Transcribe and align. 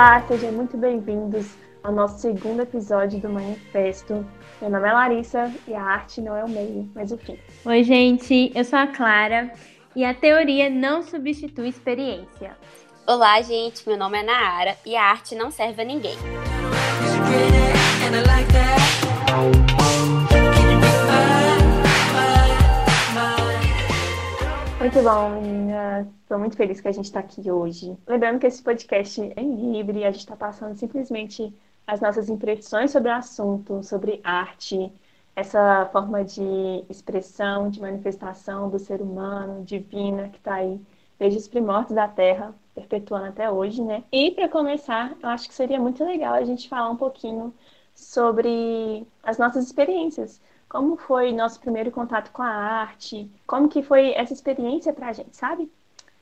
Olá, 0.00 0.24
sejam 0.26 0.50
muito 0.52 0.78
bem-vindos 0.78 1.58
ao 1.82 1.92
nosso 1.92 2.20
segundo 2.20 2.62
episódio 2.62 3.20
do 3.20 3.28
Manifesto. 3.28 4.26
Meu 4.58 4.70
nome 4.70 4.88
é 4.88 4.92
Larissa 4.94 5.52
e 5.68 5.74
a 5.74 5.82
arte 5.82 6.22
não 6.22 6.34
é 6.34 6.42
o 6.42 6.48
meio, 6.48 6.90
mas 6.94 7.12
o 7.12 7.18
fim. 7.18 7.36
Oi, 7.66 7.84
gente, 7.84 8.50
eu 8.54 8.64
sou 8.64 8.78
a 8.78 8.86
Clara 8.86 9.52
e 9.94 10.02
a 10.02 10.14
teoria 10.14 10.70
não 10.70 11.02
substitui 11.02 11.68
experiência. 11.68 12.56
Olá, 13.06 13.42
gente, 13.42 13.86
meu 13.86 13.98
nome 13.98 14.16
é 14.16 14.22
Naara 14.22 14.74
e 14.86 14.96
a 14.96 15.02
arte 15.04 15.34
não 15.34 15.50
serve 15.50 15.82
a 15.82 15.84
ninguém. 15.84 16.16
Muito 24.80 25.02
bom, 25.02 25.28
meninas. 25.28 26.06
Estou 26.22 26.38
muito 26.38 26.56
feliz 26.56 26.80
que 26.80 26.88
a 26.88 26.92
gente 26.92 27.04
está 27.04 27.20
aqui 27.20 27.50
hoje. 27.50 27.98
Lembrando 28.08 28.38
que 28.38 28.46
esse 28.46 28.62
podcast 28.62 29.20
é 29.36 29.42
livre, 29.42 30.06
a 30.06 30.10
gente 30.10 30.20
está 30.20 30.34
passando 30.34 30.74
simplesmente 30.74 31.54
as 31.86 32.00
nossas 32.00 32.30
impressões 32.30 32.90
sobre 32.90 33.10
o 33.10 33.14
assunto, 33.14 33.82
sobre 33.84 34.22
arte, 34.24 34.90
essa 35.36 35.86
forma 35.92 36.24
de 36.24 36.82
expressão, 36.88 37.68
de 37.68 37.78
manifestação 37.78 38.70
do 38.70 38.78
ser 38.78 39.02
humano, 39.02 39.62
divina, 39.66 40.30
que 40.30 40.38
está 40.38 40.54
aí 40.54 40.80
desde 41.18 41.38
os 41.38 41.46
primórdios 41.46 41.94
da 41.94 42.08
Terra, 42.08 42.54
perpetuando 42.74 43.26
até 43.26 43.50
hoje, 43.50 43.82
né? 43.82 44.02
E 44.10 44.30
para 44.30 44.48
começar, 44.48 45.14
eu 45.22 45.28
acho 45.28 45.46
que 45.46 45.54
seria 45.54 45.78
muito 45.78 46.02
legal 46.02 46.32
a 46.32 46.44
gente 46.44 46.70
falar 46.70 46.88
um 46.88 46.96
pouquinho 46.96 47.52
sobre 47.94 49.06
as 49.22 49.36
nossas 49.36 49.66
experiências 49.66 50.40
como 50.70 50.96
foi 50.96 51.32
nosso 51.32 51.58
primeiro 51.58 51.90
contato 51.90 52.30
com 52.30 52.42
a 52.42 52.48
arte? 52.48 53.28
Como 53.44 53.68
que 53.68 53.82
foi 53.82 54.12
essa 54.12 54.32
experiência 54.32 54.92
pra 54.92 55.12
gente, 55.12 55.36
sabe? 55.36 55.70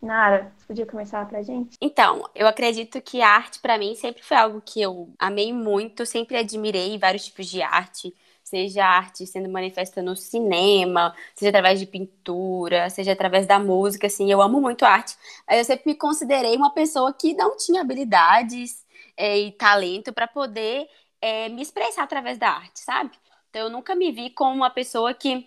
Nara, 0.00 0.50
você 0.56 0.66
podia 0.66 0.86
começar 0.86 1.28
pra 1.28 1.42
gente? 1.42 1.77
Então, 1.78 2.24
eu 2.34 2.46
acredito 2.46 2.98
que 3.02 3.20
a 3.20 3.28
arte 3.28 3.60
para 3.60 3.77
mim 3.77 3.94
sempre 3.94 4.22
foi 4.22 4.38
algo 4.38 4.62
que 4.64 4.80
eu 4.80 5.10
amei 5.18 5.52
muito, 5.52 6.06
sempre 6.06 6.38
admirei 6.38 6.96
vários 6.96 7.27
tipos 7.27 7.46
de 7.46 7.60
arte, 7.60 8.14
seja 8.42 8.86
arte 8.86 9.27
sendo 9.27 9.50
manifesta 9.50 10.00
no 10.00 10.16
cinema, 10.16 11.14
seja 11.34 11.50
através 11.50 11.78
de 11.78 11.84
pintura, 11.84 12.88
seja 12.88 13.12
através 13.12 13.46
da 13.46 13.58
música, 13.58 14.06
assim, 14.06 14.33
eu 14.33 14.40
amo 14.40 14.62
muito 14.62 14.86
arte. 14.86 15.14
Eu 15.50 15.62
sempre 15.62 15.92
me 15.92 15.94
considerei 15.94 16.56
uma 16.56 16.72
pessoa 16.72 17.12
que 17.12 17.34
não 17.34 17.55
tinha 17.55 17.83
habilidades 17.83 18.83
é, 19.14 19.38
e 19.38 19.52
talento 19.52 20.10
para 20.10 20.27
poder 20.27 20.86
é, 21.20 21.50
me 21.50 21.60
expressar 21.60 22.05
através 22.05 22.38
da 22.38 22.48
arte, 22.48 22.80
sabe? 22.80 23.10
Então 23.59 23.67
eu 23.67 23.73
nunca 23.73 23.92
me 23.97 24.12
vi 24.12 24.31
como 24.31 24.55
uma 24.55 24.70
pessoa 24.70 25.12
que 25.12 25.45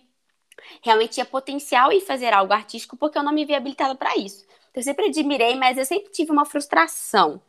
realmente 0.82 1.14
tinha 1.14 1.24
potencial 1.24 1.90
em 1.90 1.98
fazer 1.98 2.34
algo 2.34 2.52
artístico 2.52 2.94
porque 2.94 3.16
eu 3.16 3.22
não 3.22 3.32
me 3.32 3.46
vi 3.46 3.54
habilitada 3.54 3.94
para 3.94 4.14
isso. 4.18 4.44
Então, 4.70 4.80
eu 4.80 4.82
sempre 4.82 5.06
admirei, 5.06 5.54
mas 5.56 5.78
eu 5.78 5.84
sempre 5.86 6.12
tive 6.12 6.30
uma 6.30 6.44
frustração 6.44 7.40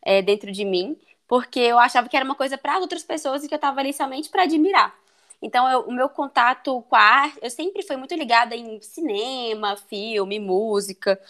é, 0.00 0.22
dentro 0.22 0.50
de 0.50 0.64
mim, 0.64 0.96
porque 1.28 1.60
eu 1.60 1.78
achava 1.78 2.08
que 2.08 2.16
era 2.16 2.24
uma 2.24 2.34
coisa 2.34 2.56
para 2.56 2.78
outras 2.78 3.02
pessoas 3.02 3.44
e 3.44 3.48
que 3.48 3.52
eu 3.52 3.56
estava 3.56 3.80
ali 3.80 3.92
somente 3.92 4.30
para 4.30 4.44
admirar. 4.44 4.94
Então, 5.42 5.70
eu, 5.70 5.80
o 5.80 5.92
meu 5.92 6.08
contato 6.08 6.82
com 6.88 6.96
a 6.96 7.00
arte, 7.00 7.38
eu 7.42 7.50
sempre 7.50 7.82
fui 7.82 7.96
muito 7.96 8.14
ligada 8.14 8.56
em 8.56 8.80
cinema, 8.80 9.76
filme, 9.76 10.40
música, 10.40 11.20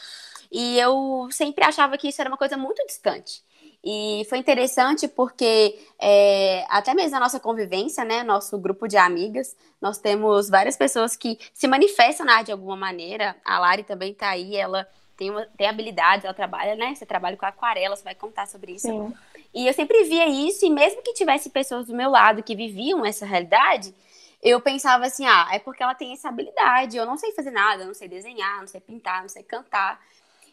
e 0.48 0.78
eu 0.78 1.26
sempre 1.32 1.64
achava 1.64 1.98
que 1.98 2.06
isso 2.06 2.20
era 2.20 2.30
uma 2.30 2.36
coisa 2.36 2.56
muito 2.56 2.86
distante. 2.86 3.42
E 3.84 4.26
foi 4.28 4.38
interessante 4.38 5.06
porque 5.06 5.78
é, 6.00 6.64
até 6.68 6.92
mesmo 6.92 7.16
a 7.16 7.20
nossa 7.20 7.38
convivência, 7.38 8.04
né, 8.04 8.22
nosso 8.22 8.58
grupo 8.58 8.88
de 8.88 8.96
amigas, 8.96 9.56
nós 9.80 9.98
temos 9.98 10.48
várias 10.48 10.76
pessoas 10.76 11.16
que 11.16 11.38
se 11.54 11.68
manifestam 11.68 12.26
na 12.26 12.34
arte 12.34 12.46
de 12.46 12.52
alguma 12.52 12.76
maneira. 12.76 13.36
A 13.44 13.58
Lari 13.58 13.84
também 13.84 14.12
está 14.12 14.30
aí, 14.30 14.56
ela 14.56 14.88
tem, 15.16 15.30
uma, 15.30 15.46
tem 15.56 15.68
habilidades, 15.68 16.24
ela 16.24 16.34
trabalha, 16.34 16.74
né? 16.74 16.94
Você 16.94 17.06
trabalha 17.06 17.36
com 17.36 17.46
aquarela, 17.46 17.96
você 17.96 18.02
vai 18.02 18.14
contar 18.14 18.46
sobre 18.46 18.72
isso. 18.72 18.88
Sim. 18.88 19.14
E 19.54 19.66
eu 19.66 19.72
sempre 19.72 20.04
via 20.04 20.28
isso, 20.28 20.66
e 20.66 20.70
mesmo 20.70 21.02
que 21.02 21.14
tivesse 21.14 21.48
pessoas 21.50 21.86
do 21.86 21.94
meu 21.94 22.10
lado 22.10 22.42
que 22.42 22.54
viviam 22.54 23.06
essa 23.06 23.24
realidade, 23.24 23.94
eu 24.42 24.60
pensava 24.60 25.06
assim, 25.06 25.26
ah, 25.26 25.48
é 25.50 25.58
porque 25.58 25.82
ela 25.82 25.94
tem 25.94 26.12
essa 26.12 26.28
habilidade, 26.28 26.96
eu 26.96 27.06
não 27.06 27.16
sei 27.16 27.32
fazer 27.32 27.50
nada, 27.50 27.82
eu 27.82 27.86
não 27.86 27.94
sei 27.94 28.08
desenhar, 28.08 28.60
não 28.60 28.66
sei 28.66 28.80
pintar, 28.80 29.22
não 29.22 29.28
sei 29.28 29.42
cantar. 29.42 30.00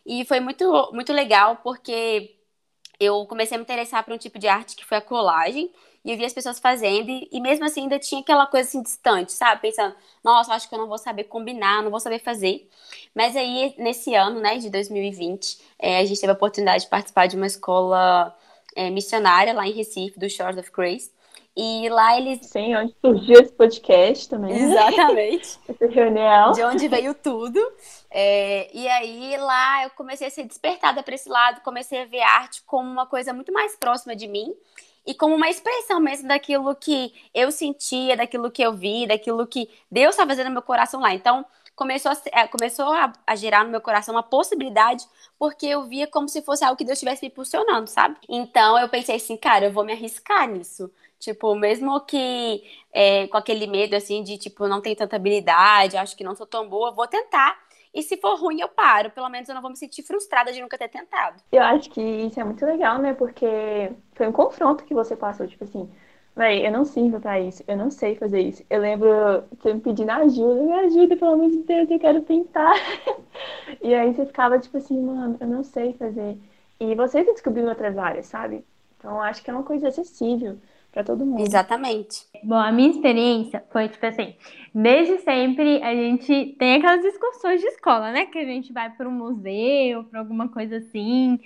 E 0.05 0.23
foi 0.25 0.39
muito, 0.39 0.91
muito 0.93 1.11
legal, 1.11 1.57
porque 1.57 2.35
eu 2.99 3.25
comecei 3.25 3.55
a 3.55 3.57
me 3.57 3.63
interessar 3.63 4.03
por 4.03 4.13
um 4.13 4.17
tipo 4.17 4.39
de 4.39 4.47
arte 4.47 4.75
que 4.75 4.85
foi 4.85 4.97
a 4.97 5.01
colagem. 5.01 5.71
E 6.05 6.11
eu 6.11 6.17
vi 6.17 6.25
as 6.25 6.33
pessoas 6.33 6.59
fazendo, 6.59 7.09
e, 7.09 7.29
e, 7.31 7.39
mesmo 7.39 7.63
assim 7.63 7.83
ainda 7.83 7.97
tinha 7.97 8.19
aquela 8.19 8.45
coisa 8.45 8.67
assim 8.67 8.81
distante, 8.81 9.31
sabe? 9.31 9.61
Pensando, 9.61 9.95
nossa, 10.21 10.53
acho 10.53 10.67
que 10.67 10.75
eu 10.75 10.79
não 10.79 10.87
vou 10.87 10.97
saber 10.97 11.23
combinar, 11.25 11.81
não 11.81 11.89
vou 11.89 11.99
saber 11.99 12.19
fazer. 12.19 12.69
Mas 13.15 13.37
aí, 13.37 13.73
nesse 13.77 14.13
ano, 14.13 14.41
né, 14.41 14.57
de 14.57 14.69
2020, 14.69 15.59
é, 15.79 15.99
a 15.99 16.05
gente 16.05 16.19
teve 16.19 16.31
a 16.31 16.35
oportunidade 16.35 16.83
de 16.83 16.89
participar 16.89 17.27
de 17.27 17.37
uma 17.37 17.47
escola 17.47 18.35
é, 18.75 18.89
missionária 18.89 19.53
lá 19.53 19.65
em 19.65 19.71
Recife, 19.71 20.19
do 20.19 20.29
Shores 20.29 20.57
of 20.57 20.69
Grace. 20.71 21.09
E 21.55 21.87
lá 21.89 22.17
eles. 22.17 22.47
Sim, 22.47 22.75
onde 22.75 22.95
surgiu 22.99 23.39
esse 23.39 23.53
podcast 23.53 24.27
também. 24.27 24.57
Exatamente. 24.57 25.59
Essa 25.69 25.87
reunião. 25.87 26.51
De 26.51 26.63
onde 26.63 26.87
veio 26.87 27.13
tudo. 27.13 27.59
É, 28.09 28.69
e 28.75 28.87
aí 28.87 29.37
lá 29.37 29.83
eu 29.83 29.91
comecei 29.91 30.27
a 30.27 30.31
ser 30.31 30.45
despertada 30.45 31.03
para 31.03 31.13
esse 31.13 31.29
lado, 31.29 31.61
comecei 31.61 32.01
a 32.01 32.05
ver 32.05 32.21
arte 32.21 32.63
como 32.65 32.89
uma 32.89 33.05
coisa 33.05 33.33
muito 33.33 33.53
mais 33.53 33.75
próxima 33.75 34.15
de 34.15 34.27
mim 34.27 34.53
e 35.05 35.13
como 35.13 35.35
uma 35.35 35.49
expressão 35.49 35.99
mesmo 35.99 36.27
daquilo 36.27 36.75
que 36.75 37.13
eu 37.33 37.51
sentia, 37.51 38.15
daquilo 38.15 38.49
que 38.49 38.61
eu 38.61 38.73
vi, 38.73 39.05
daquilo 39.05 39.45
que 39.45 39.69
Deus 39.91 40.11
estava 40.11 40.29
fazendo 40.29 40.47
no 40.47 40.53
meu 40.53 40.61
coração 40.61 41.01
lá. 41.01 41.13
Então 41.13 41.45
começou, 41.75 42.11
a, 42.11 42.17
é, 42.31 42.47
começou 42.47 42.91
a, 42.91 43.11
a, 43.25 43.35
gerar 43.35 43.63
no 43.63 43.71
meu 43.71 43.81
coração 43.81 44.15
uma 44.15 44.23
possibilidade, 44.23 45.05
porque 45.37 45.65
eu 45.65 45.83
via 45.83 46.07
como 46.07 46.29
se 46.29 46.41
fosse 46.41 46.63
algo 46.63 46.77
que 46.77 46.85
Deus 46.85 46.97
estivesse 46.97 47.21
me 47.23 47.27
impulsionando, 47.27 47.89
sabe? 47.89 48.15
Então 48.29 48.77
eu 48.79 48.87
pensei 48.89 49.15
assim, 49.15 49.35
cara, 49.35 49.65
eu 49.65 49.71
vou 49.71 49.83
me 49.83 49.93
arriscar 49.93 50.47
nisso. 50.47 50.89
Tipo, 51.23 51.55
mesmo 51.55 52.01
que 52.01 52.61
é, 52.91 53.27
com 53.27 53.37
aquele 53.37 53.65
medo, 53.65 53.95
assim, 53.95 54.21
de, 54.21 54.37
tipo, 54.37 54.67
não 54.67 54.81
tem 54.81 54.93
tanta 54.93 55.15
habilidade, 55.15 55.95
acho 55.95 56.17
que 56.17 56.23
não 56.23 56.35
sou 56.35 56.45
tão 56.45 56.67
boa, 56.67 56.91
vou 56.91 57.07
tentar. 57.07 57.57
E 57.93 58.03
se 58.03 58.17
for 58.17 58.37
ruim, 58.37 58.59
eu 58.59 58.67
paro. 58.67 59.09
Pelo 59.11 59.29
menos 59.29 59.47
eu 59.47 59.55
não 59.55 59.61
vou 59.61 59.71
me 59.71 59.77
sentir 59.77 60.03
frustrada 60.03 60.51
de 60.51 60.59
nunca 60.61 60.77
ter 60.77 60.89
tentado. 60.89 61.41
Eu 61.49 61.61
acho 61.63 61.89
que 61.91 62.01
isso 62.01 62.37
é 62.41 62.43
muito 62.43 62.65
legal, 62.65 62.97
né? 62.99 63.13
Porque 63.13 63.93
foi 64.13 64.27
um 64.27 64.33
confronto 64.33 64.83
que 64.83 64.93
você 64.93 65.15
passou, 65.15 65.47
tipo 65.47 65.63
assim, 65.63 65.89
véi, 66.35 66.67
eu 66.67 66.71
não 66.73 66.83
sirvo 66.83 67.21
pra 67.21 67.39
isso, 67.39 67.63
eu 67.69 67.77
não 67.77 67.89
sei 67.89 68.15
fazer 68.15 68.41
isso. 68.41 68.65
Eu 68.69 68.81
lembro 68.81 69.07
você 69.57 69.73
me 69.73 69.79
pedindo 69.79 70.09
ajuda, 70.09 70.61
me 70.61 70.73
ajuda, 70.73 71.15
pelo 71.15 71.31
amor 71.35 71.51
de 71.51 71.59
Deus, 71.59 71.89
eu 71.89 71.99
quero 71.99 72.21
tentar. 72.23 72.73
e 73.81 73.93
aí 73.93 74.13
você 74.13 74.25
ficava, 74.25 74.59
tipo 74.59 74.75
assim, 74.77 75.01
mano, 75.01 75.37
eu 75.39 75.47
não 75.47 75.63
sei 75.63 75.93
fazer. 75.93 76.37
E 76.81 76.93
você 76.95 77.23
descobriu 77.23 77.69
outras 77.69 77.97
áreas, 77.97 78.25
sabe? 78.25 78.65
Então 78.97 79.21
acho 79.21 79.41
que 79.41 79.49
é 79.49 79.53
uma 79.53 79.63
coisa 79.63 79.87
acessível 79.87 80.57
para 80.93 81.03
todo 81.03 81.25
mundo. 81.25 81.41
Exatamente. 81.41 82.25
Bom, 82.43 82.55
a 82.55 82.71
minha 82.71 82.91
experiência 82.91 83.63
foi 83.71 83.89
tipo 83.89 84.05
assim, 84.05 84.35
desde 84.73 85.17
sempre 85.19 85.81
a 85.81 85.93
gente 85.93 86.55
tem 86.59 86.75
aquelas 86.75 87.03
excursões 87.03 87.59
de 87.59 87.67
escola, 87.67 88.11
né, 88.11 88.27
que 88.27 88.37
a 88.37 88.45
gente 88.45 88.71
vai 88.71 88.91
para 88.91 89.09
um 89.09 89.11
museu, 89.11 90.03
para 90.05 90.19
alguma 90.19 90.47
coisa 90.47 90.77
assim. 90.77 91.39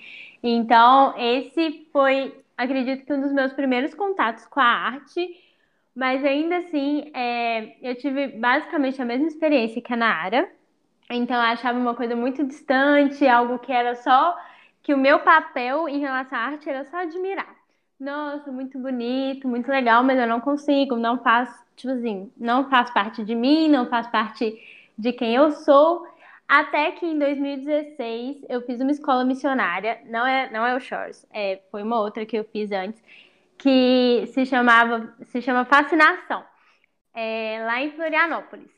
Então, 0.43 1.13
esse 1.17 1.87
foi, 1.93 2.35
acredito 2.57 3.05
que 3.05 3.13
um 3.13 3.21
dos 3.21 3.31
meus 3.31 3.53
primeiros 3.53 3.93
contatos 3.93 4.45
com 4.45 4.59
a 4.59 4.65
arte, 4.65 5.29
mas 5.95 6.23
ainda 6.23 6.57
assim, 6.57 7.09
é, 7.13 7.77
eu 7.81 7.95
tive 7.95 8.27
basicamente 8.27 9.01
a 9.01 9.05
mesma 9.05 9.27
experiência 9.27 9.81
que 9.81 9.93
a 9.93 9.95
Nara. 9.95 10.51
Então, 11.09 11.37
eu 11.37 11.41
achava 11.41 11.79
uma 11.79 11.95
coisa 11.95 12.15
muito 12.15 12.43
distante, 12.45 13.25
algo 13.25 13.59
que 13.59 13.71
era 13.71 13.95
só 13.95 14.37
que 14.83 14.93
o 14.93 14.97
meu 14.97 15.19
papel 15.19 15.87
em 15.87 15.99
relação 15.99 16.37
à 16.37 16.41
arte 16.41 16.69
era 16.69 16.85
só 16.85 16.97
admirar 16.97 17.56
nossa, 17.99 18.51
muito 18.51 18.77
bonito, 18.79 19.47
muito 19.47 19.69
legal, 19.69 20.03
mas 20.03 20.19
eu 20.19 20.27
não 20.27 20.39
consigo, 20.39 20.95
não 20.97 21.17
faz, 21.23 21.49
tipo 21.75 21.91
assim, 21.93 22.31
não 22.37 22.69
faz 22.69 22.91
parte 22.91 23.23
de 23.23 23.33
mim, 23.35 23.67
não 23.69 23.87
faz 23.89 24.07
parte 24.07 24.55
de 24.97 25.13
quem 25.13 25.35
eu 25.35 25.51
sou. 25.51 26.05
Até 26.47 26.91
que 26.91 27.05
em 27.05 27.17
2016 27.19 28.45
eu 28.47 28.61
fiz 28.61 28.79
uma 28.79 28.91
escola 28.91 29.25
missionária, 29.25 30.01
não 30.05 30.25
é, 30.25 30.49
não 30.51 30.65
é 30.65 30.75
o 30.75 30.79
Shores, 30.79 31.25
é, 31.33 31.61
foi 31.71 31.83
uma 31.83 31.99
outra 31.99 32.25
que 32.25 32.37
eu 32.37 32.43
fiz 32.45 32.71
antes, 32.71 33.01
que 33.57 34.25
se 34.33 34.45
chamava, 34.45 35.13
se 35.25 35.41
chama 35.41 35.65
Fascinação, 35.65 36.43
é, 37.13 37.63
lá 37.65 37.81
em 37.81 37.91
Florianópolis. 37.91 38.69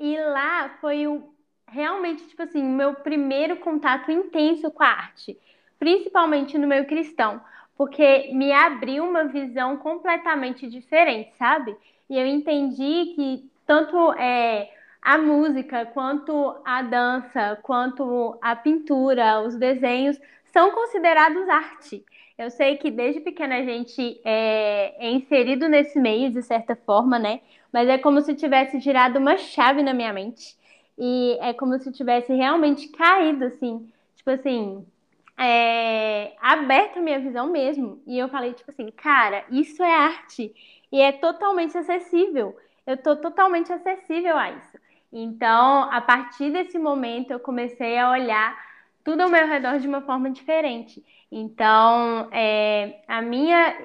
E 0.00 0.18
lá 0.18 0.70
foi 0.80 1.06
o, 1.06 1.34
realmente, 1.66 2.26
tipo 2.28 2.42
assim, 2.42 2.62
o 2.62 2.70
meu 2.70 2.94
primeiro 2.94 3.56
contato 3.58 4.10
intenso 4.10 4.70
com 4.70 4.82
a 4.82 4.88
arte, 4.88 5.38
principalmente 5.78 6.56
no 6.58 6.66
meio 6.68 6.86
cristão 6.86 7.40
porque 7.78 8.30
me 8.32 8.52
abriu 8.52 9.04
uma 9.04 9.24
visão 9.26 9.76
completamente 9.76 10.68
diferente, 10.68 11.30
sabe? 11.38 11.76
E 12.10 12.18
eu 12.18 12.26
entendi 12.26 13.12
que 13.14 13.48
tanto 13.64 14.12
é, 14.14 14.68
a 15.00 15.16
música, 15.16 15.86
quanto 15.86 16.56
a 16.64 16.82
dança, 16.82 17.56
quanto 17.62 18.36
a 18.42 18.56
pintura, 18.56 19.42
os 19.42 19.54
desenhos 19.54 20.18
são 20.46 20.72
considerados 20.72 21.48
arte. 21.48 22.04
Eu 22.36 22.50
sei 22.50 22.76
que 22.76 22.90
desde 22.90 23.20
pequena 23.20 23.58
a 23.58 23.62
gente 23.62 24.20
é, 24.24 25.06
é 25.06 25.10
inserido 25.12 25.68
nesse 25.68 26.00
meio 26.00 26.32
de 26.32 26.42
certa 26.42 26.74
forma, 26.74 27.16
né? 27.16 27.40
Mas 27.72 27.88
é 27.88 27.96
como 27.96 28.20
se 28.22 28.34
tivesse 28.34 28.80
girado 28.80 29.20
uma 29.20 29.36
chave 29.38 29.82
na 29.84 29.94
minha 29.94 30.12
mente. 30.12 30.56
E 30.98 31.38
é 31.40 31.52
como 31.52 31.78
se 31.78 31.92
tivesse 31.92 32.32
realmente 32.32 32.88
caído, 32.88 33.44
assim. 33.44 33.88
Tipo 34.16 34.30
assim, 34.30 34.84
é, 35.38 36.34
aberto 36.40 36.98
a 36.98 37.02
minha 37.02 37.20
visão 37.20 37.48
mesmo. 37.50 38.02
E 38.06 38.18
eu 38.18 38.28
falei, 38.28 38.52
tipo 38.54 38.70
assim, 38.70 38.90
cara, 38.90 39.44
isso 39.50 39.82
é 39.82 39.94
arte. 39.94 40.54
E 40.90 41.00
é 41.00 41.12
totalmente 41.12 41.76
acessível. 41.76 42.56
Eu 42.86 42.96
tô 42.96 43.16
totalmente 43.16 43.72
acessível 43.72 44.36
a 44.36 44.50
isso. 44.50 44.78
Então, 45.12 45.90
a 45.90 46.00
partir 46.00 46.50
desse 46.50 46.78
momento, 46.78 47.30
eu 47.30 47.40
comecei 47.40 47.98
a 47.98 48.10
olhar 48.10 48.58
tudo 49.04 49.22
ao 49.22 49.28
meu 49.30 49.46
redor 49.46 49.78
de 49.78 49.88
uma 49.88 50.02
forma 50.02 50.30
diferente. 50.30 51.04
Então, 51.30 52.28
é, 52.32 53.02
a, 53.06 53.22
minha, 53.22 53.76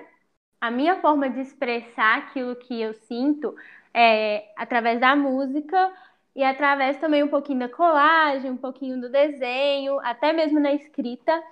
a 0.60 0.72
minha 0.72 1.00
forma 1.02 1.30
de 1.30 1.42
expressar 1.42 2.20
aquilo 2.20 2.56
que 2.56 2.82
eu 2.82 2.94
sinto 2.94 3.56
é 3.94 4.46
através 4.58 5.00
da 5.00 5.16
música 5.16 5.92
e 6.36 6.44
através 6.44 6.98
também 6.98 7.24
um 7.24 7.28
pouquinho 7.28 7.60
da 7.60 7.70
colagem, 7.70 8.52
um 8.52 8.58
pouquinho 8.58 9.00
do 9.00 9.10
desenho, 9.10 10.00
até 10.00 10.34
mesmo 10.34 10.60
na 10.60 10.74
escrita. 10.74 11.44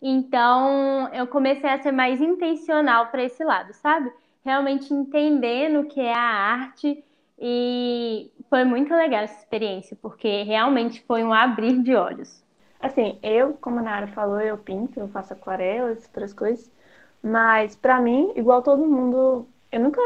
Então, 0.00 1.08
eu 1.12 1.26
comecei 1.26 1.68
a 1.68 1.82
ser 1.82 1.92
mais 1.92 2.20
intencional 2.20 3.08
para 3.08 3.22
esse 3.22 3.44
lado, 3.44 3.72
sabe? 3.74 4.10
Realmente 4.44 4.92
entendendo 4.94 5.80
o 5.80 5.86
que 5.86 6.00
é 6.00 6.14
a 6.14 6.18
arte 6.18 7.04
e 7.38 8.30
foi 8.48 8.64
muito 8.64 8.94
legal 8.94 9.22
essa 9.22 9.38
experiência, 9.38 9.96
porque 10.00 10.42
realmente 10.42 11.02
foi 11.02 11.22
um 11.22 11.32
abrir 11.32 11.82
de 11.82 11.94
olhos. 11.94 12.42
Assim, 12.80 13.18
eu, 13.22 13.54
como 13.60 13.78
a 13.78 13.82
Nara 13.82 14.06
falou, 14.08 14.40
eu 14.40 14.56
pinto, 14.56 14.98
eu 14.98 15.08
faço 15.08 15.34
aquarelas, 15.34 16.04
outras 16.06 16.32
coisas, 16.32 16.70
mas 17.22 17.76
para 17.76 18.00
mim, 18.00 18.32
igual 18.36 18.62
todo 18.62 18.86
mundo, 18.86 19.46
eu 19.70 19.80
nunca 19.80 20.00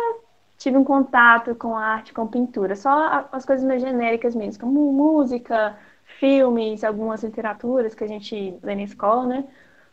tive 0.64 0.76
um 0.78 0.84
contato 0.84 1.54
com 1.54 1.76
arte, 1.76 2.12
com 2.12 2.26
pintura, 2.26 2.74
só 2.76 3.28
as 3.32 3.44
coisas 3.44 3.64
mais 3.66 3.82
genéricas 3.82 4.34
mesmo, 4.34 4.60
como 4.62 4.92
música, 4.92 5.78
filmes, 6.18 6.82
algumas 6.84 7.22
literaturas 7.22 7.94
que 7.94 8.04
a 8.04 8.06
gente 8.08 8.58
lê 8.62 8.74
na 8.74 8.82
escola, 8.82 9.26
né? 9.26 9.48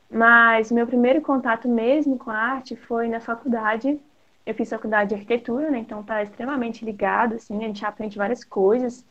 Mas 0.09 0.71
meu 0.71 0.87
primeiro 0.87 1.21
contato 1.21 1.67
mesmo 1.69 2.17
com 2.17 2.31
a 2.31 2.37
arte 2.37 2.75
foi 2.75 3.07
na 3.09 3.19
faculdade, 3.19 3.99
eu 4.45 4.53
fiz 4.55 4.69
faculdade 4.69 5.09
de 5.09 5.15
arquitetura, 5.15 5.71
né? 5.71 5.79
Então 5.79 6.03
tá 6.03 6.23
extremamente 6.23 6.85
ligado, 6.85 7.35
assim, 7.35 7.57
a 7.57 7.67
gente 7.67 7.85
aprende 7.85 8.17
várias 8.17 8.43
coisas. 8.43 9.05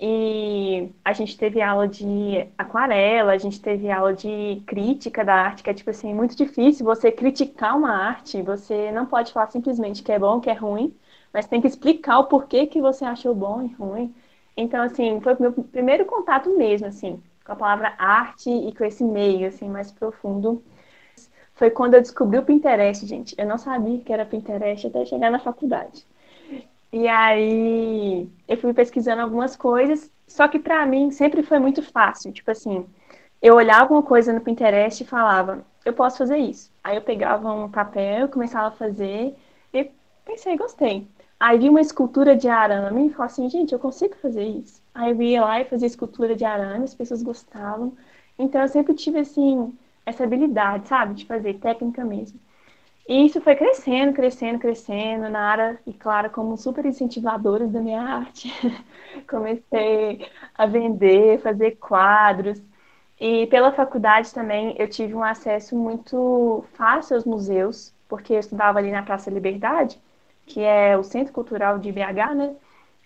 E 0.00 0.90
a 1.04 1.12
gente 1.12 1.36
teve 1.36 1.60
aula 1.60 1.88
de 1.88 2.46
aquarela, 2.56 3.32
a 3.32 3.38
gente 3.38 3.60
teve 3.60 3.90
aula 3.90 4.14
de 4.14 4.62
crítica 4.66 5.24
da 5.24 5.34
arte, 5.34 5.62
que 5.62 5.70
é 5.70 5.74
tipo 5.74 5.90
assim, 5.90 6.14
muito 6.14 6.36
difícil 6.36 6.86
você 6.86 7.10
criticar 7.10 7.76
uma 7.76 7.90
arte, 7.90 8.40
você 8.42 8.92
não 8.92 9.06
pode 9.06 9.32
falar 9.32 9.48
simplesmente 9.50 10.02
que 10.02 10.12
é 10.12 10.18
bom, 10.18 10.40
que 10.40 10.50
é 10.50 10.54
ruim, 10.54 10.94
mas 11.32 11.46
tem 11.46 11.60
que 11.60 11.66
explicar 11.66 12.20
o 12.20 12.26
porquê 12.26 12.66
que 12.66 12.80
você 12.80 13.04
achou 13.04 13.34
bom 13.34 13.62
e 13.62 13.68
ruim. 13.74 14.14
Então, 14.56 14.82
assim, 14.82 15.20
foi 15.20 15.34
o 15.34 15.40
meu 15.40 15.52
primeiro 15.52 16.04
contato 16.04 16.56
mesmo, 16.56 16.86
assim, 16.86 17.20
com 17.44 17.52
a 17.52 17.56
palavra 17.56 17.94
arte 17.98 18.50
e 18.50 18.72
com 18.74 18.84
esse 18.84 19.02
meio, 19.04 19.48
assim, 19.48 19.68
mais 19.68 19.90
profundo 19.90 20.62
foi 21.58 21.70
quando 21.70 21.94
eu 21.94 22.00
descobri 22.00 22.38
o 22.38 22.44
Pinterest, 22.44 23.04
gente. 23.04 23.34
Eu 23.36 23.44
não 23.44 23.58
sabia 23.58 23.98
que 23.98 24.12
era 24.12 24.24
Pinterest 24.24 24.86
até 24.86 25.04
chegar 25.04 25.28
na 25.28 25.40
faculdade. 25.40 26.06
E 26.92 27.06
aí 27.08 28.28
eu 28.46 28.56
fui 28.56 28.72
pesquisando 28.72 29.22
algumas 29.22 29.56
coisas, 29.56 30.10
só 30.26 30.48
que 30.48 30.58
para 30.58 30.86
mim 30.86 31.10
sempre 31.10 31.42
foi 31.42 31.58
muito 31.58 31.82
fácil. 31.82 32.32
Tipo 32.32 32.50
assim, 32.50 32.86
eu 33.42 33.54
olhava 33.56 33.92
uma 33.92 34.02
coisa 34.02 34.32
no 34.32 34.40
Pinterest 34.40 35.02
e 35.02 35.06
falava, 35.06 35.64
eu 35.84 35.92
posso 35.92 36.18
fazer 36.18 36.38
isso. 36.38 36.72
Aí 36.82 36.96
eu 36.96 37.02
pegava 37.02 37.52
um 37.52 37.70
papel, 37.70 38.28
começava 38.28 38.68
a 38.68 38.70
fazer 38.72 39.34
e 39.72 39.90
pensei, 40.24 40.56
gostei. 40.56 41.06
Aí 41.38 41.58
vi 41.58 41.68
uma 41.68 41.80
escultura 41.80 42.34
de 42.36 42.48
arame 42.48 43.06
e 43.08 43.10
falei 43.10 43.26
assim, 43.26 43.48
gente, 43.50 43.72
eu 43.72 43.78
consigo 43.78 44.16
fazer 44.16 44.44
isso. 44.44 44.82
Aí 44.94 45.12
eu 45.12 45.22
ia 45.22 45.42
lá 45.42 45.60
e 45.60 45.64
fazia 45.66 45.86
escultura 45.86 46.34
de 46.34 46.44
arame, 46.44 46.84
as 46.84 46.94
pessoas 46.94 47.22
gostavam. 47.22 47.96
Então 48.38 48.60
eu 48.60 48.68
sempre 48.68 48.94
tive 48.94 49.20
assim 49.20 49.76
essa 50.04 50.24
habilidade, 50.24 50.88
sabe? 50.88 51.14
De 51.14 51.26
fazer 51.26 51.54
técnica 51.58 52.04
mesmo. 52.04 52.40
E 53.08 53.24
isso 53.26 53.40
foi 53.40 53.56
crescendo, 53.56 54.12
crescendo, 54.12 54.58
crescendo. 54.58 55.28
Nara 55.30 55.80
e 55.86 55.92
Clara, 55.94 56.28
como 56.28 56.56
super 56.58 56.84
incentivadoras 56.84 57.70
da 57.72 57.80
minha 57.80 58.02
arte, 58.02 58.50
comecei 59.28 60.28
a 60.54 60.66
vender, 60.66 61.40
fazer 61.40 61.76
quadros. 61.76 62.60
E 63.20 63.46
pela 63.48 63.72
faculdade 63.72 64.32
também 64.34 64.76
eu 64.78 64.88
tive 64.88 65.14
um 65.14 65.24
acesso 65.24 65.74
muito 65.76 66.64
fácil 66.74 67.16
aos 67.16 67.24
museus, 67.24 67.94
porque 68.08 68.34
eu 68.34 68.40
estudava 68.40 68.78
ali 68.78 68.90
na 68.92 69.02
Praça 69.02 69.30
Liberdade, 69.30 70.00
que 70.46 70.60
é 70.60 70.96
o 70.96 71.02
Centro 71.02 71.32
Cultural 71.32 71.78
de 71.78 71.90
BH, 71.92 72.34
né? 72.36 72.56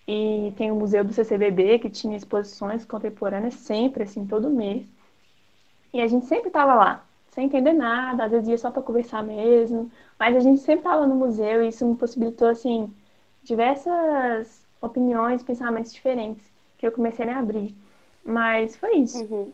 E 0.07 0.53
tem 0.57 0.71
o 0.71 0.75
Museu 0.75 1.03
do 1.03 1.13
CCBB, 1.13 1.79
que 1.79 1.89
tinha 1.89 2.17
exposições 2.17 2.85
contemporâneas 2.85 3.55
sempre, 3.55 4.03
assim, 4.03 4.27
todo 4.27 4.49
mês. 4.49 4.85
E 5.93 6.01
a 6.01 6.07
gente 6.07 6.25
sempre 6.25 6.47
estava 6.47 6.73
lá, 6.73 7.05
sem 7.33 7.45
entender 7.45 7.73
nada, 7.73 8.25
às 8.25 8.31
vezes 8.31 8.47
ia 8.47 8.57
só 8.57 8.69
para 8.69 8.81
conversar 8.81 9.23
mesmo, 9.23 9.91
mas 10.19 10.35
a 10.35 10.39
gente 10.39 10.61
sempre 10.61 10.85
estava 10.85 11.07
no 11.07 11.15
museu 11.15 11.63
e 11.63 11.69
isso 11.69 11.85
me 11.85 11.95
possibilitou, 11.95 12.47
assim, 12.47 12.93
diversas 13.43 14.63
opiniões, 14.79 15.41
pensamentos 15.41 15.91
diferentes 15.91 16.43
que 16.77 16.85
eu 16.85 16.91
comecei 16.91 17.27
a 17.27 17.39
abrir. 17.39 17.75
Mas 18.23 18.75
foi 18.75 18.97
isso. 18.97 19.23
Uhum. 19.23 19.51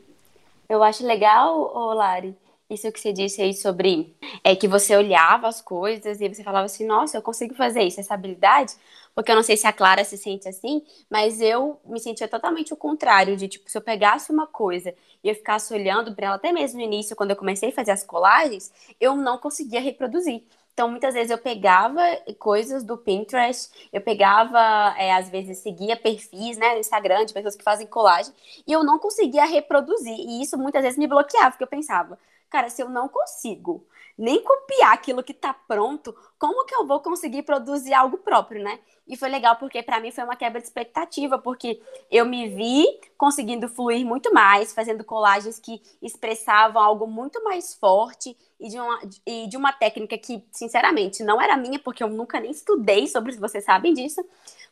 Eu 0.68 0.84
acho 0.84 1.06
legal, 1.06 1.74
Lari, 1.96 2.36
isso 2.70 2.92
que 2.92 3.00
você 3.00 3.12
disse 3.12 3.42
aí 3.42 3.54
sobre 3.54 4.14
é 4.44 4.56
que 4.56 4.68
você 4.68 4.96
olhava 4.96 5.48
as 5.48 5.62
coisas 5.62 6.22
e 6.22 6.28
você 6.28 6.44
falava 6.44 6.66
assim, 6.66 6.86
nossa, 6.86 7.18
eu 7.18 7.22
consigo 7.22 7.56
fazer 7.56 7.81
isso, 7.81 8.00
essa 8.00 8.14
habilidade, 8.14 8.74
porque 9.19 9.33
eu 9.33 9.36
não 9.36 9.44
sei 9.44 9.57
se 9.57 9.68
a 9.68 9.74
Clara 9.74 10.06
se 10.06 10.18
sente 10.18 10.48
assim, 10.48 10.81
mas 11.10 11.42
eu 11.42 11.77
me 11.83 12.00
sentia 12.00 12.25
totalmente 12.25 12.74
o 12.74 12.77
contrário, 12.77 13.36
de 13.36 13.50
tipo, 13.50 13.69
se 13.69 13.77
eu 13.77 13.81
pegasse 13.81 14.31
uma 14.31 14.48
coisa 14.48 14.95
e 15.21 15.27
eu 15.27 15.36
ficasse 15.36 15.74
olhando 15.74 16.16
para 16.16 16.27
ela, 16.27 16.36
até 16.38 16.54
mesmo 16.54 16.80
no 16.80 16.86
início, 16.86 17.18
quando 17.18 17.31
eu 17.31 17.36
comecei 17.36 17.68
a 17.68 17.71
fazer 17.74 17.92
as 17.92 18.01
colagens, 18.01 18.71
eu 18.98 19.18
não 19.18 19.38
conseguia 19.38 19.81
reproduzir. 19.81 20.45
Então, 20.74 20.89
muitas 20.89 21.13
vezes 21.13 21.31
eu 21.31 21.38
pegava 21.38 22.01
coisas 22.38 22.81
do 22.81 22.98
Pinterest, 22.98 23.69
eu 23.92 24.00
pegava, 24.00 24.95
é, 24.98 25.12
às 25.12 25.27
vezes, 25.27 25.57
seguia 25.57 25.98
perfis 25.98 26.57
né, 26.57 26.75
no 26.75 26.80
Instagram 26.80 27.25
de 27.25 27.33
pessoas 27.33 27.57
que 27.57 27.63
fazem 27.63 27.88
colagem, 27.88 28.33
e 28.66 28.71
eu 28.71 28.86
não 28.86 28.98
conseguia 28.98 29.44
reproduzir. 29.44 30.18
E 30.18 30.42
isso 30.42 30.57
muitas 30.57 30.81
vezes 30.81 30.98
me 30.98 31.07
bloqueava, 31.07 31.51
porque 31.51 31.63
eu 31.66 31.68
pensava, 31.68 32.18
cara, 32.50 32.69
se 32.69 32.81
eu 32.81 32.88
não 32.88 33.10
consigo 33.10 33.86
nem 34.19 34.44
copiar 34.44 34.94
aquilo 34.94 35.24
que 35.24 35.33
tá 35.33 35.54
pronto, 35.54 36.13
como 36.38 36.66
que 36.66 36.75
eu 36.75 36.86
vou 36.86 37.00
conseguir 37.00 37.44
produzir 37.44 37.94
algo 37.94 38.18
próprio, 38.18 38.62
né? 38.62 38.77
E 39.07 39.16
foi 39.16 39.30
legal 39.30 39.56
porque 39.56 39.81
para 39.81 40.00
mim 40.01 40.12
foi 40.12 40.25
uma 40.25 40.36
quebra 40.36 40.60
de 40.60 40.68
expectativa, 40.68 41.39
porque 41.39 41.81
eu 42.12 42.25
me 42.25 42.50
vi 42.50 42.86
conseguindo 43.18 43.69
fluir 43.69 44.06
muito 44.06 44.33
mais, 44.33 44.73
fazendo 44.73 45.06
colagens 45.06 45.57
que 45.57 45.81
expressavam 46.02 46.81
algo 46.81 47.07
muito 47.07 47.42
mais 47.45 47.73
forte 47.73 48.38
e 48.59 48.68
de 48.68 48.78
uma, 48.78 48.99
e 49.26 49.47
de 49.47 49.56
uma 49.56 49.71
técnica 49.71 50.18
que, 50.18 50.44
sinceramente, 50.52 51.23
não 51.23 51.42
era 51.42 51.56
minha, 51.56 51.80
porque 51.80 52.04
eu 52.04 52.09
nunca 52.09 52.42
nem 52.42 52.52
estudei 52.52 53.07
sobre, 53.07 53.35
vocês 53.38 53.64
sabem 53.64 53.94
disso, 53.94 54.21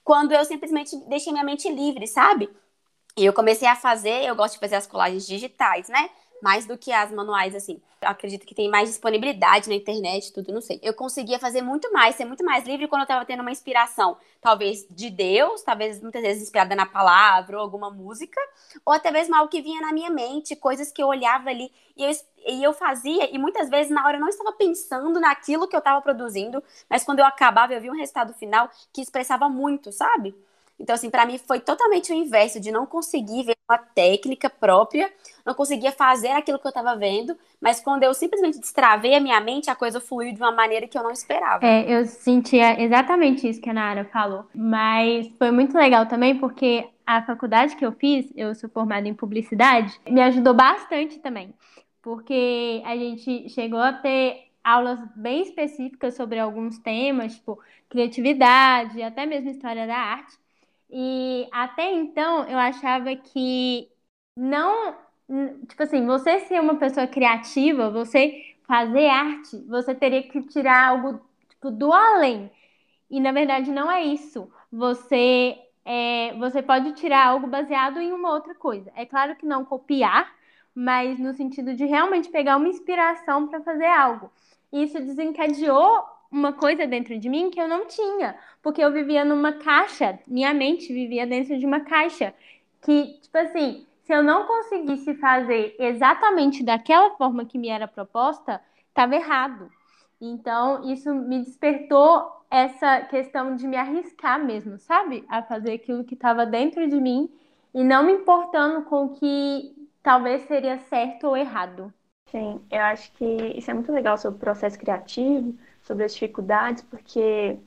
quando 0.04 0.34
eu 0.34 0.44
simplesmente 0.44 0.96
deixei 1.08 1.32
minha 1.32 1.46
mente 1.46 1.70
livre, 1.72 2.06
sabe? 2.06 2.50
E 3.18 3.26
eu 3.26 3.34
comecei 3.34 3.68
a 3.68 3.76
fazer, 3.76 4.26
eu 4.26 4.36
gosto 4.36 4.56
de 4.56 4.60
fazer 4.60 4.76
as 4.76 4.86
colagens 4.86 5.26
digitais, 5.26 5.88
né? 5.88 6.10
Mais 6.42 6.66
do 6.66 6.78
que 6.78 6.92
as 6.92 7.12
manuais, 7.12 7.56
assim. 7.56 7.82
Eu 8.02 8.10
acredito 8.10 8.46
que 8.46 8.54
tem 8.54 8.70
mais 8.70 8.90
disponibilidade 8.90 9.68
na 9.68 9.76
internet, 9.76 10.32
tudo, 10.32 10.54
não 10.54 10.62
sei. 10.62 10.80
Eu 10.84 10.94
conseguia 10.94 11.40
fazer 11.40 11.62
muito 11.62 11.92
mais, 11.92 12.16
ser 12.16 12.26
muito 12.26 12.44
mais 12.44 12.66
livre 12.66 12.88
quando 12.88 13.02
eu 13.02 13.08
tava 13.08 13.26
tendo 13.26 13.42
uma 13.42 13.52
inspiração, 13.52 14.18
talvez 14.40 14.86
de 14.90 15.10
Deus, 15.10 15.64
talvez 15.64 16.02
muitas 16.02 16.22
vezes 16.22 16.44
inspirada 16.44 16.76
na 16.76 16.86
palavra 16.86 17.58
ou 17.58 17.64
alguma 17.64 17.90
música, 17.90 18.40
ou 18.86 18.94
até 18.94 19.10
mesmo 19.12 19.36
algo 19.36 19.50
que 19.50 19.62
vinha 19.62 19.82
na 19.82 19.92
minha 19.92 20.10
mente, 20.12 20.56
coisas 20.56 20.92
que 20.92 21.02
eu 21.02 21.08
olhava 21.08 21.50
ali 21.50 21.72
e 21.96 22.04
eu, 22.04 22.12
e 22.48 22.64
eu 22.64 22.74
fazia, 22.74 23.34
e 23.34 23.38
muitas 23.38 23.70
vezes 23.70 23.92
na 23.92 24.06
hora 24.06 24.18
eu 24.18 24.22
não 24.22 24.30
estava 24.30 24.52
pensando 24.54 25.20
naquilo 25.20 25.68
que 25.68 25.76
eu 25.76 25.80
estava 25.80 26.02
produzindo, 26.02 26.64
mas 26.90 27.04
quando 27.04 27.20
eu 27.20 27.26
acabava 27.26 27.74
eu 27.74 27.82
via 27.82 27.92
um 27.92 27.98
resultado 27.98 28.34
final 28.34 28.70
que 28.94 29.02
expressava 29.02 29.50
muito, 29.50 29.92
sabe? 29.92 30.36
Então, 30.80 30.94
assim, 30.94 31.10
para 31.10 31.26
mim 31.26 31.38
foi 31.38 31.60
totalmente 31.60 32.12
o 32.12 32.16
inverso, 32.16 32.60
de 32.60 32.72
não 32.72 32.86
conseguir 32.86 33.44
ver 33.44 33.56
uma 33.70 33.78
técnica 33.78 34.50
própria, 34.50 35.12
não 35.46 35.54
conseguia 35.54 35.92
fazer 35.92 36.30
aquilo 36.30 36.60
que 36.60 36.68
eu 36.68 36.70
estava 36.70 36.96
vendo, 36.96 37.36
mas 37.60 37.82
quando 37.82 38.04
eu 38.04 38.14
simplesmente 38.14 38.60
destravei 38.60 39.16
a 39.16 39.20
minha 39.20 39.40
mente, 39.42 39.70
a 39.70 39.76
coisa 39.76 40.00
fluiu 40.00 40.34
de 40.34 40.40
uma 40.40 40.52
maneira 40.52 40.88
que 40.88 40.98
eu 40.98 41.04
não 41.04 41.12
esperava. 41.12 41.66
É, 41.66 41.92
eu 41.92 42.06
sentia 42.06 42.80
exatamente 42.82 43.50
isso 43.50 43.60
que 43.60 43.70
a 43.70 43.74
Nara 43.74 44.06
falou, 44.06 44.46
mas 44.54 45.28
foi 45.38 45.52
muito 45.52 45.76
legal 45.76 46.06
também 46.06 46.38
porque 46.38 46.88
a 47.06 47.24
faculdade 47.24 47.76
que 47.76 47.86
eu 47.86 47.92
fiz, 47.92 48.32
eu 48.36 48.54
sou 48.54 48.70
formada 48.70 49.08
em 49.08 49.14
publicidade, 49.14 50.00
me 50.08 50.22
ajudou 50.22 50.54
bastante 50.54 51.20
também, 51.20 51.54
porque 52.02 52.82
a 52.86 52.96
gente 52.96 53.50
chegou 53.50 53.80
a 53.80 53.94
ter 53.94 54.48
aulas 54.64 55.00
bem 55.16 55.42
específicas 55.42 56.16
sobre 56.16 56.38
alguns 56.38 56.78
temas, 56.78 57.36
tipo 57.36 57.58
criatividade, 57.90 59.02
até 59.02 59.26
mesmo 59.26 59.50
história 59.50 59.88
da 59.88 59.96
arte. 59.96 60.38
E 60.90 61.48
até 61.52 61.92
então 61.94 62.48
eu 62.48 62.58
achava 62.58 63.16
que 63.16 63.90
não. 64.36 64.96
Tipo 65.68 65.84
assim, 65.84 66.06
você 66.06 66.40
ser 66.42 66.62
uma 66.62 66.76
pessoa 66.76 67.06
criativa, 67.08 67.90
você 67.90 68.56
fazer 68.68 69.08
arte, 69.08 69.58
você 69.68 69.94
teria 69.96 70.24
que 70.24 70.42
tirar 70.44 70.90
algo 70.90 71.22
tipo, 71.50 71.72
do 71.72 71.92
além. 71.92 72.52
E 73.10 73.20
na 73.20 73.32
verdade 73.32 73.72
não 73.72 73.92
é 73.92 74.04
isso. 74.04 74.52
Você, 74.72 75.58
é, 75.86 76.34
você 76.38 76.62
pode 76.62 76.94
tirar 76.94 77.28
algo 77.28 77.48
baseado 77.48 78.00
em 78.00 78.12
uma 78.14 78.32
outra 78.34 78.56
coisa. 78.56 78.92
É 78.96 79.06
claro 79.06 79.36
que 79.36 79.46
não 79.46 79.66
copiar, 79.66 80.34
mas 80.76 81.20
no 81.20 81.34
sentido 81.34 81.74
de 81.76 81.86
realmente 81.86 82.30
pegar 82.30 82.58
uma 82.58 82.68
inspiração 82.68 83.48
para 83.48 83.62
fazer 83.62 83.86
algo. 83.88 84.32
Isso 84.72 85.00
desencadeou 85.00 86.04
uma 86.32 86.54
coisa 86.54 86.86
dentro 86.86 87.18
de 87.18 87.30
mim 87.30 87.50
que 87.50 87.60
eu 87.60 87.68
não 87.68 87.88
tinha, 87.88 88.38
porque 88.68 88.84
eu 88.84 88.92
vivia 88.92 89.24
numa 89.24 89.54
caixa, 89.54 90.20
minha 90.28 90.54
mente 90.54 90.92
vivia 90.92 91.26
dentro 91.26 91.58
de 91.58 91.66
uma 91.66 91.80
caixa 91.80 92.34
que, 92.82 93.18
tipo 93.22 93.38
assim, 93.38 93.88
se 94.04 94.12
eu 94.12 94.22
não 94.22 94.46
conseguisse 94.46 95.14
fazer 95.14 95.74
exatamente 95.80 96.62
daquela 96.66 97.12
forma 97.12 97.46
que 97.46 97.58
me 97.58 97.70
era 97.70 97.88
proposta, 97.88 98.60
estava 98.90 99.16
errado. 99.16 99.72
Então, 100.20 100.84
isso 100.92 101.16
me 101.16 101.40
despertou 101.40 102.30
essa 102.52 103.04
questão 103.04 103.56
de 103.56 103.66
me 103.66 103.78
arriscar 103.78 104.38
mesmo, 104.44 104.78
sabe? 104.78 105.24
A 105.30 105.42
fazer 105.42 105.72
aquilo 105.72 106.04
que 106.04 106.16
estava 106.16 106.46
dentro 106.46 106.90
de 106.90 107.00
mim 107.00 107.30
e 107.74 107.86
não 107.86 108.04
me 108.04 108.12
importando 108.12 108.84
com 108.84 109.06
o 109.06 109.14
que 109.14 109.74
talvez 110.04 110.42
seria 110.42 110.78
certo 110.78 111.28
ou 111.28 111.38
errado. 111.38 111.94
Sim, 112.26 112.60
eu 112.70 112.82
acho 112.82 113.14
que 113.14 113.24
isso 113.56 113.72
é 113.72 113.74
muito 113.74 113.94
legal 113.94 114.18
sobre 114.18 114.36
o 114.36 114.42
processo 114.42 114.78
criativo, 114.78 115.58
sobre 115.82 116.04
as 116.04 116.14
dificuldades, 116.14 116.84
porque 116.84 117.58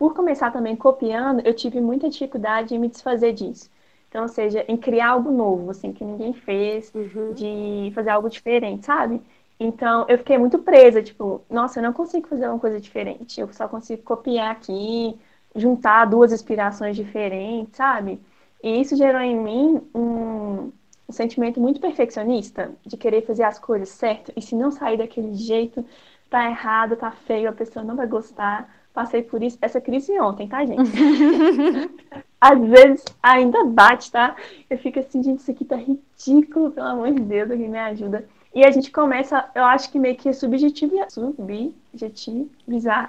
por 0.00 0.14
começar 0.14 0.50
também 0.50 0.74
copiando, 0.74 1.46
eu 1.46 1.52
tive 1.52 1.78
muita 1.78 2.08
dificuldade 2.08 2.74
em 2.74 2.78
me 2.78 2.88
desfazer 2.88 3.34
disso. 3.34 3.70
Então, 4.08 4.22
ou 4.22 4.28
seja, 4.28 4.64
em 4.66 4.74
criar 4.74 5.10
algo 5.10 5.30
novo, 5.30 5.70
assim, 5.70 5.92
que 5.92 6.02
ninguém 6.02 6.32
fez, 6.32 6.90
uhum. 6.94 7.34
de 7.34 7.92
fazer 7.94 8.08
algo 8.08 8.30
diferente, 8.30 8.86
sabe? 8.86 9.20
Então, 9.60 10.06
eu 10.08 10.16
fiquei 10.16 10.38
muito 10.38 10.58
presa, 10.60 11.02
tipo, 11.02 11.42
nossa, 11.50 11.80
eu 11.80 11.82
não 11.82 11.92
consigo 11.92 12.26
fazer 12.28 12.48
uma 12.48 12.58
coisa 12.58 12.80
diferente, 12.80 13.38
eu 13.38 13.52
só 13.52 13.68
consigo 13.68 14.02
copiar 14.02 14.52
aqui, 14.52 15.18
juntar 15.54 16.06
duas 16.06 16.32
inspirações 16.32 16.96
diferentes, 16.96 17.76
sabe? 17.76 18.18
E 18.62 18.80
isso 18.80 18.96
gerou 18.96 19.20
em 19.20 19.36
mim 19.36 19.82
um, 19.94 20.72
um 21.06 21.12
sentimento 21.12 21.60
muito 21.60 21.78
perfeccionista, 21.78 22.72
de 22.86 22.96
querer 22.96 23.26
fazer 23.26 23.42
as 23.42 23.58
coisas 23.58 23.90
certo, 23.90 24.32
e 24.34 24.40
se 24.40 24.54
não 24.56 24.70
sair 24.70 24.96
daquele 24.96 25.34
jeito, 25.34 25.84
tá 26.30 26.48
errado, 26.48 26.96
tá 26.96 27.10
feio, 27.10 27.50
a 27.50 27.52
pessoa 27.52 27.84
não 27.84 27.96
vai 27.96 28.06
gostar. 28.06 28.79
Passei 28.92 29.22
por 29.22 29.42
isso, 29.42 29.56
essa 29.62 29.80
crise 29.80 30.18
ontem, 30.20 30.48
tá, 30.48 30.64
gente? 30.64 30.90
Às 32.40 32.58
vezes 32.58 33.04
ainda 33.22 33.64
bate, 33.64 34.10
tá? 34.10 34.34
Eu 34.68 34.78
fico 34.78 34.98
assim, 34.98 35.22
gente, 35.22 35.40
isso 35.40 35.50
aqui 35.50 35.64
tá 35.64 35.76
ridículo, 35.76 36.70
pelo 36.70 36.86
amor 36.86 37.12
de 37.12 37.20
Deus, 37.20 37.50
alguém 37.50 37.68
me 37.68 37.78
ajuda. 37.78 38.26
E 38.52 38.64
a 38.64 38.70
gente 38.70 38.90
começa, 38.90 39.48
eu 39.54 39.64
acho 39.64 39.92
que 39.92 39.98
meio 39.98 40.16
que 40.16 40.32
subjetivizar, 40.32 41.08
subjetivizar, 41.10 43.08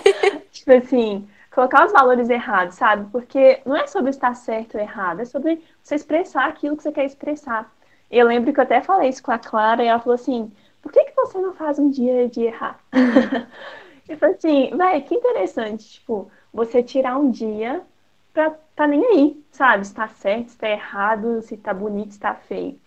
tipo 0.52 0.72
assim, 0.72 1.26
colocar 1.54 1.86
os 1.86 1.92
valores 1.92 2.28
errados, 2.28 2.74
sabe? 2.74 3.08
Porque 3.10 3.60
não 3.64 3.76
é 3.76 3.86
sobre 3.86 4.10
estar 4.10 4.34
certo 4.34 4.74
ou 4.74 4.80
errado, 4.80 5.20
é 5.20 5.24
sobre 5.24 5.62
você 5.82 5.94
expressar 5.94 6.46
aquilo 6.46 6.76
que 6.76 6.82
você 6.82 6.92
quer 6.92 7.06
expressar. 7.06 7.72
Eu 8.10 8.26
lembro 8.26 8.52
que 8.52 8.60
eu 8.60 8.64
até 8.64 8.82
falei 8.82 9.08
isso 9.08 9.22
com 9.22 9.32
a 9.32 9.38
Clara 9.38 9.82
e 9.82 9.86
ela 9.86 9.98
falou 9.98 10.14
assim: 10.14 10.52
por 10.82 10.92
que, 10.92 11.04
que 11.04 11.16
você 11.16 11.38
não 11.38 11.54
faz 11.54 11.78
um 11.78 11.88
dia 11.88 12.28
de 12.28 12.42
errar? 12.42 12.78
falei 14.16 14.34
assim, 14.36 14.70
vai, 14.76 15.00
que 15.02 15.14
interessante, 15.14 15.88
tipo, 15.88 16.30
você 16.52 16.82
tirar 16.82 17.18
um 17.18 17.30
dia 17.30 17.82
pra 18.32 18.50
tá 18.74 18.86
nem 18.86 19.04
aí, 19.04 19.44
sabe? 19.50 19.86
Se 19.86 19.94
tá 19.94 20.08
certo, 20.08 20.48
se 20.48 20.58
tá 20.58 20.68
errado, 20.68 21.42
se 21.42 21.56
tá 21.56 21.72
bonito, 21.74 22.12
se 22.12 22.20
tá 22.20 22.34
feio. 22.34 22.80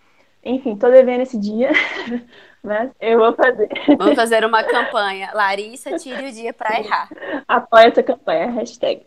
Enfim, 0.43 0.75
tô 0.75 0.89
devendo 0.89 1.21
esse 1.21 1.39
dia, 1.39 1.71
mas 2.63 2.91
eu 2.99 3.17
vou 3.17 3.33
fazer. 3.33 3.67
Vamos 3.97 4.15
fazer 4.15 4.45
uma 4.45 4.63
campanha. 4.63 5.31
Larissa, 5.33 5.97
tire 5.97 6.27
o 6.27 6.31
dia 6.31 6.53
para 6.53 6.79
errar. 6.79 7.09
Apoia 7.47 7.87
essa 7.87 8.03
campanha, 8.03 8.51
hashtag. 8.51 9.05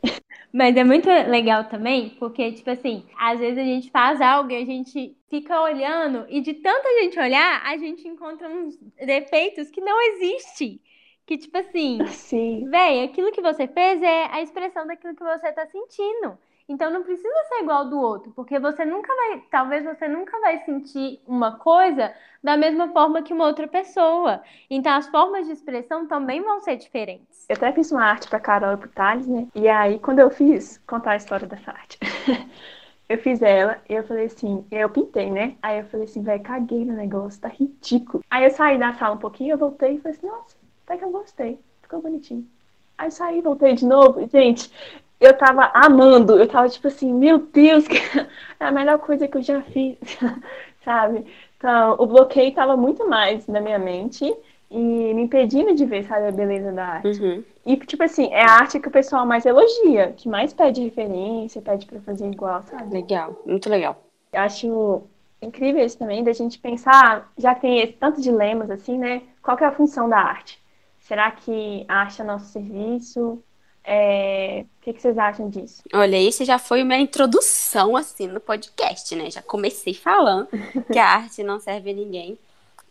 Mas 0.53 0.77
é 0.77 0.83
muito 0.83 1.09
legal 1.09 1.65
também, 1.65 2.11
porque, 2.19 2.53
tipo 2.53 2.71
assim, 2.71 3.05
às 3.17 3.39
vezes 3.39 3.59
a 3.59 3.63
gente 3.63 3.91
faz 3.91 4.21
algo 4.21 4.51
e 4.51 4.57
a 4.57 4.65
gente 4.65 5.17
fica 5.29 5.61
olhando, 5.61 6.25
e 6.29 6.41
de 6.41 6.55
tanta 6.55 6.89
gente 7.01 7.21
olhar, 7.21 7.63
a 7.65 7.77
gente 7.77 8.09
encontra 8.09 8.49
uns 8.49 8.77
defeitos 9.05 9.71
que 9.71 9.81
não 9.81 10.01
existem. 10.01 10.81
Que, 11.29 11.37
tipo 11.37 11.59
assim, 11.59 11.99
Sim. 12.09 12.71
véi, 12.71 13.05
aquilo 13.05 13.31
que 13.31 13.43
você 13.43 13.69
fez 13.69 14.03
é 14.03 14.29
a 14.33 14.41
expressão 14.41 14.87
daquilo 14.87 15.15
que 15.15 15.23
você 15.23 15.53
tá 15.53 15.67
sentindo. 15.67 16.39
Então 16.67 16.91
não 16.91 17.03
precisa 17.03 17.45
ser 17.51 17.63
igual 17.63 17.85
do 17.85 18.01
outro, 18.01 18.33
porque 18.35 18.59
você 18.59 18.83
nunca 18.87 19.15
vai, 19.15 19.43
talvez 19.51 19.85
você 19.85 20.09
nunca 20.09 20.41
vai 20.41 20.59
sentir 20.65 21.21
uma 21.27 21.59
coisa 21.59 22.15
da 22.43 22.57
mesma 22.57 22.89
forma 22.89 23.23
que 23.23 23.35
uma 23.35 23.47
outra 23.47 23.69
pessoa. 23.69 24.43
Então 24.71 24.93
as 24.93 25.07
formas 25.09 25.47
de 25.47 25.53
expressão 25.53 26.07
também 26.07 26.41
vão 26.43 26.61
ser 26.61 26.77
diferentes. 26.77 27.45
Eu 27.47 27.57
até 27.57 27.73
fiz 27.73 27.93
uma 27.93 28.05
arte 28.05 28.27
para 28.27 28.41
Carol 28.41 28.73
e 28.73 28.77
pro 28.79 28.89
Thales, 28.89 29.27
né? 29.27 29.47
E 29.55 29.69
aí 29.69 29.99
quando 29.99 30.21
eu 30.21 30.31
fiz, 30.31 30.79
contar 30.87 31.13
a 31.13 31.17
história 31.17 31.47
dessa 31.47 31.71
arte. 31.71 31.99
eu 33.09 33.19
fiz 33.19 33.43
ela 33.43 33.83
e 33.89 33.95
eu 33.95 34.05
falei 34.05 34.27
assim, 34.27 34.67
eu 34.71 34.89
pintei, 34.91 35.31
né? 35.31 35.57
Aí 35.63 35.79
eu 35.79 35.85
falei 35.85 36.05
assim, 36.05 36.23
velho, 36.23 36.43
caguei 36.43 36.85
no 36.87 36.95
negócio, 36.95 37.41
tá 37.41 37.49
ridículo. 37.49 38.23
Aí 38.31 38.45
eu 38.45 38.51
saí 38.51 38.79
da 38.79 38.95
sala 38.95 39.15
um 39.15 39.19
pouquinho, 39.19 39.53
eu 39.53 39.59
voltei 39.59 39.95
e 39.95 39.99
falei 40.01 40.17
assim, 40.17 40.27
nossa, 40.27 40.58
até 40.89 40.97
que 40.97 41.05
eu 41.05 41.11
gostei, 41.11 41.59
ficou 41.83 42.01
bonitinho. 42.01 42.47
Aí 42.97 43.11
saí, 43.11 43.43
voltei 43.43 43.75
de 43.75 43.85
novo. 43.85 44.27
Gente, 44.33 44.73
eu 45.21 45.37
tava 45.37 45.71
amando, 45.75 46.39
eu 46.39 46.49
tava 46.49 46.69
tipo 46.69 46.89
assim, 46.89 47.13
meu 47.13 47.39
Deus, 47.39 47.85
é 48.59 48.65
a 48.65 48.73
melhor 48.73 48.99
coisa 48.99 49.29
que 49.29 49.37
eu 49.37 49.43
já 49.43 49.61
fiz, 49.61 49.99
sabe? 50.83 51.27
Então, 51.59 51.97
o 51.99 52.07
bloqueio 52.07 52.55
tava 52.55 52.75
muito 52.77 53.07
mais 53.07 53.47
na 53.47 53.61
minha 53.61 53.79
mente 53.79 54.25
e 54.71 54.79
me 55.15 55.23
impedindo 55.23 55.75
de 55.75 55.85
ver, 55.85 56.05
sabe, 56.05 56.29
a 56.29 56.33
beleza 56.33 56.73
da 56.73 56.87
arte. 56.87 57.21
Uhum. 57.21 57.45
E, 57.67 57.77
tipo 57.77 58.03
assim, 58.03 58.33
é 58.33 58.43
a 58.43 58.53
arte 58.53 58.81
que 58.81 58.89
o 58.89 58.93
pessoal 58.93 59.27
mais 59.27 59.45
elogia, 59.45 60.15
que 60.17 60.29
mais 60.29 60.55
pede 60.55 60.83
referência, 60.83 61.61
pede 61.61 61.85
pra 61.85 62.01
fazer 62.01 62.27
igual, 62.31 62.63
sabe? 62.63 62.95
Legal, 62.95 63.43
muito 63.45 63.69
legal. 63.69 64.03
Eu 64.33 64.41
acho 64.41 65.03
incrível 65.43 65.85
isso 65.85 65.99
também, 65.99 66.25
da 66.25 66.33
gente 66.33 66.59
pensar, 66.59 67.31
já 67.37 67.55
que 67.55 67.61
tem 67.61 67.81
esse 67.81 67.93
tanto 67.95 68.21
de 68.21 68.31
lemas, 68.31 68.71
assim, 68.71 68.97
né? 68.97 69.23
Qual 69.43 69.57
que 69.57 69.65
é 69.65 69.67
a 69.67 69.73
função 69.73 70.09
da 70.09 70.19
arte? 70.19 70.59
Será 71.09 71.31
que 71.31 71.87
a 71.89 72.07
é 72.07 72.23
nosso 72.23 72.53
serviço? 72.53 73.43
É... 73.83 74.67
O 74.77 74.83
que, 74.83 74.93
que, 74.93 75.01
vocês 75.01 75.17
acham 75.17 75.49
disso? 75.49 75.83
Olha, 75.95 76.19
esse 76.19 76.45
já 76.45 76.59
foi 76.59 76.83
uma 76.83 76.99
introdução, 76.99 77.97
assim, 77.97 78.27
no 78.27 78.39
podcast, 78.39 79.17
né? 79.17 79.31
Já 79.31 79.41
comecei 79.41 79.95
falando 79.95 80.49
que 80.93 80.99
a 80.99 81.07
arte 81.07 81.43
não 81.43 81.59
serve 81.59 81.93
a 81.93 81.95
ninguém. 81.95 82.39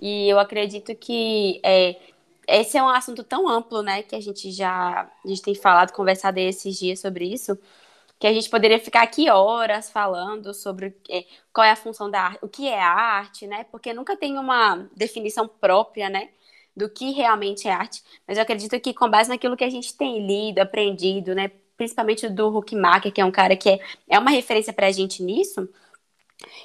E 0.01 0.27
eu 0.27 0.39
acredito 0.39 0.95
que 0.95 1.61
é, 1.63 1.95
esse 2.47 2.75
é 2.75 2.81
um 2.81 2.89
assunto 2.89 3.23
tão 3.23 3.47
amplo, 3.47 3.83
né? 3.83 4.01
Que 4.01 4.15
a 4.15 4.19
gente 4.19 4.51
já 4.51 5.07
a 5.23 5.27
gente 5.27 5.43
tem 5.43 5.53
falado, 5.53 5.93
conversado 5.93 6.39
esses 6.39 6.75
dias 6.75 6.99
sobre 6.99 7.31
isso. 7.31 7.55
Que 8.17 8.25
a 8.25 8.33
gente 8.33 8.49
poderia 8.49 8.79
ficar 8.79 9.03
aqui 9.03 9.29
horas 9.29 9.91
falando 9.91 10.55
sobre 10.55 10.97
é, 11.07 11.23
qual 11.53 11.63
é 11.63 11.69
a 11.69 11.75
função 11.75 12.09
da 12.09 12.19
arte, 12.21 12.39
o 12.41 12.47
que 12.49 12.67
é 12.67 12.81
arte, 12.81 13.45
né? 13.45 13.63
Porque 13.65 13.93
nunca 13.93 14.17
tem 14.17 14.39
uma 14.39 14.89
definição 14.95 15.47
própria, 15.47 16.09
né? 16.09 16.29
Do 16.77 16.87
que 16.87 17.09
realmente 17.09 17.67
é 17.67 17.71
arte, 17.71 18.03
mas 18.27 18.37
eu 18.37 18.43
acredito 18.43 18.79
que 18.79 18.93
com 18.93 19.09
base 19.09 19.29
naquilo 19.29 19.57
que 19.57 19.63
a 19.63 19.69
gente 19.69 19.97
tem 19.97 20.25
lido, 20.27 20.59
aprendido, 20.59 21.33
né, 21.33 21.49
principalmente 21.75 22.29
do 22.29 22.55
Huckmacher, 22.55 23.11
que 23.11 23.19
é 23.19 23.25
um 23.25 23.31
cara 23.31 23.57
que 23.57 23.67
é, 23.67 23.79
é 24.07 24.19
uma 24.19 24.29
referência 24.29 24.71
para 24.71 24.85
a 24.85 24.91
gente 24.91 25.23
nisso, 25.23 25.67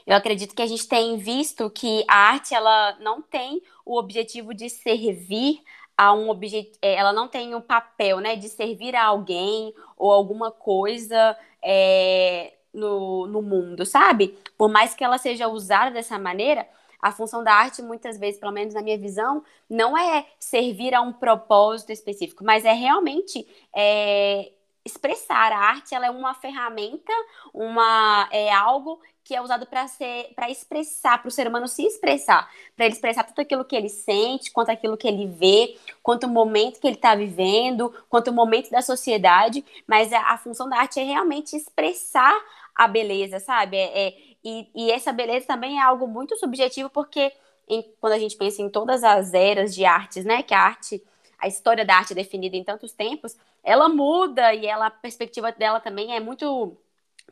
eu 0.07 0.15
acredito 0.15 0.55
que 0.55 0.61
a 0.61 0.67
gente 0.67 0.87
tem 0.87 1.17
visto 1.17 1.71
que 1.71 2.05
a 2.07 2.15
arte 2.15 2.55
ela 2.55 2.99
não 3.01 3.23
tem 3.23 3.63
o 3.87 3.97
objetivo 3.99 4.53
de 4.53 4.69
servir 4.69 5.63
a 5.97 6.13
um 6.13 6.29
objetivo, 6.29 6.77
é, 6.83 6.95
ela 6.95 7.15
não 7.15 7.27
tem 7.27 7.55
o 7.55 7.63
papel, 7.63 8.21
né, 8.21 8.37
de 8.37 8.51
servir 8.51 8.95
a 8.95 9.07
alguém 9.07 9.73
ou 9.97 10.13
alguma 10.13 10.51
coisa 10.51 11.35
é, 11.63 12.53
no, 12.73 13.27
no 13.29 13.41
mundo, 13.41 13.87
sabe? 13.87 14.39
Por 14.59 14.71
mais 14.71 14.95
que 14.95 15.03
ela 15.03 15.17
seja 15.17 15.49
usada 15.49 15.91
dessa 15.91 16.19
maneira, 16.19 16.69
a 17.03 17.11
função 17.11 17.43
da 17.43 17.53
arte, 17.53 17.83
muitas 17.83 18.17
vezes, 18.17 18.39
pelo 18.39 18.53
menos 18.53 18.73
na 18.73 18.81
minha 18.81 18.97
visão, 18.97 19.43
não 19.69 19.99
é 19.99 20.25
servir 20.39 20.95
a 20.95 21.01
um 21.01 21.13
propósito 21.13 21.91
específico, 21.91 22.45
mas 22.45 22.65
é 22.65 22.73
realmente 22.73 23.45
é, 23.75 24.53
expressar. 24.85 25.51
A 25.51 25.59
arte 25.59 25.95
ela 25.97 26.07
é 26.07 26.11
uma 26.11 26.33
ferramenta, 26.33 27.13
uma 27.53 28.29
é 28.31 28.53
algo 28.53 29.01
que 29.25 29.35
é 29.35 29.41
usado 29.41 29.67
para 29.67 29.87
ser 29.89 30.33
para 30.35 30.51
expressar, 30.51 31.19
para 31.19 31.29
o 31.29 31.31
ser 31.31 31.47
humano 31.47 31.69
se 31.69 31.83
expressar, 31.85 32.49
para 32.77 32.87
ele 32.87 32.95
expressar 32.95 33.25
tanto 33.25 33.41
aquilo 33.41 33.65
que 33.65 33.75
ele 33.75 33.89
sente, 33.89 34.53
quanto 34.53 34.71
aquilo 34.71 34.97
que 34.97 35.07
ele 35.09 35.27
vê, 35.27 35.77
quanto 36.03 36.25
o 36.27 36.31
momento 36.31 36.81
que 36.81 36.87
ele 36.87 36.97
está 36.97 37.15
vivendo, 37.15 37.93
quanto 38.09 38.29
o 38.29 38.33
momento 38.33 38.71
da 38.71 38.83
sociedade. 38.83 39.65
Mas 39.87 40.13
a, 40.13 40.33
a, 40.33 40.39
função 40.39 40.69
da 40.69 40.79
arte 40.79 41.01
é 41.01 41.05
realmente 41.05 41.57
expressar 41.57 42.35
a 42.75 42.89
beleza, 42.89 43.39
sabe? 43.39 43.77
É, 43.77 44.09
é 44.09 44.15
e, 44.45 44.71
e 44.75 44.91
essa 44.91 45.13
beleza 45.13 45.47
também 45.47 45.79
é 45.79 45.83
algo 45.83 46.07
muito 46.07 46.37
subjetivo, 46.37 46.91
porque 46.91 47.33
em, 47.69 47.83
quando 48.01 48.15
a 48.15 48.19
gente 48.19 48.37
pensa 48.37 48.63
em 48.63 48.69
todas 48.71 49.05
as 49.05 49.35
eras 49.35 49.75
de 49.75 49.85
artes, 49.85 50.25
né? 50.25 50.43
Que 50.43 50.55
a 50.55 50.61
arte, 50.61 51.03
a 51.39 51.47
história 51.49 51.85
da 51.85 51.97
arte 51.97 52.13
é 52.13 52.17
definida 52.17 52.57
em 52.57 52.65
tantos 52.65 52.93
tempos, 52.93 53.37
ela 53.63 53.89
muda 53.89 54.55
e 54.55 54.67
ela, 54.67 54.87
a 54.87 54.91
perspectiva 54.91 55.53
dela 55.53 55.81
também 55.81 56.15
é 56.15 56.21
muito 56.21 56.77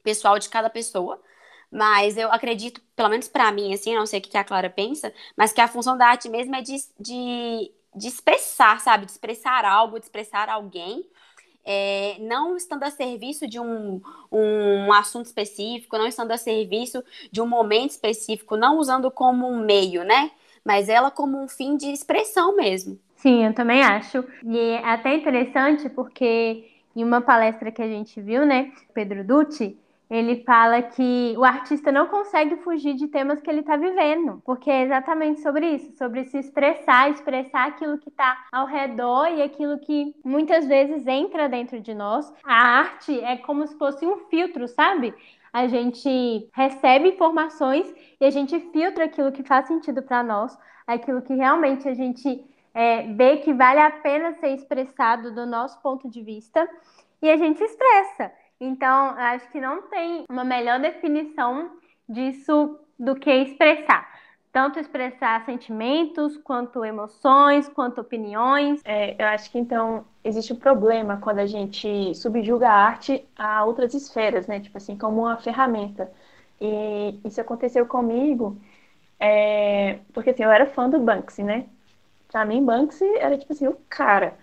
pessoal 0.02 0.38
de 0.38 0.48
cada 0.48 0.70
pessoa. 0.70 1.20
Mas 1.70 2.16
eu 2.16 2.30
acredito, 2.32 2.80
pelo 2.96 3.08
menos 3.08 3.28
para 3.28 3.50
mim, 3.52 3.72
assim, 3.72 3.94
não 3.94 4.06
sei 4.06 4.18
o 4.18 4.22
que 4.22 4.36
a 4.36 4.44
Clara 4.44 4.68
pensa, 4.68 5.12
mas 5.36 5.52
que 5.52 5.60
a 5.60 5.68
função 5.68 5.96
da 5.96 6.06
arte 6.08 6.28
mesmo 6.28 6.54
é 6.56 6.62
de, 6.62 6.76
de, 6.98 7.72
de 7.94 8.08
expressar, 8.08 8.80
sabe? 8.80 9.06
De 9.06 9.12
expressar 9.12 9.64
algo, 9.64 9.98
de 9.98 10.06
expressar 10.06 10.48
alguém. 10.48 11.08
É, 11.64 12.16
não 12.20 12.56
estando 12.56 12.84
a 12.84 12.90
serviço 12.90 13.46
de 13.46 13.60
um, 13.60 14.00
um 14.30 14.92
assunto 14.92 15.26
específico, 15.26 15.98
não 15.98 16.06
estando 16.06 16.32
a 16.32 16.36
serviço 16.36 17.02
de 17.30 17.40
um 17.40 17.46
momento 17.46 17.90
específico, 17.90 18.56
não 18.56 18.78
usando 18.78 19.10
como 19.10 19.48
um 19.48 19.64
meio, 19.64 20.04
né? 20.04 20.30
Mas 20.64 20.88
ela 20.88 21.10
como 21.10 21.42
um 21.42 21.48
fim 21.48 21.76
de 21.76 21.86
expressão 21.86 22.56
mesmo. 22.56 22.98
Sim, 23.16 23.44
eu 23.44 23.54
também 23.54 23.82
acho. 23.82 24.24
E 24.44 24.58
é 24.58 24.84
até 24.84 25.14
interessante 25.14 25.88
porque 25.88 26.68
em 26.94 27.04
uma 27.04 27.20
palestra 27.20 27.70
que 27.70 27.82
a 27.82 27.88
gente 27.88 28.20
viu, 28.20 28.44
né, 28.44 28.72
Pedro 28.94 29.24
Dutti, 29.24 29.78
ele 30.10 30.42
fala 30.42 30.82
que 30.82 31.34
o 31.38 31.44
artista 31.44 31.92
não 31.92 32.08
consegue 32.08 32.56
fugir 32.56 32.94
de 32.94 33.06
temas 33.06 33.40
que 33.40 33.48
ele 33.48 33.60
está 33.60 33.76
vivendo, 33.76 34.42
porque 34.44 34.68
é 34.68 34.82
exatamente 34.82 35.40
sobre 35.40 35.70
isso, 35.70 35.96
sobre 35.96 36.24
se 36.24 36.36
expressar, 36.38 37.10
expressar 37.10 37.68
aquilo 37.68 37.96
que 37.96 38.08
está 38.08 38.44
ao 38.50 38.66
redor 38.66 39.28
e 39.28 39.40
aquilo 39.40 39.78
que 39.78 40.12
muitas 40.24 40.66
vezes 40.66 41.06
entra 41.06 41.48
dentro 41.48 41.80
de 41.80 41.94
nós. 41.94 42.32
A 42.44 42.80
arte 42.80 43.20
é 43.20 43.36
como 43.36 43.64
se 43.68 43.78
fosse 43.78 44.04
um 44.04 44.16
filtro, 44.28 44.66
sabe? 44.66 45.14
A 45.52 45.68
gente 45.68 46.48
recebe 46.52 47.10
informações 47.10 47.94
e 48.20 48.24
a 48.24 48.30
gente 48.30 48.58
filtra 48.72 49.04
aquilo 49.04 49.30
que 49.30 49.44
faz 49.44 49.68
sentido 49.68 50.02
para 50.02 50.24
nós, 50.24 50.58
aquilo 50.88 51.22
que 51.22 51.34
realmente 51.34 51.88
a 51.88 51.94
gente 51.94 52.44
é, 52.74 53.02
vê 53.14 53.36
que 53.38 53.52
vale 53.52 53.78
a 53.78 53.90
pena 53.90 54.34
ser 54.34 54.54
expressado 54.54 55.32
do 55.32 55.46
nosso 55.46 55.80
ponto 55.80 56.10
de 56.10 56.20
vista 56.20 56.68
e 57.22 57.30
a 57.30 57.36
gente 57.36 57.62
expressa. 57.62 58.32
Então, 58.60 59.10
acho 59.16 59.50
que 59.50 59.60
não 59.60 59.82
tem 59.82 60.24
uma 60.28 60.44
melhor 60.44 60.78
definição 60.78 61.70
disso 62.08 62.78
do 62.98 63.14
que 63.14 63.30
expressar. 63.30 64.06
Tanto 64.52 64.78
expressar 64.78 65.44
sentimentos, 65.46 66.36
quanto 66.36 66.84
emoções, 66.84 67.68
quanto 67.68 68.00
opiniões. 68.00 68.82
É, 68.84 69.14
eu 69.16 69.26
acho 69.28 69.50
que 69.50 69.58
então 69.58 70.04
existe 70.24 70.52
um 70.52 70.56
problema 70.56 71.18
quando 71.18 71.38
a 71.38 71.46
gente 71.46 72.14
subjuga 72.16 72.68
a 72.68 72.74
arte 72.74 73.24
a 73.36 73.64
outras 73.64 73.94
esferas, 73.94 74.46
né? 74.46 74.60
Tipo 74.60 74.76
assim, 74.76 74.98
como 74.98 75.22
uma 75.22 75.36
ferramenta. 75.36 76.10
E 76.60 77.18
isso 77.24 77.40
aconteceu 77.40 77.86
comigo, 77.86 78.58
é, 79.18 80.00
porque 80.12 80.30
assim, 80.30 80.42
eu 80.42 80.50
era 80.50 80.66
fã 80.66 80.90
do 80.90 80.98
Banksy, 80.98 81.42
né? 81.42 81.66
Pra 82.30 82.44
mim, 82.44 82.64
Banksy 82.64 83.04
era 83.18 83.38
tipo 83.38 83.52
assim, 83.52 83.68
o 83.68 83.76
cara. 83.88 84.36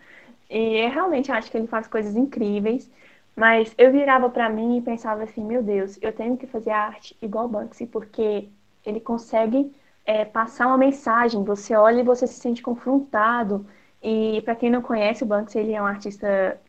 E 0.50 0.88
realmente 0.88 1.32
acho 1.32 1.52
que 1.52 1.58
ele 1.58 1.68
faz 1.68 1.88
coisas 1.88 2.16
incríveis. 2.16 2.90
Mas 3.38 3.74
eu 3.78 3.92
virava 3.92 4.30
para 4.32 4.50
mim 4.50 4.78
e 4.78 4.82
pensava 4.82 5.24
assim, 5.24 5.44
meu 5.46 5.62
Deus, 5.62 6.00
eu 6.02 6.12
tenho 6.12 6.36
que 6.36 6.48
fazer 6.48 6.72
arte 6.72 7.16
igual 7.22 7.48
Banksy, 7.48 7.86
porque 7.86 8.50
ele 8.84 9.00
consegue 9.00 9.72
é, 10.06 10.26
passar 10.26 10.68
uma 10.68 10.78
mensagem. 10.78 11.44
Você 11.44 11.76
olha 11.76 12.02
e 12.02 12.04
você 12.04 12.26
se 12.26 12.40
sente 12.40 12.64
confrontado. 12.64 13.66
E 14.02 14.42
para 14.44 14.56
quem 14.56 14.72
não 14.72 14.82
conhece, 14.82 15.24
o 15.24 15.28
Banksy 15.28 15.60
ele 15.60 15.74
é 15.74 15.82
um 15.82 15.86
artista 15.86 16.60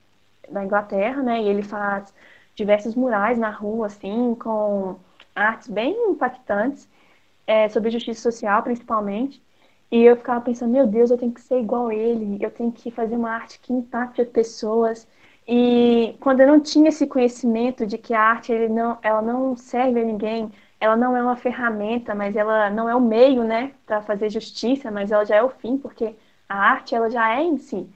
da 0.50 0.64
Inglaterra, 0.64 1.22
né? 1.22 1.42
E 1.42 1.48
ele 1.48 1.62
faz 1.62 2.12
diversos 2.54 2.94
murais 2.94 3.38
na 3.38 3.50
rua, 3.50 3.86
assim, 3.86 4.34
com 4.34 4.96
artes 5.34 5.68
bem 5.68 5.94
impactantes 6.10 6.88
é, 7.46 7.68
sobre 7.70 7.90
justiça 7.90 8.20
social, 8.30 8.62
principalmente. 8.62 9.42
E 9.90 10.02
eu 10.04 10.16
ficava 10.16 10.40
pensando, 10.42 10.72
meu 10.72 10.86
Deus, 10.86 11.10
eu 11.10 11.16
tenho 11.16 11.32
que 11.32 11.40
ser 11.40 11.60
igual 11.60 11.88
a 11.88 11.94
ele, 11.94 12.38
eu 12.44 12.50
tenho 12.50 12.70
que 12.72 12.90
fazer 12.90 13.16
uma 13.16 13.30
arte 13.30 13.58
que 13.60 13.72
impacte 13.72 14.20
as 14.20 14.28
pessoas. 14.28 15.08
E 15.48 16.14
quando 16.20 16.40
eu 16.40 16.46
não 16.46 16.60
tinha 16.60 16.90
esse 16.90 17.06
conhecimento 17.06 17.86
de 17.86 17.98
que 17.98 18.14
a 18.14 18.20
arte 18.20 18.52
ele 18.52 18.68
não, 18.68 18.98
ela 19.02 19.22
não 19.22 19.56
serve 19.56 20.00
a 20.00 20.04
ninguém, 20.04 20.52
ela 20.80 20.96
não 20.96 21.16
é 21.16 21.22
uma 21.22 21.36
ferramenta, 21.36 22.14
mas 22.14 22.36
ela 22.36 22.70
não 22.70 22.88
é 22.88 22.94
o 22.94 23.00
meio, 23.00 23.44
né, 23.44 23.72
para 23.86 24.02
fazer 24.02 24.30
justiça, 24.30 24.90
mas 24.90 25.10
ela 25.10 25.24
já 25.24 25.36
é 25.36 25.42
o 25.42 25.48
fim, 25.48 25.78
porque 25.78 26.14
a 26.48 26.56
arte 26.56 26.94
ela 26.94 27.10
já 27.10 27.34
é 27.38 27.42
em 27.42 27.58
si. 27.58 27.88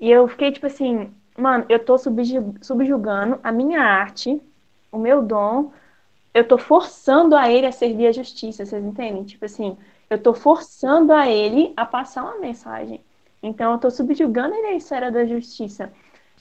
E 0.00 0.10
eu 0.10 0.28
fiquei 0.28 0.52
tipo 0.52 0.66
assim, 0.66 1.12
mano, 1.38 1.64
eu 1.68 1.78
tô 1.84 1.96
subjugando 1.98 3.40
a 3.42 3.52
minha 3.52 3.80
arte, 3.80 4.40
o 4.92 4.98
meu 4.98 5.22
dom, 5.22 5.72
eu 6.34 6.46
tô 6.46 6.58
forçando 6.58 7.36
a 7.36 7.50
ele 7.50 7.66
a 7.66 7.72
servir 7.72 8.06
a 8.08 8.12
justiça, 8.12 8.64
vocês 8.66 8.84
entendem? 8.84 9.24
Tipo 9.24 9.44
assim, 9.44 9.76
eu 10.10 10.18
tô 10.22 10.34
forçando 10.34 11.12
a 11.12 11.28
ele 11.30 11.72
a 11.76 11.86
passar 11.86 12.24
uma 12.24 12.38
mensagem. 12.38 13.00
Então 13.42 13.72
eu 13.72 13.78
tô 13.78 13.90
subjugando 13.90 14.54
ele 14.54 14.68
à 14.68 14.74
esfera 14.74 15.10
da 15.12 15.24
justiça. 15.24 15.92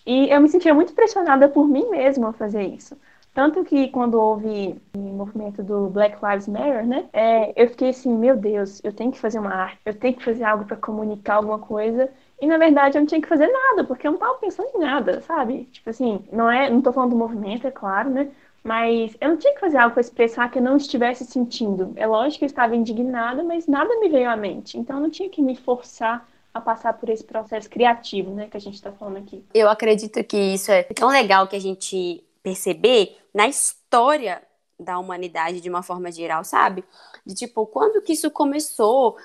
E 0.06 0.30
eu 0.30 0.42
me 0.42 0.50
sentia 0.50 0.74
muito 0.74 0.94
pressionada 0.94 1.48
por 1.48 1.68
mim 1.68 1.90
mesma 1.90 2.30
a 2.30 2.34
fazer 2.34 2.64
isso. 2.64 2.98
Tanto 3.34 3.64
que 3.64 3.88
quando 3.88 4.14
houve 4.20 4.80
o 4.96 5.00
movimento 5.00 5.64
do 5.64 5.90
Black 5.90 6.18
Lives 6.24 6.48
Matter, 6.48 6.86
né? 6.86 7.06
É, 7.12 7.62
eu 7.62 7.68
fiquei 7.70 7.90
assim, 7.90 8.16
meu 8.16 8.36
Deus, 8.38 8.80
eu 8.84 8.94
tenho 8.94 9.12
que 9.12 9.20
fazer 9.20 9.40
uma 9.40 9.52
arte, 9.54 9.80
eu 9.86 9.94
tenho 9.94 10.16
que 10.16 10.24
fazer 10.24 10.44
algo 10.44 10.66
para 10.66 10.78
comunicar 10.78 11.36
alguma 11.36 11.58
coisa. 11.58 12.10
E 12.40 12.46
na 12.46 12.58
verdade 12.60 12.98
eu 12.98 13.02
não 13.02 13.08
tinha 13.08 13.22
que 13.22 13.28
fazer 13.28 13.48
nada, 13.48 13.84
porque 13.86 14.06
eu 14.06 14.12
não 14.12 14.20
tava 14.20 14.36
pensando 14.36 14.70
em 14.76 14.80
nada, 14.80 15.22
sabe? 15.22 15.66
Tipo 15.72 15.90
assim, 15.90 16.24
não 16.32 16.50
é, 16.52 16.70
não 16.70 16.82
tô 16.82 16.94
falando 16.94 17.12
do 17.12 17.16
movimento, 17.18 17.66
é 17.66 17.72
claro, 17.72 18.10
né? 18.10 18.30
Mas 18.64 19.18
eu 19.20 19.30
não 19.30 19.38
tinha 19.38 19.54
que 19.54 19.60
fazer 19.60 19.78
algo 19.78 19.94
para 19.94 20.02
expressar 20.02 20.50
que 20.52 20.60
eu 20.60 20.64
não 20.64 20.78
estivesse 20.78 21.26
sentindo. 21.26 21.92
É 21.96 22.06
lógico 22.06 22.40
que 22.40 22.46
eu 22.46 22.48
estava 22.48 22.76
indignada, 22.76 23.44
mas 23.44 23.68
nada 23.68 24.00
me 24.00 24.10
veio 24.10 24.30
à 24.30 24.36
mente. 24.38 24.78
Então 24.78 24.98
eu 24.98 25.02
não 25.04 25.10
tinha 25.10 25.30
que 25.30 25.42
me 25.42 25.56
forçar 25.56 26.28
a 26.54 26.62
passar 26.62 26.94
por 26.94 27.10
esse 27.10 27.24
processo 27.24 27.70
criativo, 27.70 28.32
né, 28.34 28.48
que 28.48 28.58
a 28.58 28.60
gente 28.60 28.76
está 28.76 28.92
falando 28.92 29.18
aqui. 29.18 29.44
Eu 29.54 29.68
acredito 29.68 30.24
que 30.24 30.38
isso 30.38 30.72
é 30.72 30.84
tão 30.84 31.10
legal 31.10 31.48
que 31.48 31.56
a 31.56 31.62
gente 31.62 32.24
perceber 32.44 33.18
na 33.34 33.48
história 33.48 34.42
da 34.80 35.00
humanidade 35.00 35.62
de 35.62 35.70
uma 35.70 35.82
forma 35.82 36.12
geral, 36.12 36.44
sabe? 36.44 36.84
De 37.26 37.34
tipo, 37.34 37.66
quando 37.66 38.02
que 38.02 38.14
isso 38.14 38.30
começou? 38.30 39.18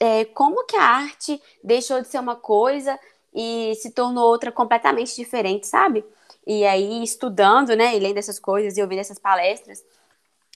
É, 0.00 0.24
como 0.26 0.64
que 0.64 0.76
a 0.76 0.82
arte 0.84 1.40
deixou 1.62 2.00
de 2.00 2.08
ser 2.08 2.18
uma 2.18 2.36
coisa 2.36 2.98
e 3.34 3.74
se 3.76 3.90
tornou 3.90 4.24
outra 4.24 4.52
completamente 4.52 5.14
diferente, 5.16 5.66
sabe? 5.66 6.04
E 6.46 6.64
aí, 6.64 7.02
estudando, 7.02 7.74
né, 7.76 7.96
e 7.96 8.00
lendo 8.00 8.18
essas 8.18 8.38
coisas 8.38 8.76
e 8.76 8.82
ouvindo 8.82 9.00
essas 9.00 9.18
palestras, 9.18 9.84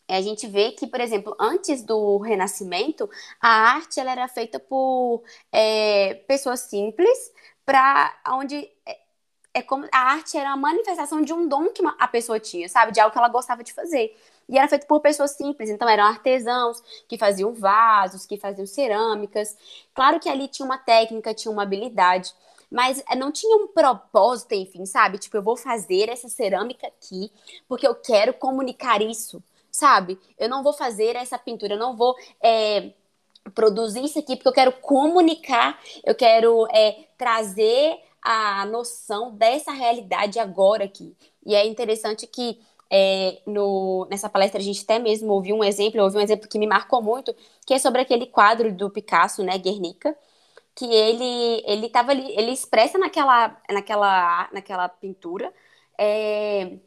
a 0.08 0.20
gente 0.20 0.46
vê 0.46 0.72
que, 0.72 0.86
por 0.86 1.00
exemplo, 1.00 1.34
antes 1.38 1.82
do 1.82 2.18
Renascimento, 2.18 3.08
a 3.40 3.48
arte 3.48 3.98
ela 4.00 4.12
era 4.12 4.28
feita 4.28 4.58
por 4.60 5.22
é, 5.52 6.14
pessoas 6.28 6.60
simples, 6.60 7.32
para 7.64 8.14
onde 8.28 8.70
é, 8.86 8.98
é, 9.54 9.62
como 9.62 9.86
a 9.92 9.98
arte 9.98 10.36
era 10.36 10.50
a 10.50 10.56
manifestação 10.56 11.22
de 11.22 11.32
um 11.32 11.48
dom 11.48 11.70
que 11.70 11.82
a 11.98 12.08
pessoa 12.08 12.38
tinha, 12.38 12.68
sabe, 12.68 12.92
de 12.92 13.00
algo 13.00 13.12
que 13.12 13.18
ela 13.18 13.28
gostava 13.28 13.64
de 13.64 13.72
fazer. 13.72 14.16
E 14.48 14.56
era 14.56 14.68
feito 14.68 14.86
por 14.86 15.00
pessoas 15.00 15.32
simples, 15.32 15.70
então 15.70 15.88
eram 15.88 16.04
artesãos 16.04 16.80
que 17.08 17.18
faziam 17.18 17.52
vasos, 17.52 18.26
que 18.26 18.36
faziam 18.36 18.66
cerâmicas. 18.66 19.56
Claro 19.94 20.20
que 20.20 20.28
ali 20.28 20.46
tinha 20.46 20.66
uma 20.66 20.78
técnica, 20.78 21.34
tinha 21.34 21.50
uma 21.50 21.64
habilidade, 21.64 22.32
mas 22.70 23.02
é, 23.10 23.16
não 23.16 23.32
tinha 23.32 23.56
um 23.56 23.66
propósito, 23.68 24.54
enfim, 24.54 24.86
sabe? 24.86 25.18
Tipo, 25.18 25.38
eu 25.38 25.42
vou 25.42 25.56
fazer 25.56 26.08
essa 26.10 26.28
cerâmica 26.28 26.86
aqui 26.86 27.32
porque 27.68 27.86
eu 27.86 27.94
quero 27.94 28.34
comunicar 28.34 29.02
isso 29.02 29.42
sabe? 29.76 30.18
Eu 30.38 30.48
não 30.48 30.62
vou 30.62 30.72
fazer 30.72 31.16
essa 31.16 31.38
pintura, 31.38 31.74
eu 31.74 31.78
não 31.78 31.96
vou 31.96 32.14
é, 32.42 32.92
produzir 33.54 34.04
isso 34.04 34.18
aqui 34.18 34.34
porque 34.36 34.48
eu 34.48 34.52
quero 34.52 34.72
comunicar, 34.72 35.78
eu 36.04 36.14
quero 36.14 36.66
é, 36.72 37.04
trazer 37.18 37.98
a 38.22 38.64
noção 38.66 39.32
dessa 39.36 39.72
realidade 39.72 40.38
agora 40.38 40.84
aqui. 40.84 41.14
E 41.44 41.54
é 41.54 41.66
interessante 41.66 42.26
que 42.26 42.58
é, 42.90 43.40
no, 43.46 44.06
nessa 44.10 44.28
palestra 44.28 44.60
a 44.60 44.64
gente 44.64 44.82
até 44.82 44.98
mesmo 44.98 45.32
ouviu 45.32 45.56
um 45.56 45.64
exemplo, 45.64 46.02
ouviu 46.02 46.20
um 46.20 46.24
exemplo 46.24 46.48
que 46.48 46.58
me 46.58 46.66
marcou 46.66 47.02
muito, 47.02 47.34
que 47.66 47.74
é 47.74 47.78
sobre 47.78 48.00
aquele 48.00 48.26
quadro 48.26 48.72
do 48.72 48.90
Picasso, 48.90 49.42
né, 49.44 49.58
Guernica, 49.58 50.16
que 50.74 50.86
ele 50.86 51.62
ele 51.66 51.88
tava 51.90 52.12
ali, 52.12 52.32
ele 52.36 52.52
expressa 52.52 52.98
naquela 52.98 53.56
naquela 53.70 54.48
naquela 54.52 54.88
pintura 54.88 55.52
é, 55.98 56.78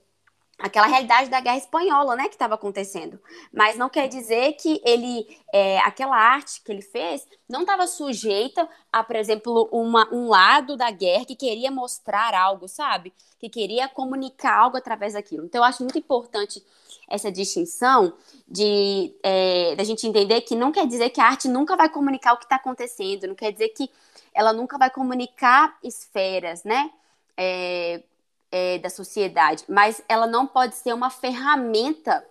aquela 0.59 0.87
realidade 0.87 1.29
da 1.29 1.39
guerra 1.39 1.57
espanhola, 1.57 2.15
né, 2.17 2.27
que 2.27 2.35
estava 2.35 2.55
acontecendo. 2.55 3.19
Mas 3.51 3.77
não 3.77 3.87
quer 3.87 4.09
dizer 4.09 4.53
que 4.53 4.81
ele, 4.83 5.25
é, 5.53 5.79
aquela 5.79 6.17
arte 6.17 6.61
que 6.61 6.71
ele 6.71 6.81
fez, 6.81 7.25
não 7.47 7.61
estava 7.61 7.87
sujeita 7.87 8.67
a, 8.91 9.03
por 9.03 9.15
exemplo, 9.15 9.69
uma, 9.71 10.13
um 10.13 10.27
lado 10.27 10.75
da 10.75 10.91
guerra 10.91 11.25
que 11.25 11.35
queria 11.35 11.71
mostrar 11.71 12.33
algo, 12.33 12.67
sabe? 12.67 13.13
Que 13.39 13.49
queria 13.49 13.87
comunicar 13.87 14.57
algo 14.57 14.75
através 14.75 15.13
daquilo. 15.13 15.45
Então, 15.45 15.59
eu 15.59 15.65
acho 15.65 15.81
muito 15.81 15.97
importante 15.97 16.61
essa 17.07 17.31
distinção 17.31 18.13
de 18.47 19.15
é, 19.23 19.75
da 19.75 19.83
gente 19.83 20.05
entender 20.05 20.41
que 20.41 20.55
não 20.55 20.71
quer 20.71 20.85
dizer 20.85 21.09
que 21.09 21.21
a 21.21 21.25
arte 21.25 21.47
nunca 21.47 21.75
vai 21.75 21.89
comunicar 21.89 22.33
o 22.33 22.37
que 22.37 22.45
está 22.45 22.57
acontecendo, 22.57 23.27
não 23.27 23.35
quer 23.35 23.51
dizer 23.51 23.69
que 23.69 23.89
ela 24.33 24.53
nunca 24.53 24.77
vai 24.77 24.89
comunicar 24.89 25.77
esferas, 25.83 26.63
né? 26.63 26.91
É, 27.35 28.03
é, 28.51 28.77
da 28.79 28.89
sociedade, 28.89 29.63
mas 29.67 30.01
ela 30.07 30.27
não 30.27 30.47
pode 30.47 30.75
ser 30.75 30.93
uma 30.93 31.09
ferramenta 31.09 32.25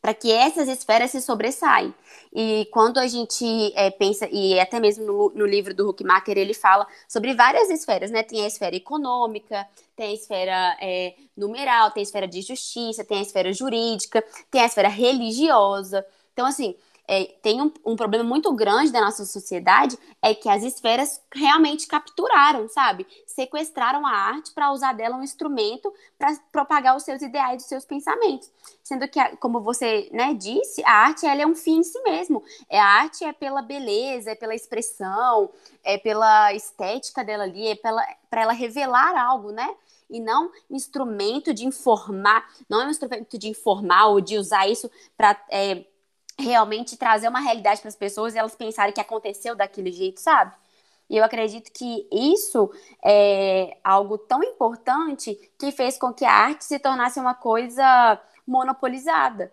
para 0.00 0.12
que 0.12 0.30
essas 0.30 0.68
esferas 0.68 1.10
se 1.10 1.20
sobressaem. 1.20 1.94
E 2.32 2.68
quando 2.70 2.98
a 2.98 3.06
gente 3.06 3.72
é, 3.74 3.90
pensa, 3.90 4.28
e 4.30 4.58
até 4.58 4.78
mesmo 4.78 5.04
no, 5.04 5.30
no, 5.30 5.46
livro 5.46 5.74
do 5.74 5.88
Huckmacher, 5.88 6.38
ele 6.38 6.54
fala 6.54 6.86
sobre 7.08 7.34
várias 7.34 7.70
esferas, 7.70 8.10
né? 8.10 8.22
Tem 8.22 8.42
a 8.44 8.46
esfera 8.46 8.74
econômica, 8.76 9.66
tem 9.96 10.10
a 10.10 10.14
esfera 10.14 10.76
é, 10.80 11.14
numeral, 11.36 11.90
tem 11.90 12.02
a 12.02 12.04
esfera 12.04 12.28
de 12.28 12.42
justiça, 12.42 13.04
tem 13.04 13.18
a 13.18 13.22
esfera 13.22 13.52
jurídica, 13.52 14.24
tem 14.50 14.60
a 14.62 14.66
esfera 14.66 14.88
religiosa. 14.88 16.04
Então, 16.32 16.46
assim, 16.46 16.76
é, 17.12 17.24
tem 17.42 17.60
um, 17.60 17.72
um, 17.84 17.96
problema 17.96 18.22
muito 18.22 18.52
grande 18.52 18.92
da 18.92 19.00
nossa 19.00 19.26
sociedade 19.26 19.98
é 20.22 20.32
que 20.32 20.48
as 20.48 20.62
esferas 20.62 21.20
realmente 21.34 21.88
capturaram, 21.88 22.68
sabe? 22.68 23.04
Sequestraram 23.26 24.06
a 24.06 24.12
arte 24.12 24.52
para 24.52 24.70
usar 24.70 24.92
dela 24.92 25.16
um 25.16 25.22
instrumento 25.24 25.92
para 26.16 26.38
propagar 26.52 26.96
os 26.96 27.02
seus 27.02 27.20
ideais, 27.20 27.64
os 27.64 27.68
seus 27.68 27.84
pensamentos. 27.84 28.48
Sendo 28.84 29.08
que, 29.08 29.20
como 29.38 29.60
você 29.60 30.08
né, 30.12 30.34
disse, 30.34 30.84
a 30.84 30.92
arte 30.92 31.26
ela 31.26 31.42
é 31.42 31.46
um 31.46 31.56
fim 31.56 31.78
em 31.78 31.82
si 31.82 32.00
mesmo. 32.04 32.44
É, 32.68 32.78
a 32.78 32.86
arte 32.86 33.24
é 33.24 33.32
pela 33.32 33.60
beleza, 33.60 34.30
é 34.30 34.36
pela 34.36 34.54
expressão, 34.54 35.50
é 35.82 35.98
pela 35.98 36.54
estética 36.54 37.24
dela 37.24 37.42
ali, 37.42 37.66
é 37.66 37.74
para 37.74 38.40
ela 38.40 38.52
revelar 38.52 39.20
algo, 39.20 39.50
né? 39.50 39.68
e 40.10 40.20
não 40.20 40.50
instrumento 40.68 41.54
de 41.54 41.64
informar, 41.64 42.44
não 42.68 42.82
é 42.82 42.86
um 42.86 42.90
instrumento 42.90 43.38
de 43.38 43.48
informar 43.48 44.08
ou 44.08 44.20
de 44.20 44.36
usar 44.36 44.68
isso 44.68 44.90
para 45.16 45.40
é, 45.48 45.84
realmente 46.40 46.96
trazer 46.96 47.28
uma 47.28 47.40
realidade 47.40 47.80
para 47.80 47.88
as 47.88 47.96
pessoas 47.96 48.34
e 48.34 48.38
elas 48.38 48.54
pensarem 48.54 48.92
que 48.92 49.00
aconteceu 49.00 49.54
daquele 49.54 49.92
jeito, 49.92 50.20
sabe? 50.20 50.54
E 51.08 51.16
eu 51.16 51.24
acredito 51.24 51.72
que 51.72 52.06
isso 52.12 52.70
é 53.04 53.76
algo 53.82 54.16
tão 54.16 54.42
importante 54.42 55.34
que 55.58 55.72
fez 55.72 55.98
com 55.98 56.12
que 56.12 56.24
a 56.24 56.32
arte 56.32 56.64
se 56.64 56.78
tornasse 56.78 57.18
uma 57.18 57.34
coisa 57.34 58.20
monopolizada 58.46 59.52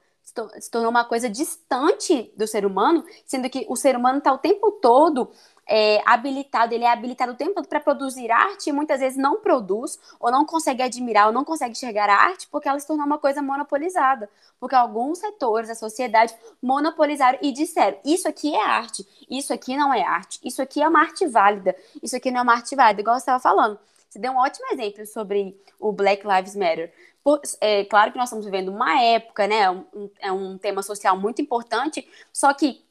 se 0.60 0.70
tornou 0.70 0.90
uma 0.90 1.06
coisa 1.06 1.30
distante 1.30 2.32
do 2.36 2.46
ser 2.46 2.66
humano, 2.66 3.04
sendo 3.26 3.50
que 3.50 3.66
o 3.70 3.76
ser 3.76 3.96
humano 3.96 4.18
está 4.18 4.34
o 4.34 4.38
tempo 4.38 4.72
todo 4.74 5.32
é, 5.68 6.02
habilitado, 6.06 6.74
ele 6.74 6.86
é 6.86 6.92
habilitado 6.92 7.34
o 7.34 7.36
tempo 7.36 7.54
todo 7.56 7.68
para 7.68 7.80
produzir 7.80 8.32
arte 8.32 8.70
e 8.70 8.74
muitas 8.74 9.00
vezes 9.02 9.18
não 9.18 9.42
produz, 9.42 10.00
ou 10.20 10.32
não 10.32 10.46
consegue 10.46 10.82
admirar, 10.82 11.28
ou 11.28 11.34
não 11.34 11.44
consegue 11.44 11.72
enxergar 11.72 12.10
a 12.10 12.16
arte 12.16 12.48
porque 12.50 12.70
ela 12.70 12.80
se 12.80 12.88
tornou 12.88 13.06
uma 13.06 13.18
coisa 13.18 13.42
monopolizada. 13.42 14.30
Porque 14.60 14.76
alguns 14.76 15.20
setores 15.20 15.68
da 15.68 15.76
sociedade 15.76 16.34
monopolizaram 16.62 17.38
e 17.42 17.52
disseram: 17.52 17.98
isso 18.06 18.28
aqui 18.28 18.56
é 18.56 18.64
arte, 18.64 19.06
isso 19.30 19.54
aqui 19.54 19.76
não 19.76 19.94
é 19.94 20.02
arte, 20.02 20.40
isso 20.44 20.62
aqui 20.62 20.82
é 20.82 20.88
uma 20.88 21.02
arte 21.02 21.28
válida, 21.28 21.76
isso 22.02 22.16
aqui 22.16 22.32
não 22.32 22.40
é 22.40 22.44
uma 22.44 22.54
arte 22.54 22.76
válida, 22.76 23.02
igual 23.02 23.16
você 23.16 23.22
estava 23.22 23.40
falando. 23.40 23.78
Você 24.10 24.20
deu 24.20 24.32
um 24.32 24.38
ótimo 24.38 24.68
exemplo 24.72 25.06
sobre 25.06 25.60
o 25.80 25.92
Black 25.92 26.26
Lives 26.26 26.56
Matter. 26.56 26.94
Por, 27.24 27.42
é 27.60 27.84
claro 27.84 28.12
que 28.12 28.18
nós 28.18 28.30
estamos 28.30 28.46
vivendo 28.46 28.70
uma 28.70 29.02
época, 29.02 29.46
né? 29.48 29.70
Um, 29.70 30.10
é 30.20 30.32
um 30.32 30.58
tema 30.58 30.82
social 30.82 31.20
muito 31.20 31.42
importante, 31.42 32.08
só 32.32 32.54
que 32.54 32.87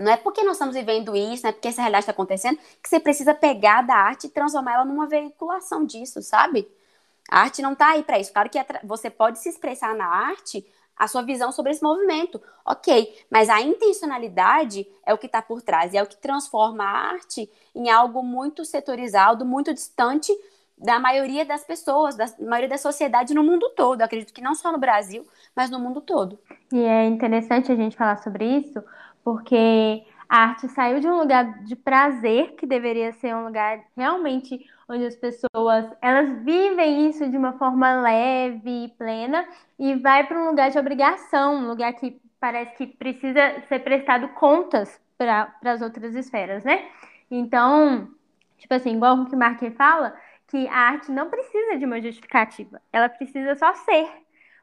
não 0.00 0.12
é 0.12 0.16
porque 0.16 0.42
nós 0.42 0.52
estamos 0.52 0.74
vivendo 0.74 1.14
isso, 1.14 1.42
não 1.42 1.50
é 1.50 1.52
porque 1.52 1.68
essa 1.68 1.82
realidade 1.82 2.04
está 2.04 2.12
acontecendo, 2.12 2.58
que 2.82 2.88
você 2.88 2.98
precisa 2.98 3.34
pegar 3.34 3.82
da 3.82 3.94
arte 3.94 4.26
e 4.26 4.30
transformar 4.30 4.74
ela 4.74 4.84
numa 4.84 5.06
veiculação 5.06 5.84
disso, 5.84 6.22
sabe? 6.22 6.66
A 7.30 7.42
arte 7.42 7.60
não 7.60 7.74
está 7.74 7.90
aí 7.90 8.02
para 8.02 8.18
isso. 8.18 8.32
Claro 8.32 8.48
que 8.48 8.58
você 8.82 9.10
pode 9.10 9.38
se 9.38 9.48
expressar 9.48 9.94
na 9.94 10.06
arte 10.06 10.66
a 10.96 11.06
sua 11.06 11.22
visão 11.22 11.50
sobre 11.52 11.72
esse 11.72 11.82
movimento, 11.82 12.40
ok, 12.64 13.24
mas 13.30 13.48
a 13.48 13.60
intencionalidade 13.60 14.86
é 15.06 15.14
o 15.14 15.18
que 15.18 15.26
está 15.26 15.40
por 15.40 15.62
trás, 15.62 15.94
e 15.94 15.96
é 15.96 16.02
o 16.02 16.06
que 16.06 16.16
transforma 16.16 16.84
a 16.84 17.12
arte 17.12 17.50
em 17.74 17.88
algo 17.88 18.22
muito 18.22 18.66
setorizado, 18.66 19.46
muito 19.46 19.72
distante 19.72 20.30
da 20.76 20.98
maioria 20.98 21.44
das 21.44 21.64
pessoas, 21.64 22.16
da 22.16 22.26
maioria 22.38 22.68
da 22.68 22.78
sociedade 22.78 23.34
no 23.34 23.42
mundo 23.42 23.70
todo. 23.76 24.00
Eu 24.00 24.06
acredito 24.06 24.32
que 24.32 24.42
não 24.42 24.54
só 24.54 24.72
no 24.72 24.78
Brasil, 24.78 25.26
mas 25.54 25.70
no 25.70 25.78
mundo 25.78 26.00
todo. 26.00 26.38
E 26.72 26.82
é 26.82 27.06
interessante 27.06 27.70
a 27.70 27.76
gente 27.76 27.96
falar 27.96 28.22
sobre 28.22 28.44
isso, 28.44 28.82
porque 29.24 30.04
a 30.28 30.44
arte 30.44 30.68
saiu 30.68 31.00
de 31.00 31.08
um 31.08 31.18
lugar 31.18 31.64
de 31.64 31.74
prazer, 31.74 32.54
que 32.56 32.66
deveria 32.66 33.12
ser 33.12 33.34
um 33.34 33.44
lugar 33.44 33.80
realmente 33.96 34.64
onde 34.88 35.04
as 35.04 35.16
pessoas 35.16 35.90
elas 36.00 36.44
vivem 36.44 37.08
isso 37.08 37.28
de 37.28 37.36
uma 37.36 37.54
forma 37.54 38.00
leve 38.00 38.84
e 38.84 38.88
plena, 38.88 39.46
e 39.78 39.94
vai 39.96 40.26
para 40.26 40.40
um 40.40 40.46
lugar 40.46 40.70
de 40.70 40.78
obrigação, 40.78 41.56
um 41.56 41.68
lugar 41.68 41.92
que 41.94 42.20
parece 42.38 42.74
que 42.76 42.86
precisa 42.86 43.60
ser 43.68 43.80
prestado 43.80 44.28
contas 44.28 45.00
para 45.18 45.52
as 45.64 45.82
outras 45.82 46.14
esferas, 46.14 46.64
né? 46.64 46.88
Então, 47.30 48.08
tipo 48.58 48.72
assim, 48.72 48.96
igual 48.96 49.16
o 49.16 49.26
que 49.26 49.36
Marquet 49.36 49.72
fala, 49.72 50.14
que 50.48 50.66
a 50.68 50.76
arte 50.76 51.12
não 51.12 51.28
precisa 51.28 51.76
de 51.76 51.84
uma 51.84 52.00
justificativa, 52.00 52.80
ela 52.92 53.08
precisa 53.08 53.54
só 53.56 53.74
ser 53.74 54.08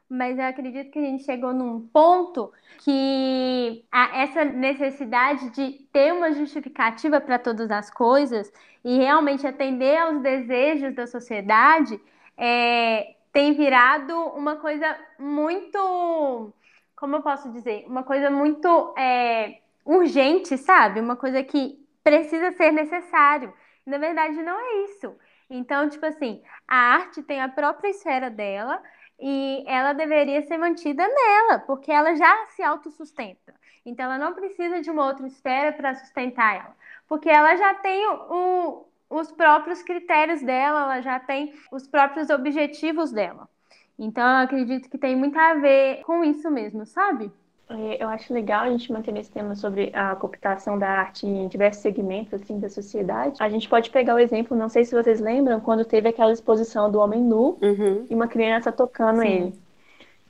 mas 0.10 0.38
eu 0.38 0.46
acredito 0.46 0.92
que 0.92 1.00
a 1.00 1.02
gente 1.02 1.24
chegou 1.24 1.54
num 1.54 1.82
ponto 1.88 2.52
que 2.80 3.86
essa 4.14 4.46
necessidade 4.46 5.50
de 5.50 5.86
ter 5.92 6.14
uma 6.14 6.32
justificativa 6.32 7.20
para 7.20 7.38
todas 7.38 7.70
as 7.70 7.90
coisas 7.92 8.52
e 8.84 8.98
realmente 8.98 9.46
atender 9.46 9.98
aos 9.98 10.22
desejos 10.22 10.96
da 10.96 11.06
sociedade 11.06 12.00
é, 12.38 13.16
tem 13.34 13.54
virado 13.54 14.14
uma 14.30 14.56
coisa 14.56 14.98
muito, 15.20 16.54
como 16.96 17.18
eu 17.18 17.22
posso 17.22 17.52
dizer, 17.52 17.86
uma 17.88 18.04
coisa 18.04 18.30
muito 18.30 18.94
é, 18.98 19.60
urgente, 19.86 20.58
sabe? 20.58 21.00
Uma 21.00 21.16
coisa 21.16 21.44
que 21.44 21.78
precisa 22.04 22.52
ser 22.54 22.72
necessário. 22.72 23.54
Na 23.86 23.98
verdade, 23.98 24.42
não 24.42 24.60
é 24.60 24.84
isso. 24.86 25.16
Então, 25.50 25.90
tipo 25.90 26.06
assim, 26.06 26.42
a 26.68 26.76
arte 26.76 27.22
tem 27.24 27.42
a 27.42 27.50
própria 27.50 27.90
esfera 27.90 28.30
dela, 28.30 28.82
e 29.20 29.64
ela 29.68 29.94
deveria 29.94 30.42
ser 30.44 30.58
mantida 30.58 31.08
nela, 31.08 31.60
porque 31.60 31.92
ela 31.92 32.16
já 32.16 32.46
se 32.48 32.62
autossustenta. 32.62 33.54
Então, 33.86 34.06
ela 34.06 34.18
não 34.18 34.34
precisa 34.34 34.82
de 34.82 34.92
uma 34.92 35.06
outra 35.06 35.26
esfera 35.28 35.74
para 35.74 35.96
sustentar 35.96 36.56
ela, 36.56 36.76
porque 37.08 37.30
ela 37.30 37.56
já 37.56 37.74
tem 37.76 38.06
o, 38.08 38.86
os 39.10 39.32
próprios 39.32 39.82
critérios 39.82 40.42
dela, 40.42 40.82
ela 40.84 41.02
já 41.02 41.20
tem 41.20 41.54
os 41.72 41.88
próprios 41.88 42.30
objetivos 42.30 43.12
dela. 43.12 43.50
Então, 43.98 44.28
eu 44.28 44.44
acredito 44.44 44.90
que 44.90 44.98
tem 44.98 45.16
muito 45.16 45.38
a 45.40 45.56
ver 45.56 46.04
com 46.04 46.24
isso 46.24 46.52
mesmo, 46.52 46.86
sabe? 46.86 47.32
É, 47.70 48.02
eu 48.02 48.08
acho 48.08 48.34
legal 48.34 48.64
a 48.64 48.70
gente 48.70 48.92
manter 48.92 49.16
esse 49.18 49.30
tema 49.30 49.54
sobre 49.56 49.92
a 49.94 50.16
cooptação 50.16 50.80
da 50.80 50.88
arte 50.88 51.28
em 51.28 51.48
diversos 51.48 51.82
segmentos 51.82 52.34
assim, 52.34 52.60
da 52.60 52.70
sociedade. 52.70 53.38
A 53.42 53.50
gente 53.50 53.68
pode 53.68 53.90
pegar 53.90 54.16
o 54.16 54.20
exemplo, 54.20 54.56
não 54.56 54.70
sei 54.70 54.86
se 54.86 54.96
vocês 54.96 55.20
lembram, 55.20 55.60
quando 55.60 55.84
teve 55.84 56.08
aquela 56.08 56.32
exposição 56.32 56.90
do 56.90 57.00
homem 57.00 57.22
nu 57.22 57.58
uhum. 57.62 58.06
e 58.10 58.16
uma 58.16 58.28
criança 58.28 58.72
tocando 58.72 59.22
Sim. 59.22 59.28
ele. 59.28 59.54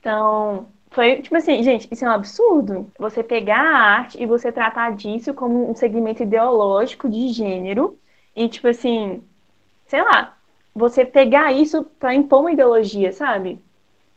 Então, 0.00 0.66
foi 0.90 1.22
tipo 1.22 1.36
assim, 1.36 1.62
gente, 1.62 1.86
isso 1.90 2.04
é 2.04 2.08
um 2.08 2.12
absurdo. 2.12 2.90
Você 2.98 3.22
pegar 3.22 3.60
a 3.60 3.78
arte 3.78 4.20
e 4.20 4.26
você 4.26 4.50
tratar 4.50 4.94
disso 4.96 5.32
como 5.32 5.70
um 5.70 5.74
segmento 5.74 6.22
ideológico 6.22 7.08
de 7.08 7.28
gênero 7.28 7.96
e, 8.34 8.48
tipo 8.48 8.68
assim, 8.68 9.22
sei 9.86 10.02
lá, 10.02 10.36
você 10.74 11.04
pegar 11.04 11.52
isso 11.52 11.84
para 11.98 12.14
impor 12.14 12.40
uma 12.40 12.52
ideologia, 12.52 13.12
sabe? 13.12 13.60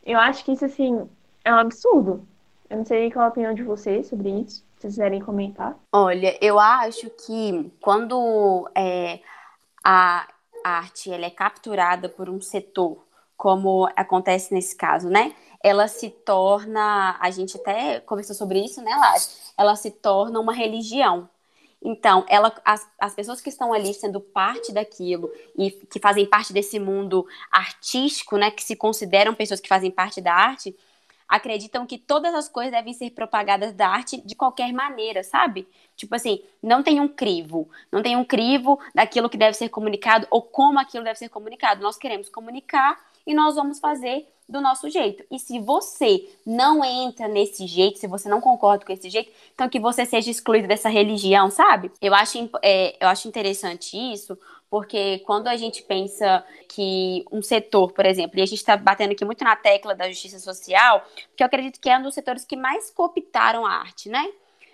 Eu 0.04 0.18
acho 0.18 0.44
que 0.44 0.52
isso, 0.52 0.64
assim, 0.64 1.08
é 1.44 1.52
um 1.52 1.58
absurdo. 1.58 2.26
Eu 2.72 2.78
não 2.78 2.86
sei 2.86 3.10
qual 3.10 3.26
a 3.26 3.28
opinião 3.28 3.52
de 3.52 3.62
vocês 3.62 4.06
sobre 4.06 4.30
isso. 4.30 4.56
Se 4.56 4.80
vocês 4.80 4.94
quiserem 4.94 5.20
comentar. 5.20 5.78
Olha, 5.92 6.38
eu 6.40 6.58
acho 6.58 7.10
que 7.10 7.70
quando 7.82 8.66
é, 8.74 9.20
a 9.84 10.26
arte 10.64 11.12
ela 11.12 11.26
é 11.26 11.30
capturada 11.30 12.08
por 12.08 12.30
um 12.30 12.40
setor, 12.40 13.04
como 13.36 13.86
acontece 13.94 14.54
nesse 14.54 14.74
caso, 14.74 15.10
né? 15.10 15.34
Ela 15.62 15.86
se 15.86 16.08
torna, 16.08 17.18
a 17.20 17.30
gente 17.30 17.58
até 17.58 18.00
conversou 18.00 18.34
sobre 18.34 18.64
isso, 18.64 18.80
né, 18.80 18.90
Lari? 18.96 19.20
Ela 19.58 19.76
se 19.76 19.90
torna 19.90 20.40
uma 20.40 20.54
religião. 20.54 21.28
Então, 21.84 22.24
ela, 22.26 22.54
as, 22.64 22.88
as 22.98 23.14
pessoas 23.14 23.42
que 23.42 23.50
estão 23.50 23.74
ali 23.74 23.92
sendo 23.92 24.18
parte 24.18 24.72
daquilo 24.72 25.30
e 25.58 25.72
que 25.72 26.00
fazem 26.00 26.24
parte 26.24 26.54
desse 26.54 26.78
mundo 26.78 27.26
artístico, 27.50 28.38
né, 28.38 28.50
que 28.50 28.64
se 28.64 28.76
consideram 28.76 29.34
pessoas 29.34 29.60
que 29.60 29.68
fazem 29.68 29.90
parte 29.90 30.22
da 30.22 30.32
arte, 30.32 30.74
acreditam 31.32 31.86
que 31.86 31.96
todas 31.96 32.34
as 32.34 32.46
coisas 32.46 32.70
devem 32.70 32.92
ser 32.92 33.08
propagadas 33.10 33.72
da 33.72 33.88
arte 33.88 34.20
de 34.20 34.34
qualquer 34.34 34.70
maneira, 34.70 35.24
sabe? 35.24 35.66
Tipo 35.96 36.14
assim, 36.14 36.42
não 36.62 36.82
tem 36.82 37.00
um 37.00 37.08
crivo, 37.08 37.70
não 37.90 38.02
tem 38.02 38.16
um 38.16 38.24
crivo 38.24 38.78
daquilo 38.94 39.30
que 39.30 39.38
deve 39.38 39.56
ser 39.56 39.70
comunicado 39.70 40.26
ou 40.30 40.42
como 40.42 40.78
aquilo 40.78 41.02
deve 41.02 41.18
ser 41.18 41.30
comunicado. 41.30 41.82
Nós 41.82 41.96
queremos 41.96 42.28
comunicar 42.28 43.00
e 43.26 43.32
nós 43.32 43.54
vamos 43.54 43.80
fazer 43.80 44.28
do 44.46 44.60
nosso 44.60 44.90
jeito. 44.90 45.24
E 45.30 45.38
se 45.38 45.58
você 45.58 46.28
não 46.44 46.84
entra 46.84 47.26
nesse 47.28 47.66
jeito, 47.66 47.98
se 47.98 48.06
você 48.06 48.28
não 48.28 48.38
concorda 48.38 48.84
com 48.84 48.92
esse 48.92 49.08
jeito, 49.08 49.32
então 49.54 49.70
que 49.70 49.80
você 49.80 50.04
seja 50.04 50.30
excluído 50.30 50.68
dessa 50.68 50.90
religião, 50.90 51.50
sabe? 51.50 51.90
Eu 51.98 52.14
acho, 52.14 52.50
é, 52.60 52.94
eu 53.02 53.08
acho 53.08 53.26
interessante 53.26 53.96
isso, 53.96 54.38
porque 54.72 55.18
quando 55.26 55.48
a 55.48 55.56
gente 55.56 55.82
pensa 55.82 56.42
que 56.66 57.26
um 57.30 57.42
setor, 57.42 57.92
por 57.92 58.06
exemplo, 58.06 58.38
e 58.38 58.42
a 58.42 58.46
gente 58.46 58.56
está 58.56 58.74
batendo 58.74 59.12
aqui 59.12 59.22
muito 59.22 59.44
na 59.44 59.54
tecla 59.54 59.94
da 59.94 60.08
justiça 60.08 60.38
social, 60.38 61.06
que 61.36 61.42
eu 61.42 61.46
acredito 61.46 61.78
que 61.78 61.90
é 61.90 61.98
um 61.98 62.02
dos 62.02 62.14
setores 62.14 62.42
que 62.46 62.56
mais 62.56 62.90
cooptaram 62.90 63.66
a 63.66 63.70
arte, 63.70 64.08
né? 64.08 64.26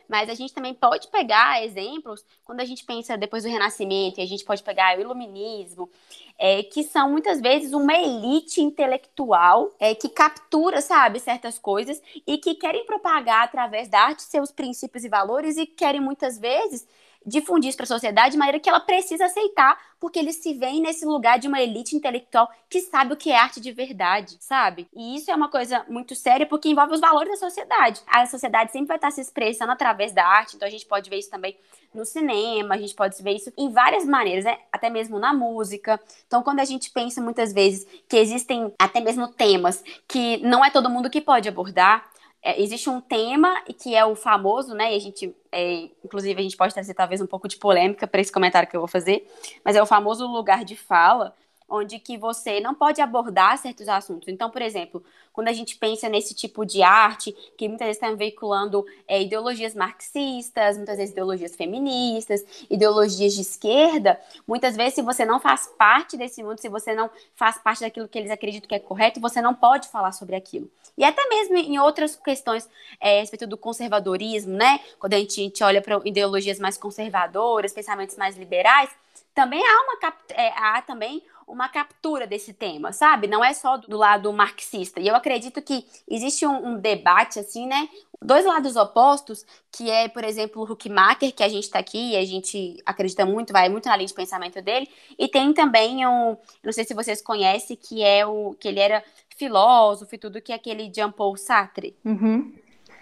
Mas 0.09 0.31
a 0.31 0.35
gente 0.35 0.55
também 0.55 0.73
pode 0.73 1.09
pegar 1.09 1.65
exemplos 1.65 2.25
quando 2.45 2.61
a 2.61 2.65
gente 2.65 2.85
pensa 2.85 3.19
depois 3.19 3.43
do 3.43 3.51
Renascimento, 3.51 4.21
e 4.21 4.23
a 4.23 4.27
gente 4.27 4.45
pode 4.45 4.63
pegar 4.63 4.97
o 4.97 5.01
Iluminismo, 5.01 5.91
é, 6.39 6.63
que 6.63 6.85
são 6.85 7.11
muitas 7.11 7.41
vezes 7.41 7.73
uma 7.73 7.97
elite 7.97 8.61
intelectual 8.61 9.75
é, 9.81 9.97
que 9.97 10.09
captura, 10.09 10.81
sabe, 10.81 11.19
certas 11.19 11.59
coisas 11.59 12.01
e 12.25 12.39
que 12.39 12.55
querem 12.55 12.87
propagar 12.87 13.43
através 13.43 13.89
da 13.89 13.99
arte 13.99 14.23
seus 14.23 14.53
princípios 14.53 15.05
e 15.05 15.09
valores 15.09 15.57
e 15.57 15.67
querem 15.67 16.01
muitas 16.01 16.39
vezes 16.39 16.87
difundir 17.25 17.69
isso 17.69 17.77
para 17.77 17.85
a 17.85 17.87
sociedade 17.87 18.33
de 18.33 18.39
maneira 18.39 18.59
que 18.59 18.69
ela 18.69 18.81
precisa 18.81 19.27
aceitar, 19.27 19.79
porque 20.01 20.19
eles 20.19 20.37
se 20.37 20.55
veem 20.55 20.81
nesse 20.81 21.05
lugar 21.05 21.39
de 21.39 21.49
uma 21.49 21.61
elite 21.61 21.97
intelectual 21.97 22.51
que 22.69 22.81
sabe 22.81 23.13
o 23.13 23.17
que 23.17 23.31
é 23.31 23.37
arte 23.37 23.61
de 23.61 23.73
verdade, 23.73 24.37
sabe? 24.41 24.89
E 24.95 25.17
isso 25.17 25.31
é 25.31 25.35
uma 25.35 25.49
coisa 25.49 25.85
muito 25.89 26.15
séria 26.15 26.47
porque 26.47 26.69
envolve 26.69 26.95
os 26.95 27.01
valores 27.01 27.31
da 27.31 27.37
sociedade. 27.37 28.01
A 28.07 28.27
sociedade 28.27 28.73
sempre 28.73 28.89
vai 28.89 28.97
estar 28.97 29.11
se 29.11 29.21
expressando 29.21 29.73
através 29.73 30.13
da 30.13 30.27
arte, 30.27 30.57
então 30.57 30.67
a 30.67 30.71
gente 30.71 30.87
pode 30.87 31.11
ver 31.11 31.19
isso 31.19 31.31
também 31.31 31.57
no 31.93 32.05
cinema, 32.05 32.75
a 32.75 32.79
gente 32.79 32.95
pode 32.95 33.21
ver 33.23 33.33
isso 33.33 33.53
em 33.57 33.71
várias 33.71 34.05
maneiras, 34.05 34.45
né? 34.45 34.59
até 34.71 34.91
mesmo 34.91 35.19
na 35.19 35.33
música. 35.33 36.01
Então, 36.27 36.43
quando 36.43 36.61
a 36.61 36.65
gente 36.65 36.91
pensa 36.91 37.21
muitas 37.21 37.53
vezes 37.53 37.87
que 38.09 38.17
existem 38.17 38.73
até 38.79 39.01
mesmo 39.01 39.29
temas 39.29 39.83
que 40.07 40.39
não 40.39 40.65
é 40.65 40.71
todo 40.71 40.91
mundo 40.91 41.11
que 41.11 41.21
pode 41.21 41.49
abordar, 41.49 42.09
é, 42.43 42.61
existe 42.61 42.89
um 42.89 43.01
tema 43.01 43.63
que 43.79 43.95
é 43.95 44.05
o 44.05 44.15
famoso, 44.15 44.75
né? 44.75 44.93
E 44.93 44.97
a 44.97 44.99
gente, 44.99 45.35
é, 45.51 45.89
inclusive, 46.05 46.39
a 46.39 46.43
gente 46.43 46.57
pode 46.57 46.73
trazer 46.73 46.95
talvez 46.95 47.21
um 47.21 47.27
pouco 47.27 47.49
de 47.49 47.57
polêmica 47.57 48.07
para 48.07 48.21
esse 48.21 48.33
comentário 48.33 48.69
que 48.69 48.77
eu 48.77 48.81
vou 48.81 48.89
fazer, 48.89 49.27
mas 49.65 49.77
é 49.77 49.83
o 49.83 49.87
famoso 49.87 50.27
lugar 50.27 50.65
de 50.65 50.77
fala, 50.77 51.35
onde 51.69 51.99
que 51.99 52.17
você 52.17 52.61
não 52.61 52.75
pode 52.75 53.01
abordar 53.01 53.59
certos 53.59 53.89
assuntos. 53.89 54.29
Então, 54.29 54.51
por 54.51 54.63
exemplo, 54.63 55.05
quando 55.33 55.49
a 55.49 55.53
gente 55.53 55.77
pensa 55.77 56.09
nesse 56.09 56.35
tipo 56.35 56.65
de 56.65 56.83
arte, 56.83 57.33
que 57.57 57.69
muitas 57.69 57.87
vezes 57.87 58.03
estão 58.03 58.17
veiculando 58.17 58.85
é, 59.07 59.23
ideologias 59.23 59.75
marxistas, 59.75 60.77
muitas 60.77 60.97
vezes 60.97 61.13
ideologias 61.13 61.55
feministas, 61.55 62.45
ideologias 62.69 63.35
de 63.35 63.43
esquerda, 63.43 64.21
muitas 64.47 64.75
vezes 64.75 64.95
se 64.95 65.03
você 65.03 65.25
não 65.25 65.39
faz 65.39 65.67
parte 65.79 66.17
desse 66.17 66.43
mundo, 66.43 66.59
se 66.59 66.69
você 66.69 66.95
não 66.95 67.11
faz 67.37 67.59
parte 67.59 67.81
daquilo 67.83 68.09
que 68.09 68.19
eles 68.19 68.31
acreditam 68.31 68.69
que 68.69 68.75
é 68.75 68.81
correto, 68.81 69.21
você 69.21 69.41
não 69.41 69.55
pode 69.55 69.89
falar 69.89 70.13
sobre 70.13 70.35
aquilo. 70.35 70.69
E 70.97 71.05
até 71.05 71.25
mesmo 71.29 71.57
em 71.57 71.79
outras 71.79 72.17
questões 72.17 72.69
é, 73.01 73.19
a 73.19 73.21
respeito 73.21 73.47
do 73.47 73.57
conservadorismo, 73.57 74.57
né? 74.57 74.81
Quando 74.99 75.15
a 75.15 75.19
gente, 75.19 75.41
a 75.41 75.45
gente 75.45 75.63
olha 75.63 75.81
para 75.81 76.01
ideologias 76.05 76.59
mais 76.59 76.77
conservadoras, 76.77 77.73
pensamentos 77.73 78.17
mais 78.17 78.37
liberais, 78.37 78.91
também 79.33 79.63
há 79.65 79.83
uma 79.83 80.15
é, 80.31 80.49
há 80.57 80.83
também 80.83 81.23
uma 81.49 81.69
captura 81.69 82.27
desse 82.27 82.53
tema, 82.53 82.93
sabe? 82.93 83.27
Não 83.27 83.43
é 83.43 83.53
só 83.55 83.77
do 83.77 83.97
lado 83.97 84.33
marxista. 84.33 85.01
E 85.01 85.09
eu 85.09 85.17
acredito 85.17 85.63
que 85.63 85.85
existe 86.09 86.47
um, 86.47 86.69
um 86.69 86.79
debate, 86.79 87.39
assim, 87.39 87.67
né? 87.67 87.89
Dois 88.21 88.45
lados 88.45 88.77
opostos, 88.77 89.47
que 89.73 89.91
é, 89.91 90.09
por 90.09 90.25
exemplo, 90.25 90.63
o 90.63 90.71
Huckmacher, 90.71 91.33
que 91.35 91.43
a 91.43 91.49
gente 91.49 91.65
está 91.65 91.79
aqui 91.79 92.13
e 92.13 92.17
a 92.17 92.25
gente 92.25 92.77
acredita 92.85 93.25
muito, 93.25 93.53
vai 93.53 93.69
muito 93.69 93.89
na 93.89 93.97
linha 93.97 94.07
de 94.07 94.15
pensamento 94.15 94.61
dele. 94.61 94.89
E 95.19 95.27
tem 95.29 95.53
também 95.53 96.07
um, 96.07 96.37
não 96.63 96.73
sei 96.73 96.85
se 96.85 96.95
vocês 96.95 97.23
conhecem, 97.23 97.77
que 97.77 98.03
é 98.03 98.27
o 98.27 98.55
que 98.59 98.69
ele 98.69 98.81
era 98.81 99.03
filósofo 99.37 100.15
e 100.15 100.19
tudo, 100.19 100.43
que 100.43 100.53
é 100.53 100.57
aquele 100.57 100.93
Jean-Paul 100.93 101.37
Sartre. 101.37 101.97
Uhum. 102.05 102.53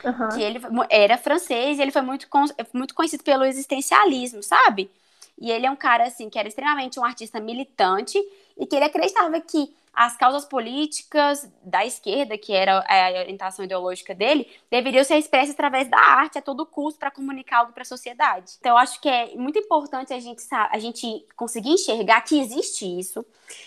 Uhum. 0.05 0.29
Que 0.35 0.43
ele 0.43 0.61
era 0.91 1.17
francês 1.17 1.79
e 1.79 1.83
ele 1.83 1.91
foi 1.91 2.03
muito, 2.03 2.29
muito 2.73 2.95
conhecido 2.95 3.25
pelo 3.25 3.45
existencialismo, 3.45 4.43
sabe? 4.43 4.91
E 5.39 5.51
ele 5.51 5.67
é 5.67 5.71
um 5.71 5.77
cara, 5.77 6.05
assim, 6.05 6.31
que 6.31 6.39
era 6.39 6.49
extremamente 6.49 6.99
um 6.99 7.05
artista 7.05 7.41
militante 7.41 8.19
e 8.57 8.67
que 8.67 8.75
ele 8.75 8.87
acreditava 8.87 9.41
que 9.41 9.75
as 9.97 10.15
causas 10.15 10.45
políticas 10.45 11.51
da 11.63 11.87
esquerda, 11.87 12.37
que 12.37 12.53
era 12.53 12.85
a 12.87 13.19
orientação 13.19 13.65
ideológica 13.65 14.15
dele, 14.15 14.47
deveriam 14.71 15.03
ser 15.03 15.17
expressas 15.17 15.55
através 15.55 15.89
da 15.89 15.99
arte 15.99 16.37
a 16.37 16.43
todo 16.43 16.67
custo 16.67 17.01
para 17.01 17.11
comunicar 17.11 17.61
algo 17.61 17.73
para 17.73 17.81
a 17.81 17.87
sociedade. 17.87 18.53
Então, 18.61 18.73
eu 18.73 18.77
acho 18.77 19.01
que 19.01 19.09
é 19.09 19.35
muito 19.37 19.59
importante 19.59 20.13
a 20.13 20.21
gente, 20.21 20.43
a 20.53 20.79
gente 20.79 21.27
conseguir 21.35 21.71
enxergar 21.71 22.21
que 22.21 22.39
existe 22.39 22.85
isso 22.85 23.25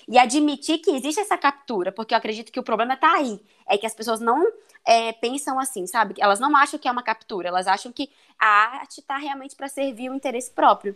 e 0.08 0.20
admitir 0.20 0.78
que 0.78 0.92
existe 0.92 1.20
essa 1.20 1.36
captura, 1.36 1.92
porque 1.92 2.14
eu 2.14 2.18
acredito 2.20 2.52
que 2.52 2.60
o 2.60 2.64
problema 2.64 2.94
está 2.94 3.16
aí. 3.16 3.42
É 3.68 3.76
que 3.76 3.88
as 3.88 3.96
pessoas 3.96 4.20
não 4.20 4.46
é, 4.86 5.12
pensam 5.14 5.60
assim, 5.60 5.88
sabe? 5.88 6.14
Elas 6.20 6.40
não 6.40 6.56
acham 6.56 6.80
que 6.80 6.88
é 6.88 6.92
uma 6.92 7.04
captura, 7.04 7.50
elas 7.50 7.66
acham 7.66 7.92
que 7.92 8.08
a 8.38 8.48
arte 8.48 9.00
está 9.00 9.18
realmente 9.18 9.56
para 9.56 9.68
servir 9.68 10.12
o 10.12 10.14
interesse 10.14 10.52
próprio. 10.52 10.96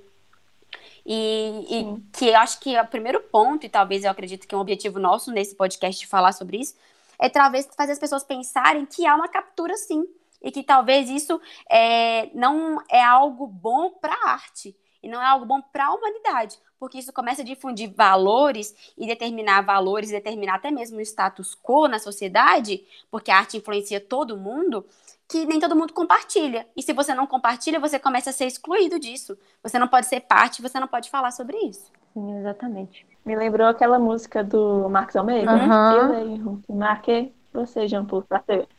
E, 1.05 1.65
e 1.69 2.01
que 2.11 2.27
eu 2.27 2.37
acho 2.37 2.59
que 2.59 2.75
é 2.75 2.81
o 2.81 2.87
primeiro 2.87 3.19
ponto, 3.19 3.65
e 3.65 3.69
talvez 3.69 4.03
eu 4.03 4.11
acredito 4.11 4.47
que 4.47 4.55
é 4.55 4.57
um 4.57 4.61
objetivo 4.61 4.99
nosso 4.99 5.31
nesse 5.31 5.55
podcast 5.55 5.99
de 5.99 6.07
falar 6.07 6.31
sobre 6.31 6.57
isso, 6.57 6.75
é 7.19 7.29
talvez 7.29 7.67
fazer 7.75 7.93
as 7.93 7.99
pessoas 7.99 8.23
pensarem 8.23 8.85
que 8.85 9.05
há 9.05 9.15
uma 9.15 9.27
captura 9.27 9.75
sim. 9.77 10.07
E 10.41 10.51
que 10.51 10.61
talvez 10.61 11.09
isso 11.09 11.39
é, 11.69 12.29
não 12.33 12.83
é 12.89 13.01
algo 13.01 13.47
bom 13.47 13.91
para 13.91 14.13
a 14.13 14.31
arte 14.31 14.75
e 15.01 15.07
não 15.07 15.21
é 15.21 15.25
algo 15.25 15.45
bom 15.45 15.61
para 15.61 15.85
a 15.85 15.93
humanidade, 15.93 16.57
porque 16.79 16.97
isso 16.97 17.11
começa 17.11 17.41
a 17.41 17.45
difundir 17.45 17.93
valores 17.93 18.73
e 18.97 19.05
determinar 19.05 19.61
valores, 19.61 20.09
determinar 20.09 20.55
até 20.55 20.71
mesmo 20.71 20.97
o 20.97 21.01
status 21.01 21.55
quo 21.61 21.87
na 21.89 21.99
sociedade, 21.99 22.85
porque 23.11 23.29
a 23.29 23.37
arte 23.37 23.57
influencia 23.57 23.99
todo 23.99 24.37
mundo 24.37 24.85
que 25.27 25.45
nem 25.45 25.59
todo 25.59 25.75
mundo 25.75 25.93
compartilha. 25.93 26.67
E 26.75 26.81
se 26.81 26.93
você 26.93 27.13
não 27.13 27.25
compartilha, 27.25 27.79
você 27.79 27.97
começa 27.97 28.29
a 28.29 28.33
ser 28.33 28.45
excluído 28.45 28.99
disso. 28.99 29.37
Você 29.63 29.79
não 29.79 29.87
pode 29.87 30.05
ser 30.05 30.21
parte, 30.21 30.61
você 30.61 30.79
não 30.79 30.87
pode 30.87 31.09
falar 31.09 31.31
sobre 31.31 31.57
isso. 31.57 31.91
Sim, 32.13 32.37
exatamente. 32.37 33.05
Me 33.25 33.35
lembrou 33.35 33.67
aquela 33.67 33.97
música 33.97 34.43
do 34.43 34.87
Marcos 34.89 35.15
Almeida. 35.15 35.51
Uhum. 35.51 36.61
Eu 36.67 36.75
marquei 36.75 37.33
você, 37.53 37.87
Jean 37.87 38.03
Paul 38.03 38.25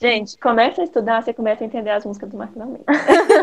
Gente, 0.00 0.36
começa 0.38 0.80
a 0.80 0.84
estudar, 0.84 1.22
você 1.22 1.32
começa 1.32 1.62
a 1.62 1.66
entender 1.66 1.90
as 1.90 2.04
músicas 2.04 2.28
do 2.28 2.36
Marcos 2.36 2.58
Almeida. 2.60 2.84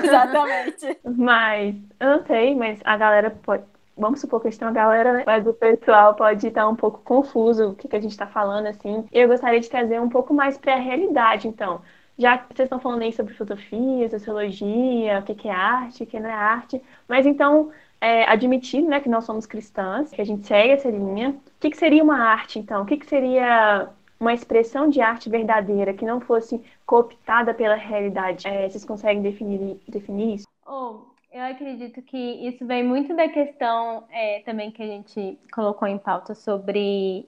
Exatamente. 0.03 0.99
Mas, 1.03 1.75
eu 1.99 2.09
não 2.09 2.25
sei, 2.25 2.55
mas 2.55 2.79
a 2.83 2.97
galera 2.97 3.31
pode. 3.31 3.63
Vamos 3.97 4.19
supor 4.19 4.41
que 4.41 4.47
a 4.47 4.51
gente 4.51 4.59
tem 4.59 4.67
uma 4.67 4.73
galera, 4.73 5.13
né? 5.13 5.23
Mas 5.25 5.45
o 5.45 5.53
pessoal 5.53 6.15
pode 6.15 6.47
estar 6.47 6.67
um 6.67 6.75
pouco 6.75 7.01
confuso 7.03 7.69
o 7.69 7.75
que, 7.75 7.87
que 7.87 7.95
a 7.95 7.99
gente 7.99 8.11
está 8.11 8.25
falando, 8.25 8.65
assim. 8.65 9.05
Eu 9.11 9.27
gostaria 9.27 9.59
de 9.59 9.69
trazer 9.69 10.01
um 10.01 10.09
pouco 10.09 10.33
mais 10.33 10.57
para 10.57 10.73
a 10.73 10.79
realidade, 10.79 11.47
então 11.47 11.81
já 12.21 12.37
que 12.37 12.55
vocês 12.55 12.67
estão 12.67 12.79
falando 12.79 13.01
aí 13.01 13.11
sobre 13.11 13.33
filosofia, 13.33 14.09
sociologia, 14.09 15.19
o 15.19 15.23
que 15.23 15.47
é 15.47 15.51
arte, 15.51 16.03
o 16.03 16.05
que 16.05 16.19
não 16.19 16.29
é 16.29 16.33
arte, 16.33 16.81
mas 17.07 17.25
então, 17.25 17.71
é, 17.99 18.23
admitindo 18.29 18.89
né, 18.89 18.99
que 18.99 19.09
nós 19.09 19.25
somos 19.25 19.47
cristãs, 19.47 20.11
que 20.11 20.21
a 20.21 20.25
gente 20.25 20.45
segue 20.45 20.73
essa 20.73 20.89
linha, 20.89 21.31
o 21.31 21.59
que, 21.59 21.71
que 21.71 21.77
seria 21.77 22.03
uma 22.03 22.19
arte, 22.19 22.59
então? 22.59 22.83
O 22.83 22.85
que, 22.85 22.97
que 22.97 23.07
seria 23.07 23.89
uma 24.19 24.33
expressão 24.33 24.87
de 24.87 25.01
arte 25.01 25.29
verdadeira 25.29 25.95
que 25.95 26.05
não 26.05 26.21
fosse 26.21 26.61
cooptada 26.85 27.55
pela 27.55 27.75
realidade? 27.75 28.47
É, 28.47 28.69
vocês 28.69 28.85
conseguem 28.85 29.23
definir, 29.23 29.81
definir 29.87 30.35
isso? 30.35 30.47
Oh, 30.65 30.99
eu 31.33 31.41
acredito 31.41 32.03
que 32.03 32.17
isso 32.17 32.65
vem 32.67 32.83
muito 32.83 33.15
da 33.15 33.27
questão 33.29 34.03
é, 34.11 34.41
também 34.41 34.69
que 34.69 34.83
a 34.83 34.87
gente 34.87 35.39
colocou 35.51 35.87
em 35.87 35.97
pauta 35.97 36.35
sobre 36.35 37.25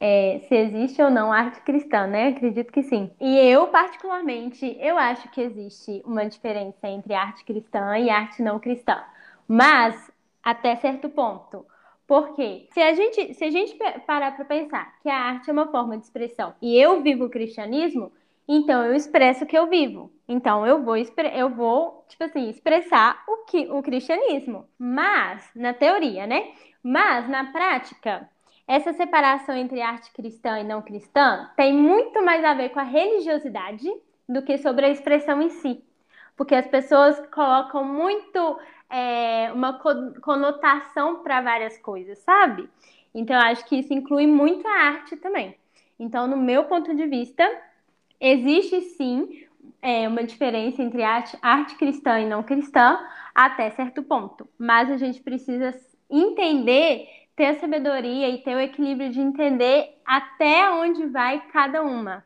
é, 0.00 0.40
se 0.48 0.54
existe 0.54 1.02
ou 1.02 1.10
não 1.10 1.30
arte 1.32 1.60
cristã, 1.60 2.06
né? 2.06 2.28
Acredito 2.28 2.72
que 2.72 2.82
sim. 2.82 3.10
E 3.20 3.38
eu, 3.38 3.66
particularmente, 3.68 4.76
eu 4.80 4.96
acho 4.98 5.30
que 5.30 5.42
existe 5.42 6.02
uma 6.06 6.26
diferença 6.26 6.88
entre 6.88 7.12
arte 7.14 7.44
cristã 7.44 7.98
e 7.98 8.08
arte 8.08 8.42
não 8.42 8.58
cristã. 8.58 9.04
Mas, 9.46 10.10
até 10.42 10.74
certo 10.76 11.08
ponto. 11.10 11.66
Porque 12.06 12.66
se 12.72 12.80
a 12.80 12.94
gente, 12.94 13.34
se 13.34 13.44
a 13.44 13.50
gente 13.50 13.76
parar 14.06 14.34
para 14.34 14.44
pensar 14.44 14.98
que 15.00 15.08
a 15.08 15.16
arte 15.16 15.50
é 15.50 15.52
uma 15.52 15.70
forma 15.70 15.96
de 15.96 16.04
expressão 16.04 16.54
e 16.60 16.76
eu 16.76 17.02
vivo 17.02 17.26
o 17.26 17.30
cristianismo, 17.30 18.10
então 18.48 18.84
eu 18.84 18.94
expresso 18.94 19.44
o 19.44 19.46
que 19.46 19.56
eu 19.56 19.68
vivo. 19.68 20.10
Então 20.26 20.66
eu 20.66 20.82
vou 20.82 20.96
eu 20.96 21.50
vou, 21.50 22.04
tipo 22.08 22.24
assim, 22.24 22.48
expressar 22.48 23.22
o 23.28 23.44
que 23.44 23.68
o 23.70 23.80
cristianismo. 23.82 24.66
Mas 24.76 25.48
na 25.54 25.72
teoria, 25.72 26.26
né? 26.26 26.52
Mas 26.82 27.28
na 27.28 27.52
prática, 27.52 28.28
essa 28.70 28.92
separação 28.92 29.56
entre 29.56 29.82
arte 29.82 30.12
cristã 30.12 30.60
e 30.60 30.62
não 30.62 30.80
cristã 30.80 31.50
tem 31.56 31.74
muito 31.74 32.24
mais 32.24 32.44
a 32.44 32.54
ver 32.54 32.68
com 32.68 32.78
a 32.78 32.84
religiosidade 32.84 33.90
do 34.28 34.42
que 34.42 34.56
sobre 34.58 34.86
a 34.86 34.90
expressão 34.90 35.42
em 35.42 35.50
si. 35.50 35.82
Porque 36.36 36.54
as 36.54 36.68
pessoas 36.68 37.20
colocam 37.34 37.84
muito 37.84 38.56
é, 38.88 39.50
uma 39.52 39.80
conotação 40.22 41.16
para 41.24 41.40
várias 41.40 41.78
coisas, 41.78 42.20
sabe? 42.20 42.70
Então, 43.12 43.36
acho 43.40 43.64
que 43.64 43.74
isso 43.74 43.92
inclui 43.92 44.28
muito 44.28 44.64
a 44.68 44.72
arte 44.72 45.16
também. 45.16 45.56
Então, 45.98 46.28
no 46.28 46.36
meu 46.36 46.62
ponto 46.66 46.94
de 46.94 47.06
vista, 47.06 47.44
existe 48.20 48.82
sim 48.82 49.48
é, 49.82 50.06
uma 50.06 50.22
diferença 50.22 50.80
entre 50.80 51.02
arte, 51.02 51.36
arte 51.42 51.74
cristã 51.74 52.20
e 52.20 52.24
não 52.24 52.44
cristã, 52.44 53.04
até 53.34 53.68
certo 53.70 54.00
ponto. 54.00 54.48
Mas 54.56 54.88
a 54.92 54.96
gente 54.96 55.20
precisa 55.20 55.74
entender 56.08 57.19
ter 57.40 57.46
a 57.46 57.58
sabedoria 57.58 58.28
e 58.28 58.36
ter 58.36 58.54
o 58.54 58.60
equilíbrio 58.60 59.10
de 59.10 59.18
entender 59.18 59.98
até 60.04 60.70
onde 60.72 61.06
vai 61.06 61.40
cada 61.50 61.80
uma. 61.80 62.22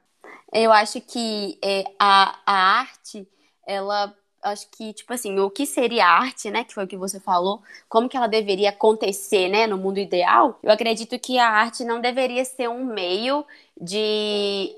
Eu 0.53 0.73
acho 0.73 1.01
que 1.01 1.57
é, 1.63 1.85
a, 2.01 2.37
a 2.45 2.81
arte, 2.81 3.25
ela 3.65 4.13
acho 4.43 4.69
que, 4.73 4.93
tipo 4.93 5.13
assim, 5.13 5.39
o 5.39 5.49
que 5.49 5.67
seria 5.67 6.05
arte, 6.05 6.51
né? 6.51 6.65
Que 6.65 6.75
foi 6.75 6.85
o 6.85 6.89
que 6.89 6.97
você 6.97 7.21
falou, 7.21 7.63
como 7.89 8.09
que 8.09 8.17
ela 8.17 8.27
deveria 8.27 8.71
acontecer, 8.71 9.49
né, 9.49 9.69
no 9.69 9.79
mundo 9.79 9.99
ideal. 9.99 10.59
Eu 10.61 10.73
acredito 10.73 11.17
que 11.21 11.39
a 11.39 11.49
arte 11.49 11.85
não 11.85 12.01
deveria 12.01 12.45
ser 12.45 12.69
um 12.69 12.85
meio 12.85 13.47
de. 13.81 14.75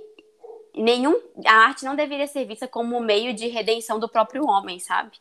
Nenhum. 0.75 1.19
A 1.47 1.55
arte 1.69 1.83
não 1.87 1.97
deveria 1.97 2.27
ser 2.27 2.45
vista 2.45 2.69
como 2.69 2.95
um 2.95 3.01
meio 3.01 3.33
de 3.33 3.49
redenção 3.49 3.99
do 3.99 4.07
próprio 4.07 4.45
homem, 4.47 4.79
sabe? 4.79 5.17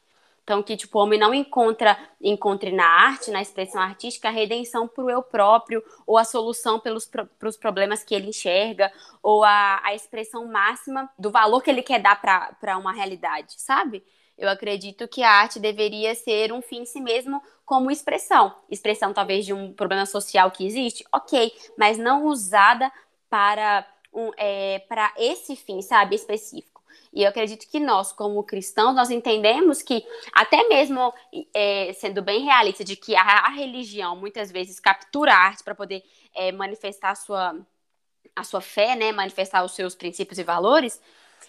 Então, 0.45 0.61
que 0.61 0.77
tipo, 0.77 0.99
o 0.99 1.01
homem 1.01 1.19
não 1.19 1.33
encontra, 1.33 1.97
encontre 2.21 2.71
na 2.71 2.85
arte, 2.85 3.31
na 3.31 3.41
expressão 3.41 3.81
artística, 3.81 4.27
a 4.27 4.31
redenção 4.31 4.87
para 4.87 5.03
o 5.03 5.09
eu 5.09 5.23
próprio, 5.23 5.83
ou 6.05 6.19
a 6.19 6.23
solução 6.23 6.79
pelos 6.79 7.07
para 7.07 7.49
os 7.49 7.57
problemas 7.57 8.03
que 8.03 8.13
ele 8.13 8.29
enxerga, 8.29 8.93
ou 9.23 9.43
a, 9.43 9.81
a 9.83 9.95
expressão 9.95 10.47
máxima 10.47 11.09
do 11.17 11.31
valor 11.31 11.63
que 11.63 11.71
ele 11.71 11.81
quer 11.81 11.99
dar 11.99 12.21
para 12.21 12.77
uma 12.77 12.93
realidade, 12.93 13.59
sabe? 13.59 14.03
Eu 14.37 14.47
acredito 14.47 15.07
que 15.07 15.23
a 15.23 15.31
arte 15.31 15.59
deveria 15.59 16.13
ser 16.13 16.53
um 16.53 16.61
fim 16.61 16.81
em 16.81 16.85
si 16.85 17.01
mesmo 17.01 17.41
como 17.65 17.89
expressão. 17.89 18.55
Expressão, 18.69 19.13
talvez, 19.13 19.47
de 19.47 19.53
um 19.53 19.73
problema 19.73 20.05
social 20.05 20.51
que 20.51 20.63
existe, 20.63 21.03
ok, 21.11 21.51
mas 21.75 21.97
não 21.97 22.25
usada 22.25 22.91
para, 23.27 23.83
um, 24.13 24.29
é, 24.37 24.77
para 24.87 25.11
esse 25.17 25.55
fim, 25.55 25.81
sabe, 25.81 26.15
específico. 26.15 26.74
E 27.15 27.23
eu 27.23 27.29
acredito 27.29 27.65
que 27.71 27.79
nós, 27.79 28.11
como 28.11 28.43
cristãos, 28.43 28.93
nós 28.93 29.09
entendemos 29.09 29.81
que, 29.81 30.05
até 30.33 30.67
mesmo 30.67 31.13
é, 31.53 31.93
sendo 31.93 32.21
bem 32.21 32.43
realista, 32.43 32.83
de 32.83 32.97
que 32.97 33.15
a, 33.15 33.47
religião 33.47 34.17
muitas 34.17 34.51
vezes 34.51 34.81
captura 34.81 35.33
a 35.33 35.37
arte 35.37 35.63
para 35.63 35.73
poder 35.73 36.03
é, 36.35 36.51
manifestar 36.51 37.11
a 37.11 37.15
sua, 37.15 37.55
a 38.35 38.43
sua 38.43 38.59
fé, 38.59 38.97
né, 38.97 39.13
manifestar 39.13 39.63
os 39.63 39.71
seus 39.71 39.95
princípios 39.95 40.37
e 40.37 40.43
valores, 40.43 41.01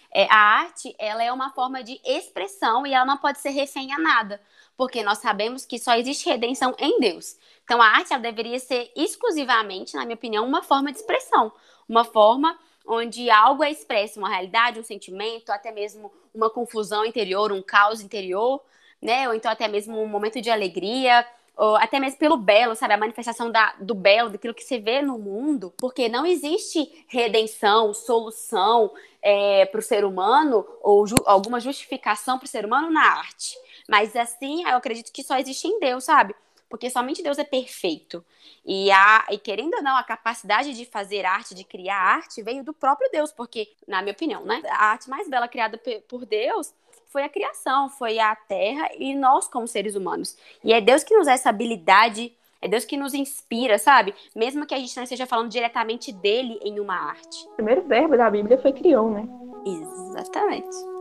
é, 0.09 0.25
a 0.31 0.37
arte 0.37 0.95
ela 0.97 1.21
é 1.21 1.33
uma 1.33 1.51
forma 1.51 1.83
de 1.83 1.99
expressão 2.05 2.87
e 2.87 2.93
ela 2.93 3.05
não 3.05 3.17
pode 3.17 3.39
ser 3.39 3.49
refém 3.49 3.91
a 3.91 3.97
nada, 3.97 4.41
porque 4.77 5.03
nós 5.03 5.17
sabemos 5.17 5.65
que 5.65 5.77
só 5.77 5.95
existe 5.95 6.29
redenção 6.29 6.73
em 6.79 6.97
Deus. 7.01 7.35
Então 7.65 7.81
a 7.81 7.87
arte 7.87 8.13
ela 8.13 8.21
deveria 8.21 8.57
ser 8.57 8.89
exclusivamente, 8.95 9.95
na 9.95 10.05
minha 10.05 10.15
opinião, 10.15 10.45
uma 10.45 10.63
forma 10.63 10.93
de 10.93 10.99
expressão, 10.99 11.51
uma 11.89 12.05
forma 12.05 12.57
onde 12.87 13.29
algo 13.29 13.63
é 13.63 13.69
expresso, 13.69 14.19
uma 14.19 14.29
realidade, 14.29 14.79
um 14.79 14.83
sentimento, 14.83 15.51
até 15.51 15.71
mesmo 15.71 16.11
uma 16.33 16.49
confusão 16.49 17.05
interior, 17.05 17.51
um 17.51 17.61
caos 17.61 18.01
interior, 18.01 18.61
né? 19.01 19.27
Ou 19.27 19.33
então 19.33 19.51
até 19.51 19.67
mesmo 19.67 20.01
um 20.01 20.07
momento 20.07 20.41
de 20.41 20.49
alegria, 20.49 21.25
ou 21.55 21.75
até 21.75 21.99
mesmo 21.99 22.19
pelo 22.19 22.37
belo, 22.37 22.75
sabe? 22.75 22.93
A 22.93 22.97
manifestação 22.97 23.51
da, 23.51 23.73
do 23.79 23.95
belo, 23.95 24.29
daquilo 24.29 24.53
que 24.53 24.63
você 24.63 24.79
vê 24.79 25.01
no 25.01 25.17
mundo, 25.17 25.73
porque 25.77 26.07
não 26.07 26.25
existe 26.25 27.05
redenção, 27.07 27.93
solução 27.93 28.91
é, 29.21 29.65
para 29.65 29.79
o 29.79 29.83
ser 29.83 30.05
humano, 30.05 30.65
ou 30.81 31.05
ju 31.05 31.15
alguma 31.25 31.59
justificação 31.59 32.37
para 32.37 32.45
o 32.45 32.49
ser 32.49 32.65
humano 32.65 32.91
na 32.91 33.01
arte. 33.01 33.57
Mas 33.89 34.15
assim, 34.15 34.63
eu 34.63 34.77
acredito 34.77 35.11
que 35.11 35.23
só 35.23 35.37
existe 35.37 35.67
em 35.67 35.79
Deus, 35.79 36.03
sabe? 36.03 36.35
Porque 36.69 36.89
somente 36.89 37.23
Deus 37.23 37.37
é 37.37 37.43
perfeito. 37.43 38.23
E, 38.65 38.91
a, 38.91 39.25
e 39.31 39.37
querendo 39.37 39.75
ou 39.75 39.83
não, 39.83 39.95
a 39.95 40.03
capacidade 40.03 40.73
de 40.73 40.85
fazer 40.85 41.25
arte, 41.25 41.55
de 41.55 41.63
criar 41.63 41.97
arte, 41.97 42.43
veio 42.43 42.63
do 42.63 42.73
próprio 42.73 43.09
Deus, 43.11 43.31
porque, 43.31 43.69
na 43.87 44.01
minha 44.01 44.13
opinião, 44.13 44.43
né, 44.45 44.61
a 44.69 44.91
arte 44.91 45.09
mais 45.09 45.29
bela 45.29 45.47
criada 45.47 45.79
por 46.07 46.25
Deus 46.25 46.73
foi 47.07 47.23
a 47.23 47.29
criação, 47.29 47.89
foi 47.89 48.19
a 48.19 48.35
terra 48.35 48.89
e 48.97 49.15
nós 49.15 49.47
como 49.47 49.67
seres 49.67 49.95
humanos. 49.95 50.37
E 50.63 50.73
é 50.73 50.81
Deus 50.81 51.03
que 51.03 51.15
nos 51.15 51.25
dá 51.25 51.33
essa 51.33 51.49
habilidade, 51.49 52.33
é 52.61 52.67
Deus 52.67 52.85
que 52.85 52.97
nos 52.97 53.13
inspira, 53.13 53.77
sabe? 53.77 54.13
Mesmo 54.35 54.65
que 54.65 54.73
a 54.73 54.79
gente 54.79 54.95
não 54.95 55.03
esteja 55.03 55.25
falando 55.25 55.49
diretamente 55.49 56.11
dele 56.11 56.59
em 56.61 56.79
uma 56.79 56.95
arte. 56.95 57.45
O 57.47 57.55
primeiro 57.55 57.81
verbo 57.83 58.17
da 58.17 58.29
Bíblia 58.29 58.57
foi 58.57 58.73
criou, 58.73 59.09
né? 59.09 59.27
Exatamente. 59.65 60.96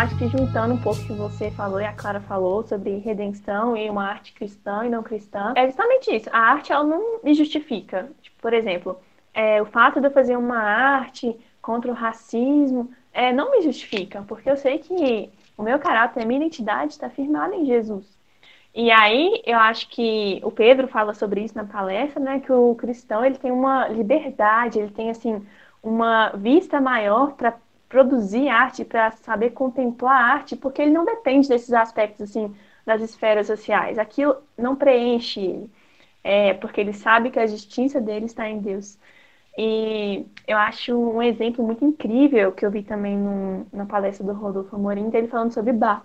Acho 0.00 0.16
que 0.16 0.28
juntando 0.28 0.72
um 0.72 0.78
pouco 0.78 0.98
que 1.02 1.12
você 1.12 1.50
falou 1.50 1.78
e 1.78 1.84
a 1.84 1.92
Clara 1.92 2.20
falou 2.20 2.62
sobre 2.62 2.96
redenção 3.00 3.76
e 3.76 3.90
uma 3.90 4.08
arte 4.08 4.32
cristã 4.32 4.82
e 4.86 4.88
não 4.88 5.02
cristã, 5.02 5.52
é 5.54 5.66
justamente 5.66 6.16
isso. 6.16 6.30
A 6.32 6.38
arte, 6.38 6.72
ela 6.72 6.84
não 6.84 7.22
me 7.22 7.34
justifica. 7.34 8.10
Tipo, 8.22 8.40
por 8.40 8.54
exemplo, 8.54 8.98
é, 9.34 9.60
o 9.60 9.66
fato 9.66 10.00
de 10.00 10.06
eu 10.06 10.10
fazer 10.10 10.38
uma 10.38 10.56
arte 10.56 11.38
contra 11.60 11.90
o 11.90 11.94
racismo 11.94 12.90
é, 13.12 13.30
não 13.30 13.50
me 13.50 13.60
justifica, 13.60 14.24
porque 14.26 14.50
eu 14.50 14.56
sei 14.56 14.78
que 14.78 15.28
o 15.54 15.62
meu 15.62 15.78
caráter, 15.78 16.22
a 16.22 16.26
minha 16.26 16.40
identidade 16.40 16.92
está 16.92 17.10
firmada 17.10 17.54
em 17.54 17.66
Jesus. 17.66 18.06
E 18.74 18.90
aí, 18.90 19.42
eu 19.44 19.58
acho 19.58 19.86
que 19.90 20.40
o 20.42 20.50
Pedro 20.50 20.88
fala 20.88 21.12
sobre 21.12 21.42
isso 21.42 21.54
na 21.54 21.64
palestra, 21.64 22.22
né, 22.22 22.40
que 22.40 22.50
o 22.50 22.74
cristão, 22.74 23.22
ele 23.22 23.36
tem 23.36 23.50
uma 23.50 23.86
liberdade, 23.88 24.78
ele 24.78 24.92
tem, 24.92 25.10
assim, 25.10 25.46
uma 25.82 26.30
vista 26.30 26.80
maior 26.80 27.32
para 27.32 27.54
produzir 27.90 28.48
arte, 28.48 28.84
para 28.84 29.10
saber 29.12 29.50
contemplar 29.50 30.14
a 30.14 30.34
arte, 30.34 30.56
porque 30.56 30.80
ele 30.80 30.92
não 30.92 31.04
depende 31.04 31.48
desses 31.48 31.72
aspectos 31.72 32.30
assim 32.30 32.54
das 32.86 33.02
esferas 33.02 33.48
sociais. 33.48 33.98
Aquilo 33.98 34.36
não 34.56 34.76
preenche 34.76 35.40
ele, 35.40 35.70
é, 36.24 36.54
porque 36.54 36.80
ele 36.80 36.92
sabe 36.94 37.30
que 37.30 37.38
a 37.40 37.46
justiça 37.46 38.00
dele 38.00 38.26
está 38.26 38.48
em 38.48 38.60
Deus. 38.60 38.98
E 39.58 40.26
eu 40.46 40.56
acho 40.58 40.96
um 40.96 41.22
exemplo 41.22 41.64
muito 41.64 41.84
incrível 41.84 42.52
que 42.52 42.64
eu 42.64 42.70
vi 42.70 42.82
também 42.82 43.16
no, 43.16 43.66
na 43.72 43.86
palestra 43.86 44.24
do 44.26 44.32
Rodolfo 44.32 44.76
Amorim, 44.76 45.10
dele 45.10 45.28
falando 45.28 45.52
sobre 45.52 45.72
Bach, 45.72 46.04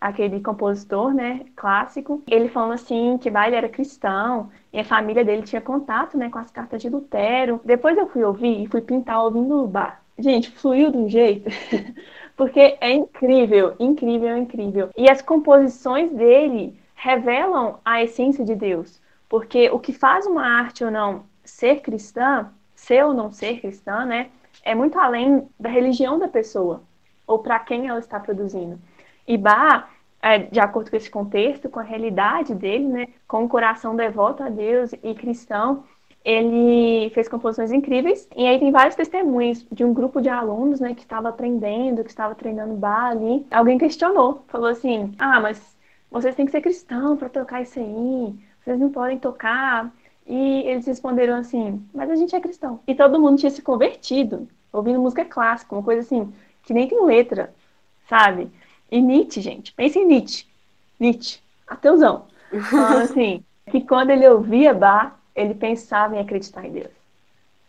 aquele 0.00 0.40
compositor, 0.40 1.14
né, 1.14 1.46
clássico. 1.56 2.22
Ele 2.28 2.48
falando 2.48 2.72
assim 2.74 3.18
que 3.18 3.30
Bach 3.30 3.52
era 3.52 3.68
cristão 3.68 4.50
e 4.72 4.80
a 4.80 4.84
família 4.84 5.24
dele 5.24 5.42
tinha 5.42 5.60
contato, 5.62 6.18
né, 6.18 6.28
com 6.30 6.38
as 6.38 6.50
cartas 6.50 6.82
de 6.82 6.88
Lutero. 6.88 7.60
Depois 7.64 7.96
eu 7.96 8.08
fui 8.08 8.24
ouvir 8.24 8.64
e 8.64 8.66
fui 8.68 8.80
pintar 8.82 9.22
ouvindo 9.22 9.66
Bach. 9.68 10.01
Gente, 10.18 10.50
fluiu 10.50 10.90
de 10.90 10.98
um 10.98 11.08
jeito. 11.08 11.50
Porque 12.36 12.76
é 12.80 12.90
incrível, 12.92 13.74
incrível, 13.78 14.36
incrível. 14.36 14.90
E 14.96 15.10
as 15.10 15.22
composições 15.22 16.10
dele 16.12 16.78
revelam 16.94 17.78
a 17.84 18.02
essência 18.02 18.44
de 18.44 18.54
Deus. 18.54 19.00
Porque 19.28 19.70
o 19.70 19.78
que 19.78 19.92
faz 19.92 20.26
uma 20.26 20.44
arte 20.44 20.84
ou 20.84 20.90
não 20.90 21.24
ser 21.44 21.80
cristã, 21.80 22.50
ser 22.74 23.04
ou 23.04 23.14
não 23.14 23.30
ser 23.30 23.60
cristã, 23.60 24.04
né, 24.04 24.30
é 24.64 24.74
muito 24.74 24.98
além 24.98 25.48
da 25.58 25.68
religião 25.68 26.18
da 26.18 26.28
pessoa 26.28 26.82
ou 27.26 27.38
para 27.38 27.58
quem 27.58 27.88
ela 27.88 27.98
está 27.98 28.20
produzindo. 28.20 28.78
E 29.26 29.36
Bach, 29.36 29.88
é, 30.20 30.38
de 30.38 30.60
acordo 30.60 30.90
com 30.90 30.96
esse 30.96 31.10
contexto, 31.10 31.68
com 31.68 31.80
a 31.80 31.84
realidade 31.84 32.54
dele, 32.54 32.86
né, 32.86 33.08
com 33.26 33.44
o 33.44 33.48
coração 33.48 33.96
devoto 33.96 34.42
a 34.42 34.48
Deus 34.48 34.92
e 35.02 35.14
cristão, 35.14 35.84
ele 36.24 37.10
fez 37.10 37.28
composições 37.28 37.72
incríveis. 37.72 38.28
E 38.36 38.46
aí 38.46 38.58
tem 38.58 38.70
vários 38.70 38.94
testemunhos 38.94 39.66
de 39.70 39.84
um 39.84 39.92
grupo 39.92 40.20
de 40.20 40.28
alunos, 40.28 40.80
né, 40.80 40.94
que 40.94 41.02
estava 41.02 41.28
aprendendo, 41.28 42.04
que 42.04 42.10
estava 42.10 42.34
treinando 42.34 42.74
bar 42.74 43.10
ali. 43.10 43.46
Alguém 43.50 43.78
questionou, 43.78 44.44
falou 44.48 44.68
assim: 44.68 45.12
"Ah, 45.18 45.40
mas 45.40 45.76
vocês 46.10 46.34
têm 46.34 46.46
que 46.46 46.52
ser 46.52 46.60
cristão 46.60 47.16
para 47.16 47.28
tocar 47.28 47.62
isso 47.62 47.78
aí. 47.78 48.34
Vocês 48.62 48.78
não 48.78 48.90
podem 48.90 49.18
tocar". 49.18 49.92
E 50.26 50.62
eles 50.66 50.86
responderam 50.86 51.34
assim: 51.36 51.84
"Mas 51.92 52.10
a 52.10 52.16
gente 52.16 52.34
é 52.36 52.40
cristão". 52.40 52.80
E 52.86 52.94
todo 52.94 53.20
mundo 53.20 53.38
tinha 53.38 53.50
se 53.50 53.62
convertido, 53.62 54.48
ouvindo 54.72 55.00
música 55.00 55.24
clássica, 55.24 55.74
uma 55.74 55.82
coisa 55.82 56.02
assim, 56.02 56.32
que 56.62 56.72
nem 56.72 56.88
tem 56.88 57.04
letra, 57.04 57.52
sabe? 58.08 58.50
E 58.90 59.00
Nietzsche, 59.00 59.40
gente, 59.40 59.72
pense 59.72 59.98
em 59.98 60.06
Nietzsche. 60.06 60.46
Nietzsche, 61.00 61.40
ateuzão. 61.66 62.26
Falando 62.70 63.02
assim, 63.02 63.42
que 63.70 63.80
quando 63.80 64.10
ele 64.10 64.28
ouvia 64.28 64.74
Bach, 64.74 65.14
ele 65.34 65.54
pensava 65.54 66.16
em 66.16 66.20
acreditar 66.20 66.66
em 66.66 66.72
Deus, 66.72 66.92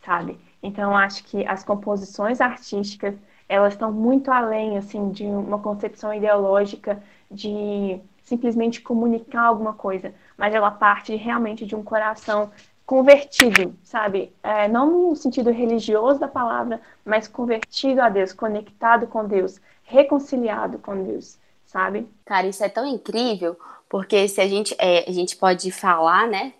sabe? 0.06 0.40
Então, 0.62 0.96
acho 0.96 1.24
que 1.26 1.46
as 1.46 1.64
composições 1.64 2.40
artísticas, 2.40 3.16
elas 3.50 3.74
estão 3.74 3.92
muito 3.92 4.32
além, 4.32 4.78
assim, 4.78 5.12
de 5.12 5.26
uma 5.26 5.60
concepção 5.60 6.14
ideológica 6.14 7.02
de 7.30 8.00
simplesmente 8.24 8.82
comunicar 8.82 9.44
alguma 9.44 9.74
coisa, 9.74 10.14
mas 10.38 10.54
ela 10.54 10.72
parte 10.72 11.16
realmente 11.16 11.66
de 11.66 11.76
um 11.76 11.84
coração 11.84 12.52
convertido, 12.86 13.76
sabe? 13.84 14.32
É, 14.42 14.68
não 14.68 15.10
no 15.10 15.16
sentido 15.16 15.52
religioso 15.52 16.20
da 16.20 16.28
palavra, 16.28 16.82
mas 17.04 17.28
convertido 17.28 18.02
a 18.02 18.10
Deus, 18.10 18.34
conectado 18.34 19.08
com 19.08 19.26
Deus, 19.26 19.60
reconciliado 19.84 20.80
com 20.80 21.04
Deus, 21.04 21.38
sabe? 21.66 22.08
Cara, 22.26 22.48
isso 22.48 22.64
é 22.64 22.70
tão 22.70 22.86
incrível, 22.86 23.58
porque 23.90 24.28
se 24.28 24.42
a 24.42 24.48
gente, 24.48 24.76
é, 24.80 25.10
a 25.10 25.12
gente 25.12 25.36
pode 25.36 25.72
falar, 25.72 26.28
né, 26.28 26.54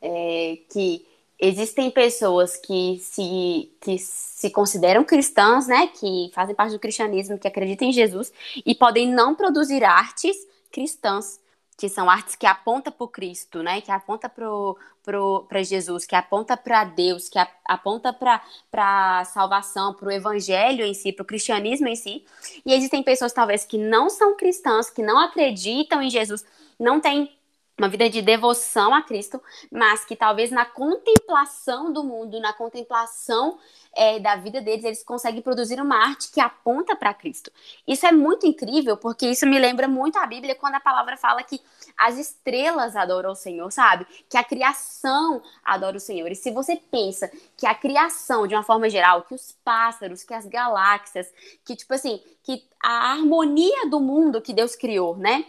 é, 0.00 0.58
que 0.70 1.06
existem 1.38 1.90
pessoas 1.90 2.56
que 2.56 2.98
se, 3.00 3.70
que 3.80 3.98
se 3.98 4.50
consideram 4.50 5.04
cristãs, 5.04 5.68
né, 5.68 5.86
que 5.86 6.30
fazem 6.34 6.54
parte 6.54 6.72
do 6.72 6.78
cristianismo, 6.78 7.38
que 7.38 7.46
acreditam 7.46 7.88
em 7.88 7.92
Jesus 7.92 8.32
e 8.66 8.74
podem 8.74 9.08
não 9.08 9.34
produzir 9.34 9.84
artes 9.84 10.36
cristãs, 10.72 11.40
que 11.76 11.88
são 11.88 12.10
artes 12.10 12.34
que 12.34 12.44
apontam 12.44 12.92
para 12.92 13.04
o 13.04 13.08
Cristo, 13.08 13.62
né, 13.62 13.80
que 13.80 13.92
aponta 13.92 14.28
para 14.28 15.62
Jesus, 15.62 16.04
que 16.04 16.16
aponta 16.16 16.56
para 16.56 16.82
Deus, 16.82 17.28
que 17.28 17.38
aponta 17.64 18.12
para 18.12 18.42
a 18.72 19.24
salvação, 19.24 19.94
para 19.94 20.08
o 20.08 20.10
evangelho 20.10 20.84
em 20.84 20.92
si, 20.92 21.12
para 21.12 21.22
o 21.22 21.26
cristianismo 21.26 21.86
em 21.86 21.94
si. 21.94 22.24
E 22.66 22.74
existem 22.74 23.00
pessoas 23.04 23.32
talvez 23.32 23.64
que 23.64 23.78
não 23.78 24.10
são 24.10 24.36
cristãs, 24.36 24.90
que 24.90 25.02
não 25.02 25.20
acreditam 25.20 26.02
em 26.02 26.10
Jesus, 26.10 26.44
não 26.80 26.98
têm 26.98 27.37
uma 27.78 27.88
vida 27.88 28.10
de 28.10 28.20
devoção 28.20 28.92
a 28.92 29.02
Cristo, 29.02 29.40
mas 29.70 30.04
que 30.04 30.16
talvez 30.16 30.50
na 30.50 30.64
contemplação 30.64 31.92
do 31.92 32.02
mundo, 32.02 32.40
na 32.40 32.52
contemplação 32.52 33.58
é, 33.94 34.18
da 34.18 34.36
vida 34.36 34.60
deles, 34.60 34.84
eles 34.84 35.02
conseguem 35.02 35.40
produzir 35.40 35.80
uma 35.80 35.96
arte 35.96 36.30
que 36.30 36.40
aponta 36.40 36.96
para 36.96 37.14
Cristo. 37.14 37.52
Isso 37.86 38.04
é 38.06 38.12
muito 38.12 38.46
incrível, 38.46 38.96
porque 38.96 39.26
isso 39.26 39.46
me 39.46 39.58
lembra 39.58 39.86
muito 39.86 40.18
a 40.18 40.26
Bíblia 40.26 40.54
quando 40.54 40.74
a 40.74 40.80
palavra 40.80 41.16
fala 41.16 41.42
que 41.42 41.60
as 41.96 42.18
estrelas 42.18 42.96
adoram 42.96 43.32
o 43.32 43.36
Senhor, 43.36 43.70
sabe? 43.70 44.06
Que 44.28 44.36
a 44.36 44.44
criação 44.44 45.40
adora 45.64 45.96
o 45.96 46.00
Senhor. 46.00 46.30
E 46.30 46.36
se 46.36 46.50
você 46.50 46.76
pensa 46.76 47.30
que 47.56 47.66
a 47.66 47.74
criação, 47.74 48.46
de 48.46 48.54
uma 48.54 48.62
forma 48.62 48.90
geral, 48.90 49.22
que 49.22 49.34
os 49.34 49.52
pássaros, 49.64 50.24
que 50.24 50.34
as 50.34 50.46
galáxias, 50.46 51.32
que 51.64 51.76
tipo 51.76 51.94
assim, 51.94 52.20
que 52.42 52.64
a 52.82 53.12
harmonia 53.12 53.88
do 53.88 54.00
mundo 54.00 54.40
que 54.40 54.52
Deus 54.52 54.74
criou, 54.74 55.16
né? 55.16 55.44